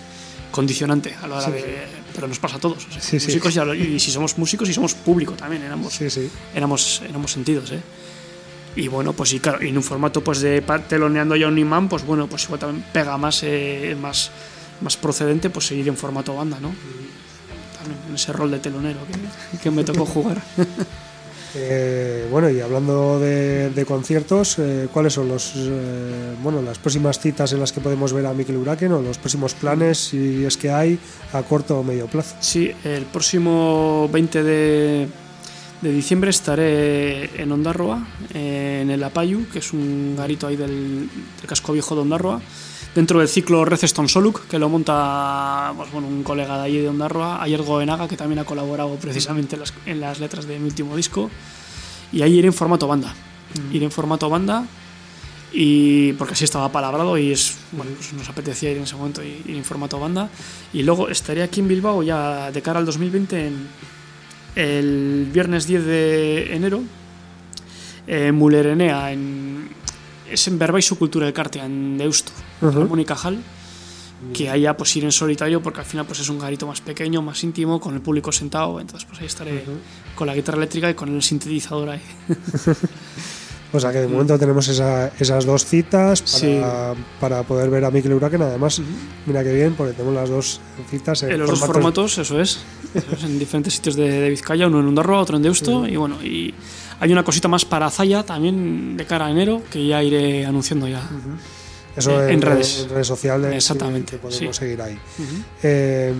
condicionante 0.51 1.15
a 1.21 1.27
la 1.27 1.35
hora 1.37 1.45
Sí, 1.45 1.51
de... 1.53 1.77
Pero 2.13 2.27
nos 2.27 2.39
pasa 2.39 2.57
a 2.57 2.59
todos. 2.59 2.85
o 2.85 2.91
sea, 2.91 3.01
Sí, 3.01 3.19
sí. 3.19 3.27
músicos 3.27 3.55
y 3.77 3.99
si 3.99 4.11
somos 4.11 4.37
músicos 4.37 4.67
y 4.67 4.73
somos 4.73 4.95
público 4.95 5.33
también, 5.33 5.63
en 5.63 5.71
ambos 5.71 6.01
en 6.01 6.63
ambos, 6.63 7.01
en 7.07 7.15
ambos 7.15 7.31
sentidos, 7.31 7.71
¿eh? 7.71 7.79
Y 8.75 8.87
bueno, 8.87 9.13
pues 9.13 9.29
sí, 9.29 9.39
claro, 9.39 9.63
y 9.63 9.69
en 9.69 9.77
un 9.77 9.83
formato 9.83 10.23
pues 10.23 10.41
de 10.41 10.61
teloneando 10.87 11.35
ya 11.35 11.47
un 11.47 11.57
imán, 11.57 11.89
pues 11.89 12.05
bueno, 12.05 12.27
pues 12.27 12.45
igual 12.45 12.59
también 12.59 12.85
pega 12.93 13.17
más, 13.17 13.41
eh, 13.43 13.95
más, 13.99 14.31
más 14.81 14.95
procedente 14.97 15.49
pues 15.49 15.67
seguir 15.67 15.87
en 15.87 15.97
formato 15.97 16.35
banda, 16.35 16.59
¿no? 16.59 16.71
También 17.77 17.99
en 18.07 18.15
ese 18.15 18.31
rol 18.31 18.51
de 18.51 18.59
telonero 18.59 18.99
que, 19.51 19.57
que 19.57 19.71
me 19.71 19.83
tocó 19.83 20.05
jugar. 20.05 20.41
Eh, 21.55 22.27
bueno, 22.29 22.49
y 22.49 22.61
hablando 22.61 23.19
de, 23.19 23.71
de 23.71 23.85
conciertos, 23.85 24.59
eh, 24.59 24.87
¿cuáles 24.93 25.13
son 25.13 25.27
los 25.27 25.53
eh, 25.55 26.35
bueno 26.43 26.61
las 26.61 26.77
próximas 26.77 27.19
citas 27.19 27.51
en 27.53 27.59
las 27.59 27.71
que 27.71 27.81
podemos 27.81 28.13
ver 28.13 28.27
a 28.27 28.33
Mikel 28.33 28.57
Uraken 28.57 28.91
o 28.91 29.01
los 29.01 29.17
próximos 29.17 29.55
planes, 29.55 29.97
si 29.97 30.45
es 30.45 30.57
que 30.57 30.69
hay, 30.69 30.99
a 31.33 31.41
corto 31.41 31.79
o 31.79 31.83
medio 31.83 32.05
plazo? 32.05 32.35
Sí, 32.39 32.71
el 32.83 33.05
próximo 33.05 34.07
20 34.11 34.43
de, 34.43 35.07
de 35.81 35.91
diciembre 35.91 36.29
estaré 36.29 37.41
en 37.41 37.51
Ondarroa, 37.51 38.05
eh, 38.33 38.79
en 38.81 38.91
el 38.91 39.03
Apayu, 39.03 39.47
que 39.51 39.59
es 39.59 39.71
un 39.71 40.15
garito 40.17 40.47
ahí 40.47 40.55
del, 40.55 41.09
del 41.09 41.47
casco 41.47 41.73
viejo 41.73 41.95
de 41.95 42.01
Ondarroa, 42.01 42.41
dentro 42.93 43.19
del 43.19 43.29
ciclo 43.29 43.63
Receston 43.65 44.09
Soluk, 44.09 44.47
que 44.47 44.59
lo 44.59 44.67
monta 44.67 45.73
pues, 45.77 45.91
bueno, 45.91 46.07
un 46.07 46.23
colega 46.23 46.57
de 46.57 46.63
allí 46.63 46.77
de 46.79 46.89
Ondarroa, 46.89 47.41
Ayer 47.41 47.61
Goenaga, 47.61 48.07
que 48.07 48.17
también 48.17 48.39
ha 48.39 48.45
colaborado 48.45 48.95
precisamente 48.95 49.55
en 49.55 49.61
las, 49.61 49.73
en 49.85 50.01
las 50.01 50.19
letras 50.19 50.47
de 50.47 50.59
mi 50.59 50.65
último 50.65 50.95
disco. 50.95 51.29
y 52.11 52.21
ahí 52.21 52.37
iré 52.37 52.47
en 52.47 52.53
formato 52.53 52.87
banda. 52.87 53.13
Iré 53.71 53.85
en 53.85 53.91
formato 53.91 54.29
banda 54.29 54.65
y 55.51 56.13
porque 56.13 56.33
así 56.33 56.43
estaba 56.43 56.71
palabrado 56.71 57.17
y 57.17 57.31
es 57.31 57.55
bueno 57.71 57.91
pues 57.95 58.13
nos 58.13 58.29
apetecía 58.29 58.69
ir 58.69 58.77
en 58.77 58.83
ese 58.83 58.95
momento 58.95 59.23
ir 59.23 59.43
en 59.47 59.65
formato 59.65 59.99
banda 59.99 60.29
y 60.73 60.83
luego 60.83 61.09
estaré 61.09 61.41
aquí 61.41 61.61
en 61.61 61.67
Bilbao 61.67 62.03
ya 62.03 62.51
de 62.51 62.61
cara 62.61 62.77
al 62.77 62.85
2020 62.85 63.47
en 63.47 63.67
el 64.59 65.27
viernes 65.31 65.65
10 65.67 65.85
de 65.85 66.55
enero 66.55 66.81
en 68.07 68.35
Mulerenea 68.35 69.11
en, 69.11 69.69
es 70.29 70.47
en 70.47 70.59
Verbais 70.59 70.85
su 70.85 70.97
cultura 70.97 71.25
de 71.25 71.33
Cartea 71.33 71.65
en 71.65 71.97
Deusto 71.97 72.31
Ujú. 72.61 72.85
Mónica 72.85 73.15
Hall 73.15 73.39
que 74.33 74.49
allá 74.49 74.75
pues 74.75 74.93
ir 74.97 75.05
en 75.05 75.13
solitario 75.13 75.61
porque 75.61 75.79
al 75.79 75.85
final 75.85 76.05
pues 76.05 76.19
es 76.19 76.27
un 76.27 76.39
garito 76.39 76.67
más 76.67 76.81
pequeño 76.81 77.21
más 77.21 77.41
íntimo 77.43 77.79
con 77.79 77.93
el 77.93 78.01
público 78.01 78.33
sentado 78.33 78.81
entonces 78.81 79.07
pues 79.07 79.21
ahí 79.21 79.27
estaré 79.27 79.63
con 80.13 80.27
la 80.27 80.35
guitarra 80.35 80.57
eléctrica 80.57 80.89
y 80.89 80.93
con 80.93 81.15
el 81.15 81.23
sintetizador 81.23 81.89
ahí 81.89 82.01
O 83.71 83.79
sea 83.79 83.91
que 83.91 83.99
de 83.99 84.07
momento 84.07 84.37
tenemos 84.39 84.67
esa- 84.67 85.11
esas 85.19 85.45
dos 85.45 85.63
citas 85.63 86.21
para, 86.23 86.95
Sí. 86.95 87.01
para 87.19 87.43
poder 87.43 87.69
ver 87.69 87.85
a 87.85 87.91
Mikel 87.91 88.13
Uraken. 88.13 88.41
Además, 88.41 88.81
mira 89.27 89.43
qué 89.43 89.53
bien, 89.53 89.75
porque 89.75 89.93
tenemos 89.93 90.15
las 90.15 90.27
dos 90.29 90.59
citas 90.89 91.21
en, 91.23 91.31
En 91.33 91.39
los 91.39 91.49
dos 91.51 91.59
formatos, 91.59 92.17
eso 92.17 92.39
es. 92.41 92.59
Eso 92.95 93.05
es, 93.15 93.23
en 93.23 93.37
diferentes 93.37 93.73
sitios 93.75 93.95
de, 93.95 94.09
de 94.09 94.29
Vizcaya, 94.29 94.65
uno 94.67 94.79
en 94.79 94.87
Ondarroa, 94.87 95.19
otro 95.21 95.37
en 95.37 95.43
Deusto. 95.43 95.87
Y 95.87 95.95
bueno, 95.97 96.15
y 96.23 96.51
hay 96.99 97.11
una 97.11 97.23
cosita 97.23 97.47
más 97.47 97.63
para 97.63 97.89
Zaya 97.91 98.23
también 98.23 98.97
de 98.97 99.05
cara 99.05 99.27
a 99.27 99.31
enero 99.31 99.61
que 99.71 99.85
ya 99.85 100.01
iré 100.01 100.45
anunciando 100.47 100.87
ya. 100.87 101.07
Eso 101.95 102.23
en 102.23 102.29
en, 102.35 102.41
redes. 102.41 102.81
en 102.85 102.89
redes 102.89 103.07
sociales. 103.07 103.53
Exactamente, 103.55 104.13
Que 104.13 104.17
podemos 104.17 104.55
sí. 104.55 104.59
seguir 104.59 104.81
ahí. 104.81 104.97
Eh, 105.61 106.13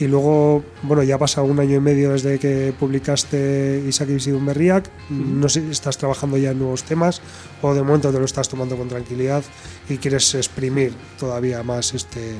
y 0.00 0.06
luego, 0.06 0.62
bueno, 0.82 1.02
ya 1.02 1.16
ha 1.16 1.18
pasado 1.18 1.46
un 1.46 1.58
año 1.58 1.76
y 1.76 1.80
medio 1.80 2.12
desde 2.12 2.38
que 2.38 2.72
publicaste 2.78 3.82
Isaac 3.88 4.08
y 4.10 4.30
Berriak. 4.30 4.90
No 5.10 5.48
sé 5.48 5.62
si 5.62 5.70
estás 5.70 5.98
trabajando 5.98 6.36
ya 6.36 6.52
en 6.52 6.58
nuevos 6.58 6.84
temas 6.84 7.20
o 7.62 7.74
de 7.74 7.82
momento 7.82 8.12
te 8.12 8.18
lo 8.18 8.24
estás 8.24 8.48
tomando 8.48 8.76
con 8.76 8.88
tranquilidad 8.88 9.42
y 9.88 9.96
quieres 9.98 10.34
exprimir 10.34 10.92
todavía 11.18 11.62
más 11.64 11.94
este, 11.94 12.34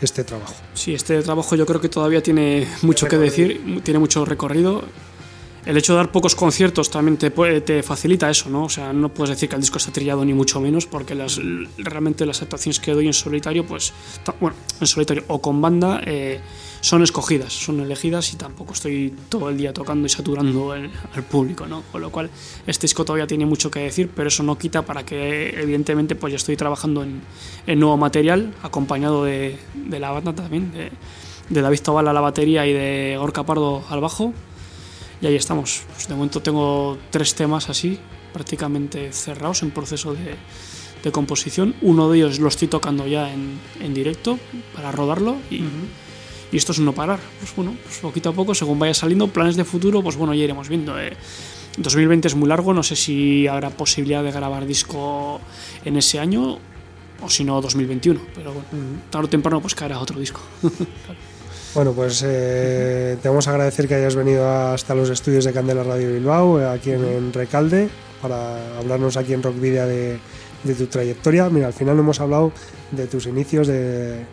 este 0.00 0.24
trabajo. 0.24 0.54
Sí, 0.74 0.94
este 0.94 1.20
trabajo 1.22 1.56
yo 1.56 1.66
creo 1.66 1.80
que 1.80 1.88
todavía 1.90 2.22
tiene 2.22 2.66
mucho 2.82 3.06
que 3.06 3.18
decir, 3.18 3.82
tiene 3.84 3.98
mucho 4.00 4.24
recorrido. 4.24 4.82
El 5.66 5.78
hecho 5.78 5.94
de 5.94 5.96
dar 5.96 6.12
pocos 6.12 6.34
conciertos 6.34 6.90
también 6.90 7.16
te, 7.16 7.30
puede- 7.30 7.62
te 7.62 7.82
facilita 7.82 8.28
eso, 8.28 8.50
¿no? 8.50 8.64
O 8.64 8.68
sea, 8.68 8.92
no 8.92 9.08
puedes 9.08 9.30
decir 9.30 9.48
que 9.48 9.54
el 9.56 9.62
disco 9.62 9.78
está 9.78 9.90
trillado 9.92 10.22
ni 10.22 10.34
mucho 10.34 10.60
menos, 10.60 10.84
porque 10.84 11.14
las, 11.14 11.40
realmente 11.78 12.26
las 12.26 12.42
actuaciones 12.42 12.80
que 12.80 12.92
doy 12.92 13.06
en 13.06 13.14
solitario, 13.14 13.64
pues, 13.66 13.94
bueno, 14.40 14.54
en 14.80 14.86
solitario 14.86 15.24
o 15.28 15.40
con 15.40 15.62
banda, 15.62 16.02
eh, 16.04 16.38
son 16.84 17.02
escogidas, 17.02 17.50
son 17.54 17.80
elegidas 17.80 18.34
y 18.34 18.36
tampoco 18.36 18.74
estoy 18.74 19.14
todo 19.30 19.48
el 19.48 19.56
día 19.56 19.72
tocando 19.72 20.04
y 20.06 20.10
saturando 20.10 20.74
el- 20.74 20.90
al 21.14 21.22
público, 21.22 21.66
¿no? 21.66 21.82
Con 21.90 22.02
lo 22.02 22.10
cual, 22.10 22.28
este 22.66 22.84
disco 22.84 23.06
todavía 23.06 23.26
tiene 23.26 23.46
mucho 23.46 23.70
que 23.70 23.78
decir, 23.80 24.10
pero 24.14 24.28
eso 24.28 24.42
no 24.42 24.58
quita 24.58 24.82
para 24.82 25.02
que, 25.06 25.48
evidentemente, 25.58 26.14
pues 26.14 26.32
ya 26.32 26.36
estoy 26.36 26.56
trabajando 26.58 27.02
en, 27.02 27.22
en 27.66 27.80
nuevo 27.80 27.96
material, 27.96 28.52
acompañado 28.62 29.24
de, 29.24 29.58
de 29.72 29.98
la 29.98 30.10
banda 30.10 30.34
también, 30.34 30.72
de, 30.72 30.90
de 31.48 31.60
David 31.62 31.80
Tobal 31.80 32.06
a 32.06 32.12
la 32.12 32.20
batería 32.20 32.66
y 32.66 32.74
de 32.74 33.16
Gorka 33.18 33.44
Pardo 33.44 33.82
al 33.88 34.00
bajo. 34.02 34.34
Y 35.22 35.26
ahí 35.26 35.36
estamos. 35.36 35.84
Pues 35.94 36.06
de 36.06 36.14
momento 36.14 36.42
tengo 36.42 36.98
tres 37.10 37.34
temas 37.34 37.70
así, 37.70 37.98
prácticamente 38.34 39.10
cerrados 39.10 39.62
en 39.62 39.70
proceso 39.70 40.12
de, 40.12 40.34
de 41.02 41.12
composición. 41.12 41.74
Uno 41.80 42.10
de 42.10 42.18
ellos 42.18 42.40
lo 42.40 42.48
estoy 42.48 42.68
tocando 42.68 43.06
ya 43.06 43.32
en, 43.32 43.58
en 43.80 43.94
directo 43.94 44.38
para 44.74 44.92
rodarlo 44.92 45.36
y, 45.50 45.62
y 46.54 46.56
esto 46.56 46.70
es 46.70 46.78
no 46.78 46.92
parar. 46.92 47.18
Pues 47.40 47.54
bueno, 47.56 47.74
pues 47.82 47.98
poquito 47.98 48.28
a 48.28 48.32
poco, 48.32 48.54
según 48.54 48.78
vaya 48.78 48.94
saliendo, 48.94 49.26
planes 49.26 49.56
de 49.56 49.64
futuro, 49.64 50.02
pues 50.04 50.14
bueno, 50.14 50.32
ya 50.34 50.44
iremos 50.44 50.68
viendo. 50.68 50.98
eh. 51.00 51.12
2020 51.76 52.28
es 52.28 52.36
muy 52.36 52.48
largo, 52.48 52.72
no 52.72 52.84
sé 52.84 52.94
si 52.94 53.48
habrá 53.48 53.70
posibilidad 53.70 54.22
de 54.22 54.30
grabar 54.30 54.64
disco 54.64 55.40
en 55.84 55.96
ese 55.96 56.20
año 56.20 56.58
o 57.20 57.28
si 57.28 57.42
no 57.42 57.60
2021, 57.60 58.20
pero 58.36 58.52
bueno, 58.52 58.68
tarde 59.10 59.26
o 59.26 59.30
temprano 59.30 59.60
pues 59.60 59.74
caerá 59.74 59.98
otro 59.98 60.18
disco. 60.20 60.40
Bueno, 61.74 61.90
pues 61.92 62.22
eh, 62.24 63.16
te 63.20 63.28
vamos 63.28 63.48
a 63.48 63.50
agradecer 63.50 63.88
que 63.88 63.96
hayas 63.96 64.14
venido 64.14 64.48
hasta 64.48 64.94
los 64.94 65.10
estudios 65.10 65.44
de 65.44 65.52
Candela 65.52 65.82
Radio 65.82 66.12
Bilbao, 66.12 66.60
eh, 66.60 66.68
aquí 66.68 66.92
en, 66.92 67.04
en 67.04 67.32
Recalde, 67.32 67.88
para 68.22 68.78
hablarnos 68.78 69.16
aquí 69.16 69.32
en 69.32 69.42
Rock 69.42 69.58
Video 69.58 69.84
de, 69.88 70.20
de 70.62 70.74
tu 70.76 70.86
trayectoria. 70.86 71.50
Mira, 71.50 71.66
al 71.66 71.72
final 71.72 71.96
no 71.96 72.02
hemos 72.02 72.20
hablado 72.20 72.52
de 72.92 73.08
tus 73.08 73.26
inicios 73.26 73.66
de, 73.66 74.24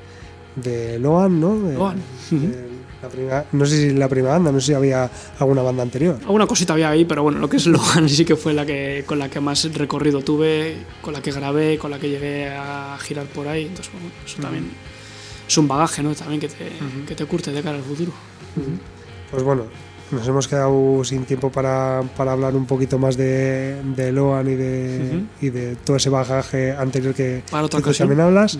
de 0.56 0.99
Loan, 0.99 1.39
¿no? 1.39 1.60
De- 1.60 1.74
Loan. 1.76 1.97
de 2.30 2.72
la 3.02 3.10
primera- 3.10 3.45
no 3.52 3.66
sé 3.66 3.78
si 3.89 3.93
la 3.95 4.08
primera 4.08 4.34
banda, 4.34 4.52
no 4.52 4.60
sé 4.60 4.68
si 4.68 4.74
había 4.74 5.10
alguna 5.39 5.62
banda 5.64 5.82
anterior. 5.84 6.18
Alguna 6.22 6.45
cosita 6.45 6.74
había 6.74 6.89
ahí, 6.89 7.06
pero 7.06 7.24
bueno, 7.24 7.39
lo 7.39 7.49
que 7.49 7.58
es 7.58 7.66
Logan 7.68 8.08
sí 8.10 8.26
que 8.26 8.36
fue 8.36 8.54
la 8.54 8.66
que 8.66 9.04
con 9.08 9.18
la 9.20 9.30
que 9.30 9.39
más 9.39 9.64
recorrido 9.74 10.22
tuve, 10.22 10.76
con 11.02 11.14
la 11.14 11.22
que 11.22 11.32
grabé, 11.32 11.78
con 11.78 11.89
la 11.91 11.97
que 11.99 12.10
llegué 12.10 12.49
a 12.49 12.97
girar 13.02 13.26
por 13.28 13.47
ahí. 13.47 13.64
Entonces, 13.66 13.91
bueno, 13.93 14.08
eso 14.26 14.41
también 14.41 14.70
es 15.47 15.58
un 15.58 15.68
bagaje, 15.68 16.04
¿no? 16.04 16.14
También 16.14 16.39
que 16.39 16.47
te, 16.47 16.70
que 17.08 17.16
te 17.16 17.26
curte 17.26 17.52
de 17.52 17.62
cara 17.62 17.78
al 17.78 17.84
futuro. 17.84 18.12
Pues 19.32 19.43
bueno, 19.43 19.64
nos 20.12 20.28
hemos 20.28 20.47
quedado 20.47 21.03
sin 21.03 21.26
tiempo 21.26 21.51
para, 21.51 22.01
para 22.18 22.34
hablar 22.34 22.55
un 22.55 22.66
poquito 22.66 22.97
más 22.99 23.16
de, 23.18 23.82
de 23.95 24.12
Loan 24.12 24.47
y 24.49 24.55
de, 24.55 25.24
y 25.41 25.49
de 25.49 25.76
todo 25.78 25.97
ese 25.97 26.09
bagaje 26.09 26.72
anterior 26.72 27.14
que, 27.14 27.43
Para 27.49 27.64
otra 27.66 27.80
que 27.82 27.91
tú 27.91 27.93
también 27.97 28.22
hablas. 28.22 28.57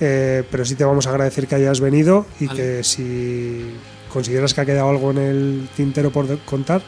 Eh, 0.00 0.42
pero 0.50 0.64
sí 0.64 0.74
te 0.74 0.84
vamos 0.84 1.06
a 1.06 1.10
agradecer 1.10 1.46
que 1.46 1.54
hayas 1.54 1.80
venido 1.80 2.26
y 2.40 2.46
Vale. 2.46 2.58
que 2.60 2.84
si 2.84 3.64
consideras 4.12 4.52
que 4.54 4.60
ha 4.60 4.66
quedado 4.66 4.88
algo 4.90 5.10
en 5.12 5.18
el 5.18 5.68
tintero 5.76 6.10
por 6.10 6.38
contar, 6.40 6.82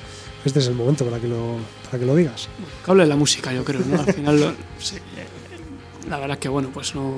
este 0.45 0.59
es 0.61 0.67
el 0.69 0.75
momento 0.75 1.05
para 1.05 1.19
que 1.21 1.29
lo, 1.29 1.57
para 1.87 1.99
que 1.99 2.07
lo 2.07 2.15
digas. 2.17 2.49
De 2.87 3.07
la 3.07 3.17
música, 3.17 3.53
yo 3.53 3.65
creo, 3.65 3.81
¿no? 3.87 4.01
Al 4.01 4.13
final, 4.13 4.41
lo- 4.41 4.51
sí, 4.79 4.97
eh, 4.97 6.09
la 6.09 6.19
verdad 6.19 6.37
es 6.37 6.41
que, 6.41 6.49
bueno, 6.49 6.71
pues 6.73 6.95
no, 6.95 7.15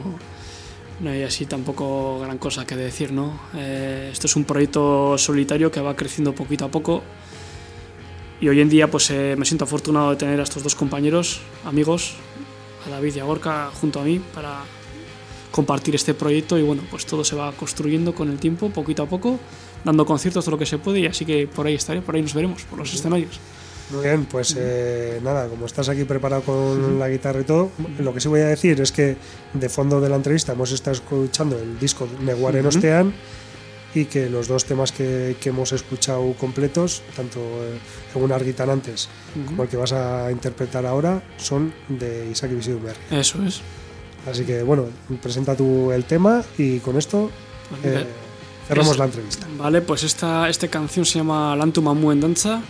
no 1.01 1.11
hay 1.11 1.23
así 1.23 1.47
tampoco 1.47 2.21
gran 2.21 2.39
cosa 2.39 2.67
que 2.67 2.77
decir, 2.77 3.13
¿no? 3.13 3.41
Eh, 3.55 4.11
esto 4.13 4.27
es 4.27 4.37
un 4.37 4.45
proyecto 4.45 5.17
solitario 5.17 5.71
que 5.71 5.81
va 5.81 5.95
creciendo 5.95 6.35
poquito 6.35 6.65
a 6.65 6.69
poco 6.71 7.03
y 8.41 8.49
hoy 8.49 8.61
en 8.61 8.69
día, 8.69 8.89
pues 8.89 9.11
eh, 9.11 9.35
me 9.37 9.45
siento 9.45 9.65
afortunado 9.65 10.11
de 10.11 10.17
tener 10.17 10.39
a 10.39 10.45
estos 10.45 10.63
dos 10.63 10.75
compañeros, 10.75 11.41
amigos, 11.65 12.15
a 12.87 12.91
David 12.91 13.17
y 13.17 13.21
a 13.21 13.25
Gorka 13.25 13.71
junto 13.81 14.01
a 14.01 14.05
mí 14.05 14.21
para 14.33 14.63
compartir 15.51 15.95
este 15.97 16.15
proyecto 16.15 16.57
y 16.57 16.63
bueno, 16.63 16.83
pues 16.91 17.05
todo 17.05 17.25
se 17.25 17.35
va 17.35 17.51
construyendo 17.53 18.15
con 18.15 18.31
el 18.31 18.39
tiempo, 18.39 18.71
poquito 18.71 19.03
a 19.03 19.07
poco, 19.07 19.41
dando 19.85 20.07
conciertos 20.07 20.45
todo 20.45 20.53
lo 20.53 20.59
que 20.59 20.67
se 20.67 20.79
puede 20.79 21.01
y 21.01 21.07
así 21.07 21.25
que 21.25 21.49
por 21.49 21.67
ahí 21.67 21.75
estaré, 21.75 22.01
por 22.01 22.15
ahí 22.15 22.23
nos 22.23 22.35
veremos, 22.35 22.63
por 22.65 22.79
los 22.79 22.95
escenarios. 22.95 23.41
Muy 23.91 24.05
bien, 24.05 24.27
pues 24.27 24.55
eh, 24.59 25.19
nada, 25.23 25.49
como 25.49 25.65
estás 25.67 25.89
aquí 25.89 26.05
preparado 26.05 26.43
con 26.43 26.99
la 26.99 27.09
guitarra 27.09 27.41
y 27.41 27.45
todo, 27.45 27.71
lo 27.99 28.13
que 28.13 28.21
sí 28.21 28.29
voy 28.29 28.41
a 28.41 28.47
decir 28.49 28.81
es 28.81 28.93
que 28.93 29.17
de 29.55 29.69
fondo 29.69 30.01
de 30.01 30.09
la 30.11 30.17
entrevista 30.17 30.53
hemos 30.53 30.73
estado 30.73 30.95
escuchando 30.97 31.59
el 31.59 31.79
disco 31.79 32.07
Neguaren 32.21 32.67
Ujú. 32.67 32.77
Ostean 32.77 33.15
y 33.95 34.05
que 34.05 34.29
los 34.29 34.47
dos 34.47 34.67
temas 34.67 34.93
que, 34.93 35.37
que 35.41 35.49
hemos 35.49 35.73
escuchado 35.73 36.35
completos, 36.35 37.03
tanto 37.17 37.41
eh, 37.41 37.79
según 38.13 38.31
Arguitan 38.33 38.69
antes 38.69 39.09
como 39.47 39.63
el 39.63 39.69
que 39.71 39.79
vas 39.79 39.93
a 39.93 40.31
interpretar 40.31 40.85
ahora, 40.85 41.23
son 41.39 41.73
de 41.89 42.29
Isaac 42.31 42.51
Ibisidumberri. 42.53 42.99
Eso 43.11 43.43
es. 43.43 43.63
Así 44.31 44.45
que 44.45 44.63
bueno, 44.63 44.85
presenta 45.23 45.55
tú 45.57 45.91
el 45.93 46.05
tema 46.05 46.43
y 46.59 46.81
con 46.81 46.99
esto 46.99 47.31
eh, 47.83 48.05
cerramos 48.67 48.93
Es- 48.93 48.99
la 48.99 49.05
entrevista. 49.07 49.47
Vale, 49.57 49.81
pues 49.81 50.03
esta, 50.03 50.51
esta 50.51 50.69
canción 50.69 51.07
se 51.07 51.21
llama 51.21 51.57
Lantu 51.57 51.81
Mamu 51.81 52.13
en 52.13 52.21
danza, 52.21 52.61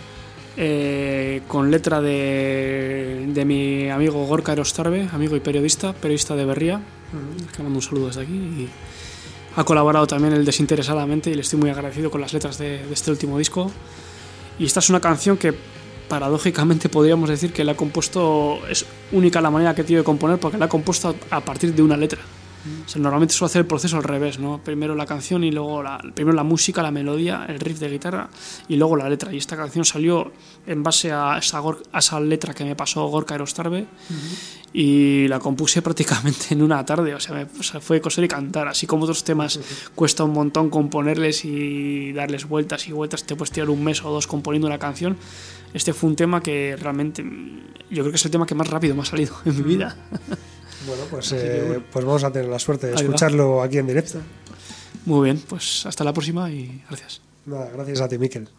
eh, 0.61 1.41
con 1.47 1.71
letra 1.71 2.01
de, 2.01 3.27
de 3.29 3.45
mi 3.45 3.89
amigo 3.89 4.25
Gorka 4.25 4.51
Erostarbe, 4.51 5.07
amigo 5.13 5.37
y 5.37 5.39
periodista, 5.39 5.93
periodista 5.93 6.35
de 6.35 6.43
Berría, 6.43 6.81
que 7.55 7.63
mando 7.63 7.77
un 7.77 7.81
saludo 7.81 8.07
desde 8.07 8.23
aquí. 8.23 8.33
Y 8.33 8.69
ha 9.55 9.63
colaborado 9.63 10.05
también 10.05 10.33
él 10.33 10.43
desinteresadamente 10.43 11.29
y 11.29 11.35
le 11.35 11.41
estoy 11.41 11.59
muy 11.59 11.69
agradecido 11.69 12.11
con 12.11 12.19
las 12.19 12.33
letras 12.33 12.57
de, 12.57 12.85
de 12.85 12.93
este 12.93 13.09
último 13.09 13.37
disco. 13.37 13.71
Y 14.59 14.65
esta 14.65 14.81
es 14.81 14.89
una 14.89 14.99
canción 14.99 15.37
que 15.37 15.53
paradójicamente 16.09 16.89
podríamos 16.89 17.29
decir 17.29 17.53
que 17.53 17.63
la 17.63 17.71
ha 17.71 17.77
compuesto, 17.77 18.59
es 18.69 18.85
única 19.13 19.39
la 19.39 19.51
manera 19.51 19.73
que 19.73 19.85
tiene 19.85 20.01
de 20.01 20.03
componer 20.03 20.39
porque 20.39 20.57
la 20.57 20.65
ha 20.65 20.69
compuesto 20.69 21.15
a, 21.31 21.37
a 21.37 21.39
partir 21.39 21.73
de 21.73 21.81
una 21.81 21.95
letra. 21.95 22.19
O 22.85 22.89
sea, 22.89 23.01
normalmente 23.01 23.33
suelo 23.33 23.47
hacer 23.47 23.61
el 23.61 23.67
proceso 23.67 23.97
al 23.97 24.03
revés, 24.03 24.39
¿no? 24.39 24.61
Primero 24.63 24.95
la 24.95 25.05
canción 25.05 25.43
y 25.43 25.51
luego 25.51 25.81
la, 25.81 25.97
primero 26.13 26.35
la 26.35 26.43
música, 26.43 26.81
la 26.81 26.91
melodía, 26.91 27.45
el 27.47 27.59
riff 27.59 27.79
de 27.79 27.89
guitarra 27.89 28.29
y 28.67 28.75
luego 28.75 28.97
la 28.97 29.09
letra. 29.09 29.33
Y 29.33 29.37
esta 29.37 29.55
canción 29.55 29.85
salió 29.85 30.31
en 30.67 30.83
base 30.83 31.11
a 31.11 31.37
esa, 31.37 31.59
a 31.59 31.99
esa 31.99 32.19
letra 32.19 32.53
que 32.53 32.65
me 32.65 32.75
pasó 32.75 33.07
Gorka 33.07 33.35
Erostarbe 33.35 33.87
y 34.73 35.27
la 35.27 35.39
compuse 35.39 35.81
prácticamente 35.83 36.47
en 36.51 36.61
una 36.61 36.85
tarde. 36.85 37.13
O 37.13 37.19
sea, 37.19 37.35
me, 37.35 37.43
o 37.43 37.63
sea, 37.63 37.79
fue 37.79 38.01
coser 38.01 38.25
y 38.25 38.27
cantar. 38.27 38.67
Así 38.67 38.85
como 38.85 39.03
otros 39.03 39.23
temas 39.23 39.59
cuesta 39.95 40.23
un 40.23 40.33
montón 40.33 40.69
componerles 40.69 41.45
y 41.45 42.11
darles 42.11 42.47
vueltas 42.47 42.87
y 42.87 42.91
vueltas. 42.91 43.23
Te 43.23 43.35
puedes 43.35 43.51
tirar 43.51 43.69
un 43.69 43.83
mes 43.83 44.03
o 44.03 44.11
dos 44.11 44.27
componiendo 44.27 44.67
una 44.67 44.79
canción. 44.79 45.17
Este 45.73 45.93
fue 45.93 46.09
un 46.09 46.15
tema 46.15 46.41
que 46.41 46.75
realmente 46.79 47.23
yo 47.89 48.01
creo 48.01 48.11
que 48.11 48.17
es 48.17 48.25
el 48.25 48.31
tema 48.31 48.45
que 48.45 48.55
más 48.55 48.67
rápido 48.67 48.95
me 48.95 49.01
ha 49.03 49.05
salido 49.05 49.35
en 49.45 49.55
mi 49.55 49.63
vida. 49.63 49.95
Bueno, 50.89 51.03
pues, 51.09 51.31
eh, 51.31 51.63
bueno. 51.67 51.83
pues 51.91 52.03
vamos 52.05 52.23
a 52.23 52.31
tener 52.31 52.49
la 52.49 52.59
suerte 52.59 52.87
de 52.87 52.93
Ahí 52.93 52.97
va. 52.97 53.01
escucharlo 53.03 53.61
aquí 53.61 53.77
en 53.77 53.87
directo. 53.87 54.19
Muy 55.05 55.25
bien, 55.25 55.41
pues 55.47 55.85
hasta 55.85 56.03
la 56.03 56.11
próxima 56.13 56.49
y 56.51 56.83
gracias. 56.89 57.21
Nada, 57.45 57.69
gracias 57.73 58.01
a 58.01 58.07
ti, 58.09 58.17
Miquel. 58.17 58.49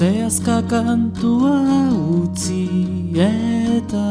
Zehazka 0.00 0.64
kantua 0.64 1.60
utzi 1.92 2.64
eta 3.20 4.08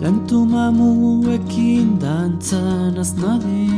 Tantu 0.00 0.48
mamuekin 0.48 2.00
dantzan 2.00 2.96
aznadin 2.96 3.68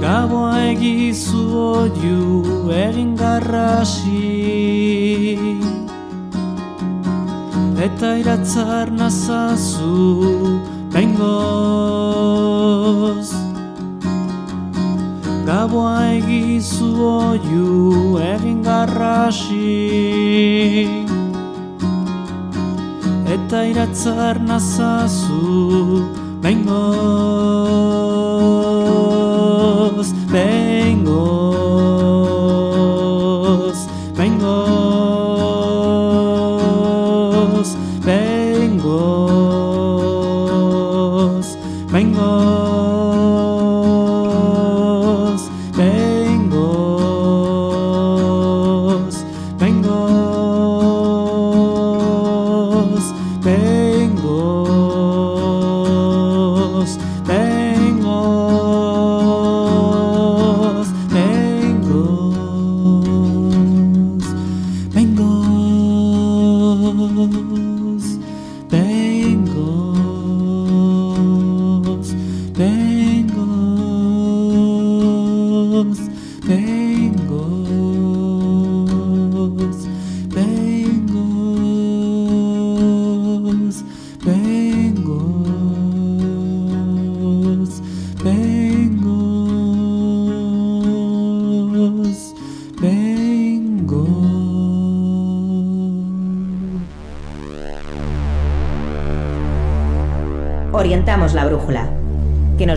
Gaboa 0.00 0.56
egizu 0.72 1.44
oiu 1.60 2.24
egin 2.72 3.12
garrasi 3.20 4.16
Eta 7.84 8.16
iratzar 8.24 8.88
nazazu 8.88 10.00
bengoz 10.88 11.84
Gaboa 15.54 16.18
egizu 16.18 16.88
oiu 17.06 18.18
egin 18.18 18.56
garrasi 18.66 19.68
Eta 23.36 23.60
iratzar 23.70 24.40
nazazu 24.48 26.02
bengoz 26.42 27.70
Bengoz, 30.34 30.73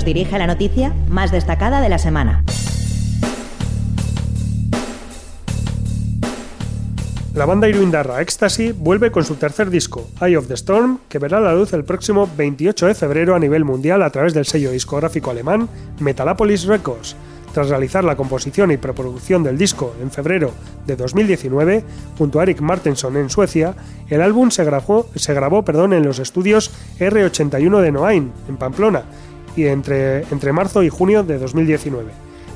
dirige 0.07 0.37
la 0.37 0.47
noticia 0.47 0.93
más 1.09 1.33
destacada 1.33 1.81
de 1.81 1.89
la 1.89 1.97
semana. 1.97 2.41
La 7.35 7.45
banda 7.45 7.67
iruindarra 7.67 8.21
Ecstasy 8.21 8.71
vuelve 8.71 9.11
con 9.11 9.25
su 9.25 9.35
tercer 9.35 9.69
disco, 9.69 10.07
Eye 10.21 10.37
of 10.37 10.47
the 10.47 10.53
Storm, 10.53 10.99
que 11.09 11.19
verá 11.19 11.41
la 11.41 11.53
luz 11.53 11.73
el 11.73 11.83
próximo 11.83 12.27
28 12.37 12.87
de 12.87 12.95
febrero 12.95 13.35
a 13.35 13.39
nivel 13.39 13.65
mundial 13.65 14.01
a 14.01 14.09
través 14.09 14.33
del 14.33 14.45
sello 14.45 14.71
discográfico 14.71 15.29
alemán 15.29 15.67
Metalopolis 15.99 16.63
Records. 16.63 17.17
Tras 17.53 17.69
realizar 17.69 18.03
la 18.03 18.15
composición 18.15 18.71
y 18.71 18.77
preproducción 18.77 19.43
del 19.43 19.57
disco 19.57 19.93
en 20.01 20.09
febrero 20.09 20.51
de 20.85 20.95
2019, 20.95 21.83
junto 22.17 22.39
a 22.39 22.43
Eric 22.43 22.61
Martenson 22.61 23.17
en 23.17 23.29
Suecia, 23.29 23.75
el 24.09 24.21
álbum 24.21 24.51
se 24.51 24.63
grabó, 24.63 25.09
en 25.15 26.03
los 26.05 26.19
estudios 26.19 26.71
R81 26.97 27.81
de 27.81 27.91
Noain, 27.91 28.31
en 28.47 28.57
Pamplona, 28.57 29.03
y 29.57 29.65
entre, 29.65 30.53
marzo 30.53 30.83
y 30.83 30.89
junio 30.89 31.23
de 31.23 31.39
2019. 31.39 32.11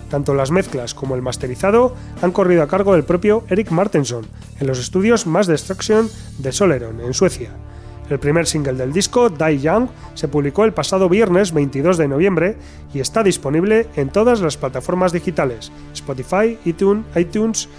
Tanto 0.10 0.34
las 0.34 0.52
mezclas 0.52 0.94
como 0.94 1.16
el 1.16 1.22
masterizado 1.22 1.96
han 2.22 2.32
corrido 2.32 2.64
a 2.64 2.68
cargo 2.68 2.94
del 2.94 3.04
propio 3.04 3.44
Eric 3.50 3.72
Martenson 3.72 4.26
en 4.60 4.68
los 4.68 4.80
estudios 4.80 5.26
Mass 5.26 5.48
Destruction 5.48 6.08
de 6.38 6.52
Soleron, 6.52 7.02
en 7.02 7.14
Suecia. 7.14 7.50
El 8.10 8.20
primer 8.20 8.46
single 8.46 8.74
del 8.74 8.94
disco, 8.94 9.30
Die 9.30 9.60
Young, 9.60 9.88
se 10.14 10.28
publicó 10.28 10.66
el 10.66 10.74
pasado 10.74 11.08
viernes 11.10 11.54
22 11.54 11.98
de 11.98 12.10
noviembre 12.10 12.58
y 12.94 13.00
está 13.00 13.24
disponible 13.24 13.88
en 13.96 14.10
todas 14.10 14.42
las 14.42 14.58
plataformas 14.58 15.14
digitales, 15.14 15.72
Spotify, 15.94 16.58
iTunes, 16.66 17.06
iTunes, 17.16 17.70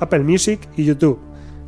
Apple 0.00 0.20
Music 0.20 0.60
y 0.76 0.84
YouTube. 0.84 1.20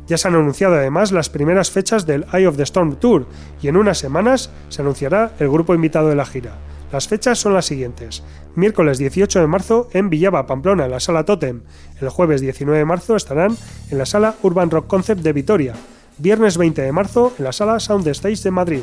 Ya 0.07 0.17
se 0.17 0.27
han 0.27 0.35
anunciado 0.35 0.75
además 0.75 1.11
las 1.11 1.29
primeras 1.29 1.71
fechas 1.71 2.05
del 2.05 2.25
Eye 2.33 2.47
of 2.47 2.57
the 2.57 2.63
Storm 2.63 2.95
Tour 2.95 3.27
y 3.61 3.67
en 3.67 3.77
unas 3.77 3.99
semanas 3.99 4.49
se 4.69 4.81
anunciará 4.81 5.33
el 5.39 5.49
grupo 5.49 5.73
invitado 5.75 6.09
de 6.09 6.15
la 6.15 6.25
gira. 6.25 6.57
Las 6.91 7.07
fechas 7.07 7.39
son 7.39 7.53
las 7.53 7.65
siguientes. 7.65 8.23
Miércoles 8.55 8.97
18 8.97 9.39
de 9.39 9.47
marzo 9.47 9.89
en 9.91 10.09
Villaba, 10.09 10.45
Pamplona, 10.45 10.85
en 10.85 10.91
la 10.91 10.99
sala 10.99 11.25
Totem. 11.25 11.61
El 11.99 12.09
jueves 12.09 12.41
19 12.41 12.77
de 12.77 12.85
marzo 12.85 13.15
estarán 13.15 13.57
en 13.89 13.97
la 13.97 14.05
sala 14.05 14.35
Urban 14.43 14.69
Rock 14.69 14.87
Concept 14.87 15.21
de 15.21 15.33
Vitoria. 15.33 15.73
Viernes 16.17 16.57
20 16.57 16.81
de 16.81 16.91
marzo 16.91 17.33
en 17.37 17.43
la 17.43 17.51
sala 17.51 17.79
Sound 17.79 18.07
Stage 18.07 18.43
de 18.43 18.51
Madrid. 18.51 18.81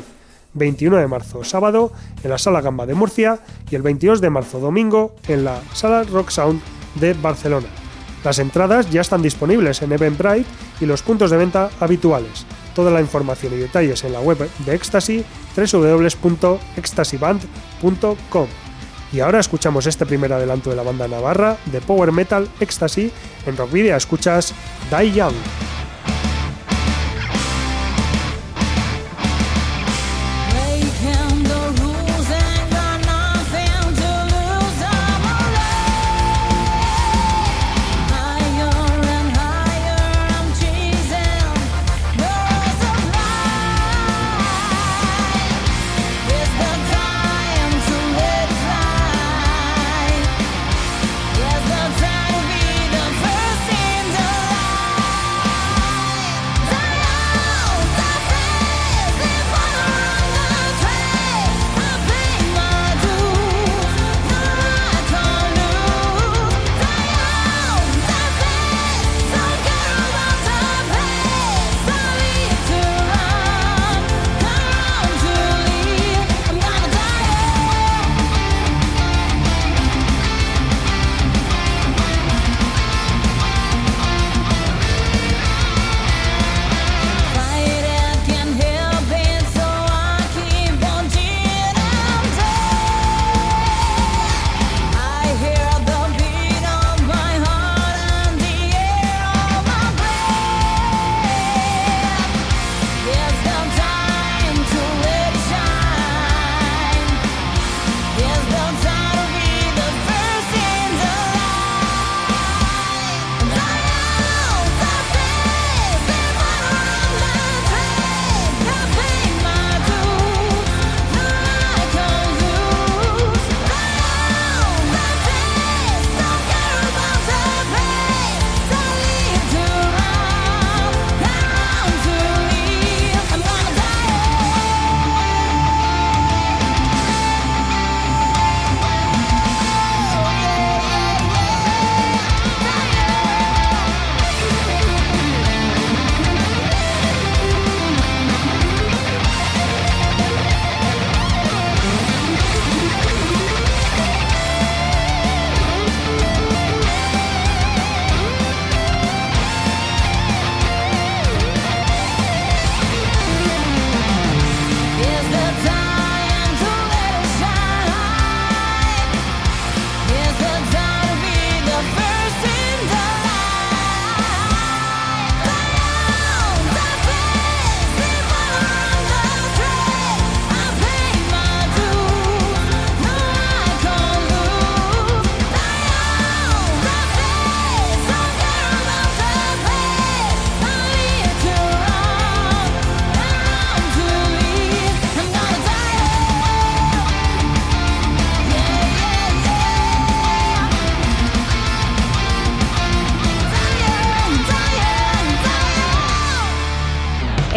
21 0.53 0.97
de 0.97 1.07
marzo, 1.07 1.43
sábado, 1.43 1.91
en 2.23 2.29
la 2.29 2.37
sala 2.37 2.61
Gamba 2.61 2.85
de 2.85 2.93
Murcia. 2.93 3.39
Y 3.71 3.75
el 3.75 3.81
22 3.81 4.21
de 4.21 4.29
marzo, 4.29 4.59
domingo, 4.59 5.15
en 5.27 5.45
la 5.45 5.59
sala 5.73 6.03
Rock 6.03 6.29
Sound 6.29 6.61
de 6.95 7.13
Barcelona. 7.13 7.67
Las 8.23 8.39
entradas 8.39 8.89
ya 8.89 9.01
están 9.01 9.21
disponibles 9.21 9.81
en 9.81 9.91
Eventbrite 9.91 10.45
y 10.79 10.85
los 10.85 11.01
puntos 11.01 11.31
de 11.31 11.37
venta 11.37 11.69
habituales. 11.79 12.45
Toda 12.75 12.91
la 12.91 13.01
información 13.01 13.53
y 13.53 13.57
detalles 13.57 14.03
en 14.03 14.13
la 14.13 14.19
web 14.19 14.49
de 14.65 14.75
Ecstasy 14.75 15.23
www.ecstasyband.com. 15.55 18.47
Y 19.11 19.19
ahora 19.19 19.39
escuchamos 19.39 19.85
este 19.85 20.07
primer 20.07 20.33
adelanto 20.33 20.71
de 20.71 20.75
la 20.75 20.83
banda 20.83 21.07
navarra 21.07 21.57
de 21.67 21.81
Power 21.81 22.11
Metal 22.11 22.49
Ecstasy 22.59 23.11
en 23.45 23.55
Rockvidia 23.55 23.95
escuchas 23.95 24.55
Die 24.89 25.11
Young. 25.11 25.35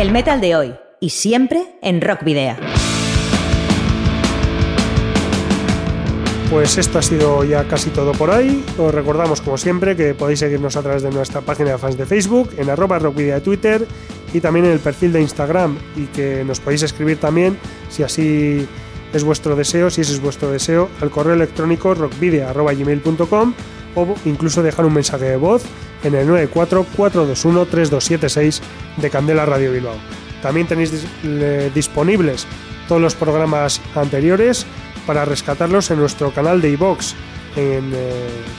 El 0.07 0.13
metal 0.13 0.41
de 0.41 0.55
hoy 0.55 0.73
y 1.01 1.11
siempre 1.11 1.65
en 1.83 2.01
Rock 2.01 2.23
Video. 2.23 2.55
Pues 6.49 6.79
esto 6.79 7.01
ha 7.01 7.03
sido 7.03 7.43
ya 7.43 7.67
casi 7.67 7.91
todo 7.91 8.13
por 8.13 8.31
hoy. 8.31 8.65
Os 8.79 8.95
recordamos, 8.95 9.41
como 9.41 9.59
siempre, 9.59 9.97
que 9.97 10.15
podéis 10.15 10.39
seguirnos 10.39 10.77
a 10.77 10.83
través 10.83 11.03
de 11.03 11.11
nuestra 11.11 11.41
página 11.41 11.73
de 11.73 11.79
fans 11.79 11.99
de 11.99 12.07
Facebook, 12.07 12.51
en 12.57 12.71
arroba 12.71 13.01
rockvidia 13.01 13.35
de 13.35 13.41
Twitter 13.41 13.85
y 14.33 14.39
también 14.41 14.67
en 14.67 14.71
el 14.71 14.79
perfil 14.79 15.13
de 15.13 15.23
Instagram. 15.23 15.77
Y 15.97 16.05
que 16.05 16.45
nos 16.45 16.61
podéis 16.61 16.85
escribir 16.85 17.19
también, 17.19 17.59
si 17.89 18.05
así 18.05 18.65
es 19.13 19.25
vuestro 19.25 19.57
deseo, 19.57 19.91
si 19.91 20.03
ese 20.03 20.13
es 20.13 20.21
vuestro 20.21 20.53
deseo, 20.53 20.89
al 21.01 21.11
correo 21.11 21.35
electrónico 21.35 21.95
rockvidia.gmail.com 21.95 23.55
o 23.97 24.15
incluso 24.25 24.63
dejar 24.63 24.85
un 24.87 24.95
mensaje 24.95 25.25
de 25.25 25.37
voz 25.37 25.65
en 26.05 26.15
el 26.15 26.29
944213276 26.29 28.61
de 28.99 29.11
Candela 29.11 29.45
Radio 29.47 29.73
Bilbao. 29.73 29.97
También 30.43 30.67
tenéis 30.69 30.93
dis- 30.93 31.07
le- 31.25 31.71
disponibles 31.71 32.47
todos 32.89 33.01
los 33.03 33.15
programas 33.15 33.81
anteriores 33.95 34.67
para 35.07 35.25
rescatarlos 35.25 35.91
en 35.91 35.99
nuestro 35.99 36.31
canal 36.31 36.61
de 36.61 36.71
iVox 36.71 37.15
en 37.57 37.91
eh, 37.95 38.13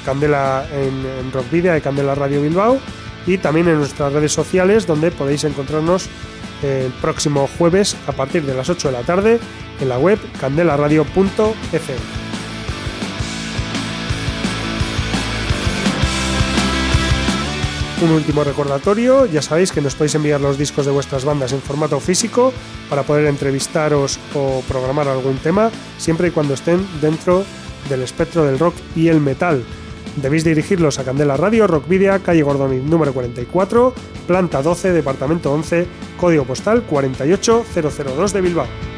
Candela 0.05 0.65
en, 0.73 1.05
en 1.25 1.31
Rockvidia 1.31 1.73
de 1.73 1.81
Candela 1.81 2.15
Radio 2.15 2.41
Bilbao 2.41 2.79
y 3.27 3.37
también 3.37 3.67
en 3.67 3.77
nuestras 3.77 4.11
redes 4.13 4.31
sociales 4.33 4.87
donde 4.87 5.11
podéis 5.11 5.43
encontrarnos 5.43 6.07
el 6.63 6.91
próximo 7.01 7.47
jueves 7.57 7.95
a 8.07 8.11
partir 8.13 8.43
de 8.43 8.55
las 8.55 8.69
8 8.69 8.87
de 8.87 8.93
la 8.93 9.01
tarde 9.03 9.39
en 9.79 9.89
la 9.89 9.99
web 9.99 10.17
candelaradio.fm. 10.41 12.26
Un 17.99 18.11
último 18.11 18.43
recordatorio, 18.43 19.25
ya 19.25 19.41
sabéis 19.41 19.71
que 19.71 19.81
nos 19.81 19.95
podéis 19.95 20.13
enviar 20.13 20.39
los 20.39 20.59
discos 20.59 20.85
de 20.85 20.91
vuestras 20.91 21.25
bandas 21.25 21.51
en 21.51 21.61
formato 21.61 21.99
físico 21.99 22.53
para 22.91 23.01
poder 23.01 23.25
entrevistaros 23.25 24.19
o 24.35 24.61
programar 24.67 25.07
algún 25.07 25.37
tema, 25.37 25.71
siempre 25.97 26.27
y 26.27 26.31
cuando 26.31 26.53
estén 26.53 26.85
dentro 27.01 27.43
del 27.89 28.03
espectro 28.03 28.45
del 28.45 28.59
rock 28.59 28.75
y 28.95 29.07
el 29.07 29.19
metal. 29.19 29.63
Debéis 30.15 30.43
dirigirlos 30.43 30.99
a 30.99 31.05
Candela 31.05 31.37
Radio, 31.37 31.65
Rockvidia, 31.65 32.19
calle 32.19 32.43
Gordoniz 32.43 32.83
número 32.83 33.13
44, 33.13 33.93
planta 34.27 34.61
12, 34.61 34.93
departamento 34.93 35.51
11, 35.51 35.87
código 36.17 36.43
postal 36.43 36.83
48002 36.83 38.33
de 38.33 38.41
Bilbao. 38.41 38.96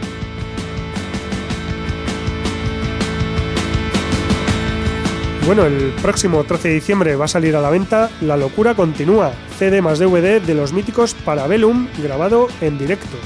Bueno, 5.50 5.66
el 5.66 5.94
próximo 6.04 6.44
13 6.44 6.68
de 6.68 6.74
diciembre 6.76 7.16
va 7.16 7.26
a 7.26 7.28
salir 7.28 7.56
a 7.56 7.60
la 7.60 7.72
venta 7.72 8.12
La 8.22 8.38
Locura 8.38 8.76
Continúa, 8.76 9.32
CD 9.58 9.82
más 9.82 9.98
DVD 9.98 10.40
de 10.40 10.54
los 10.54 10.74
míticos 10.74 11.16
Parabellum 11.26 11.88
grabado 12.04 12.50
en 12.62 12.78
directo. 12.78 13.18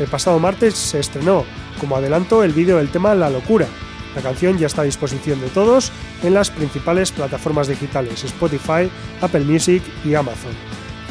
El 0.00 0.08
pasado 0.08 0.40
martes 0.40 0.74
se 0.74 0.98
estrenó 0.98 1.44
como 1.78 1.94
adelanto 1.94 2.42
el 2.42 2.52
vídeo 2.52 2.78
del 2.78 2.88
tema 2.88 3.14
La 3.14 3.30
Locura. 3.30 3.68
La 4.16 4.22
canción 4.22 4.58
ya 4.58 4.66
está 4.66 4.82
a 4.82 4.86
disposición 4.86 5.40
de 5.40 5.50
todos 5.50 5.92
en 6.24 6.34
las 6.34 6.50
principales 6.50 7.12
plataformas 7.12 7.68
digitales 7.68 8.24
Spotify, 8.24 8.90
Apple 9.20 9.44
Music 9.44 9.84
y 10.04 10.14
Amazon. 10.14 10.50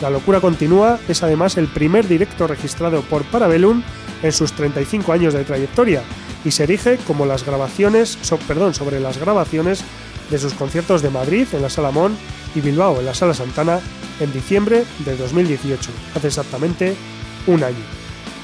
La 0.01 0.09
locura 0.09 0.41
continúa 0.41 0.99
es 1.07 1.23
además 1.23 1.55
el 1.55 1.67
primer 1.67 2.09
directo 2.09 2.45
registrado 2.45 3.03
por 3.03 3.23
Parabellum 3.23 3.81
en 4.21 4.31
sus 4.33 4.51
35 4.51 5.13
años 5.13 5.33
de 5.33 5.45
trayectoria 5.45 6.03
y 6.43 6.51
se 6.51 6.63
erige 6.63 6.97
como 7.07 7.25
las 7.25 7.45
grabaciones, 7.45 8.17
so- 8.21 8.37
perdón, 8.37 8.73
sobre 8.73 8.99
las 8.99 9.17
grabaciones 9.17 9.83
de 10.29 10.37
sus 10.37 10.53
conciertos 10.53 11.01
de 11.01 11.09
Madrid 11.09 11.47
en 11.53 11.61
la 11.61 11.69
Sala 11.69 11.91
Mon 11.91 12.15
y 12.55 12.61
Bilbao 12.61 12.99
en 12.99 13.05
la 13.05 13.13
Sala 13.13 13.33
Santana 13.33 13.79
en 14.19 14.33
diciembre 14.33 14.83
de 15.05 15.15
2018, 15.15 15.91
hace 16.15 16.27
exactamente 16.27 16.95
un 17.47 17.63
año. 17.63 17.97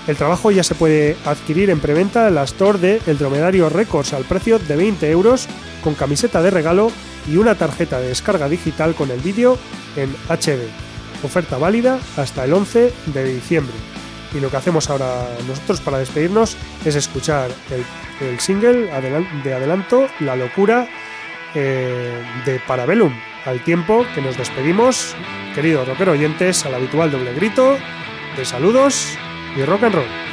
El 0.07 0.17
trabajo 0.17 0.51
ya 0.51 0.63
se 0.63 0.75
puede 0.75 1.15
adquirir 1.25 1.69
en 1.69 1.79
preventa 1.79 2.27
en 2.27 2.35
la 2.35 2.43
store 2.43 2.77
de 2.77 3.01
El 3.07 3.17
Dromedario 3.17 3.69
Records 3.69 4.13
al 4.13 4.25
precio 4.25 4.59
de 4.59 4.75
20 4.75 5.09
euros 5.09 5.47
con 5.81 5.95
camiseta 5.95 6.41
de 6.41 6.51
regalo 6.51 6.91
y 7.31 7.37
una 7.37 7.55
tarjeta 7.55 7.99
de 7.99 8.09
descarga 8.09 8.49
digital 8.49 8.95
con 8.95 9.11
el 9.11 9.21
vídeo 9.21 9.57
en 9.95 10.13
HD. 10.27 10.67
Oferta 11.23 11.57
válida 11.57 11.99
hasta 12.17 12.43
el 12.43 12.51
11 12.51 12.93
de 13.13 13.33
diciembre. 13.33 13.75
Y 14.33 14.41
lo 14.41 14.49
que 14.49 14.57
hacemos 14.57 14.89
ahora 14.89 15.25
nosotros 15.47 15.79
para 15.79 15.99
despedirnos 15.99 16.57
es 16.83 16.95
escuchar 16.95 17.49
el, 17.71 18.27
el 18.27 18.39
single 18.41 18.89
de 19.43 19.53
adelanto 19.53 20.07
La 20.19 20.35
locura 20.35 20.89
eh, 21.55 22.23
de 22.45 22.59
Parabellum. 22.59 23.13
Al 23.45 23.59
tiempo 23.63 24.05
que 24.15 24.21
nos 24.21 24.37
despedimos, 24.37 25.15
queridos 25.53 25.87
rockero 25.87 26.13
oyentes, 26.13 26.65
al 26.65 26.75
habitual 26.75 27.11
doble 27.11 27.33
grito 27.33 27.77
de 28.37 28.45
saludos 28.45 29.17
y 29.55 29.63
rock 29.63 29.83
and 29.83 29.95
roll. 29.95 30.32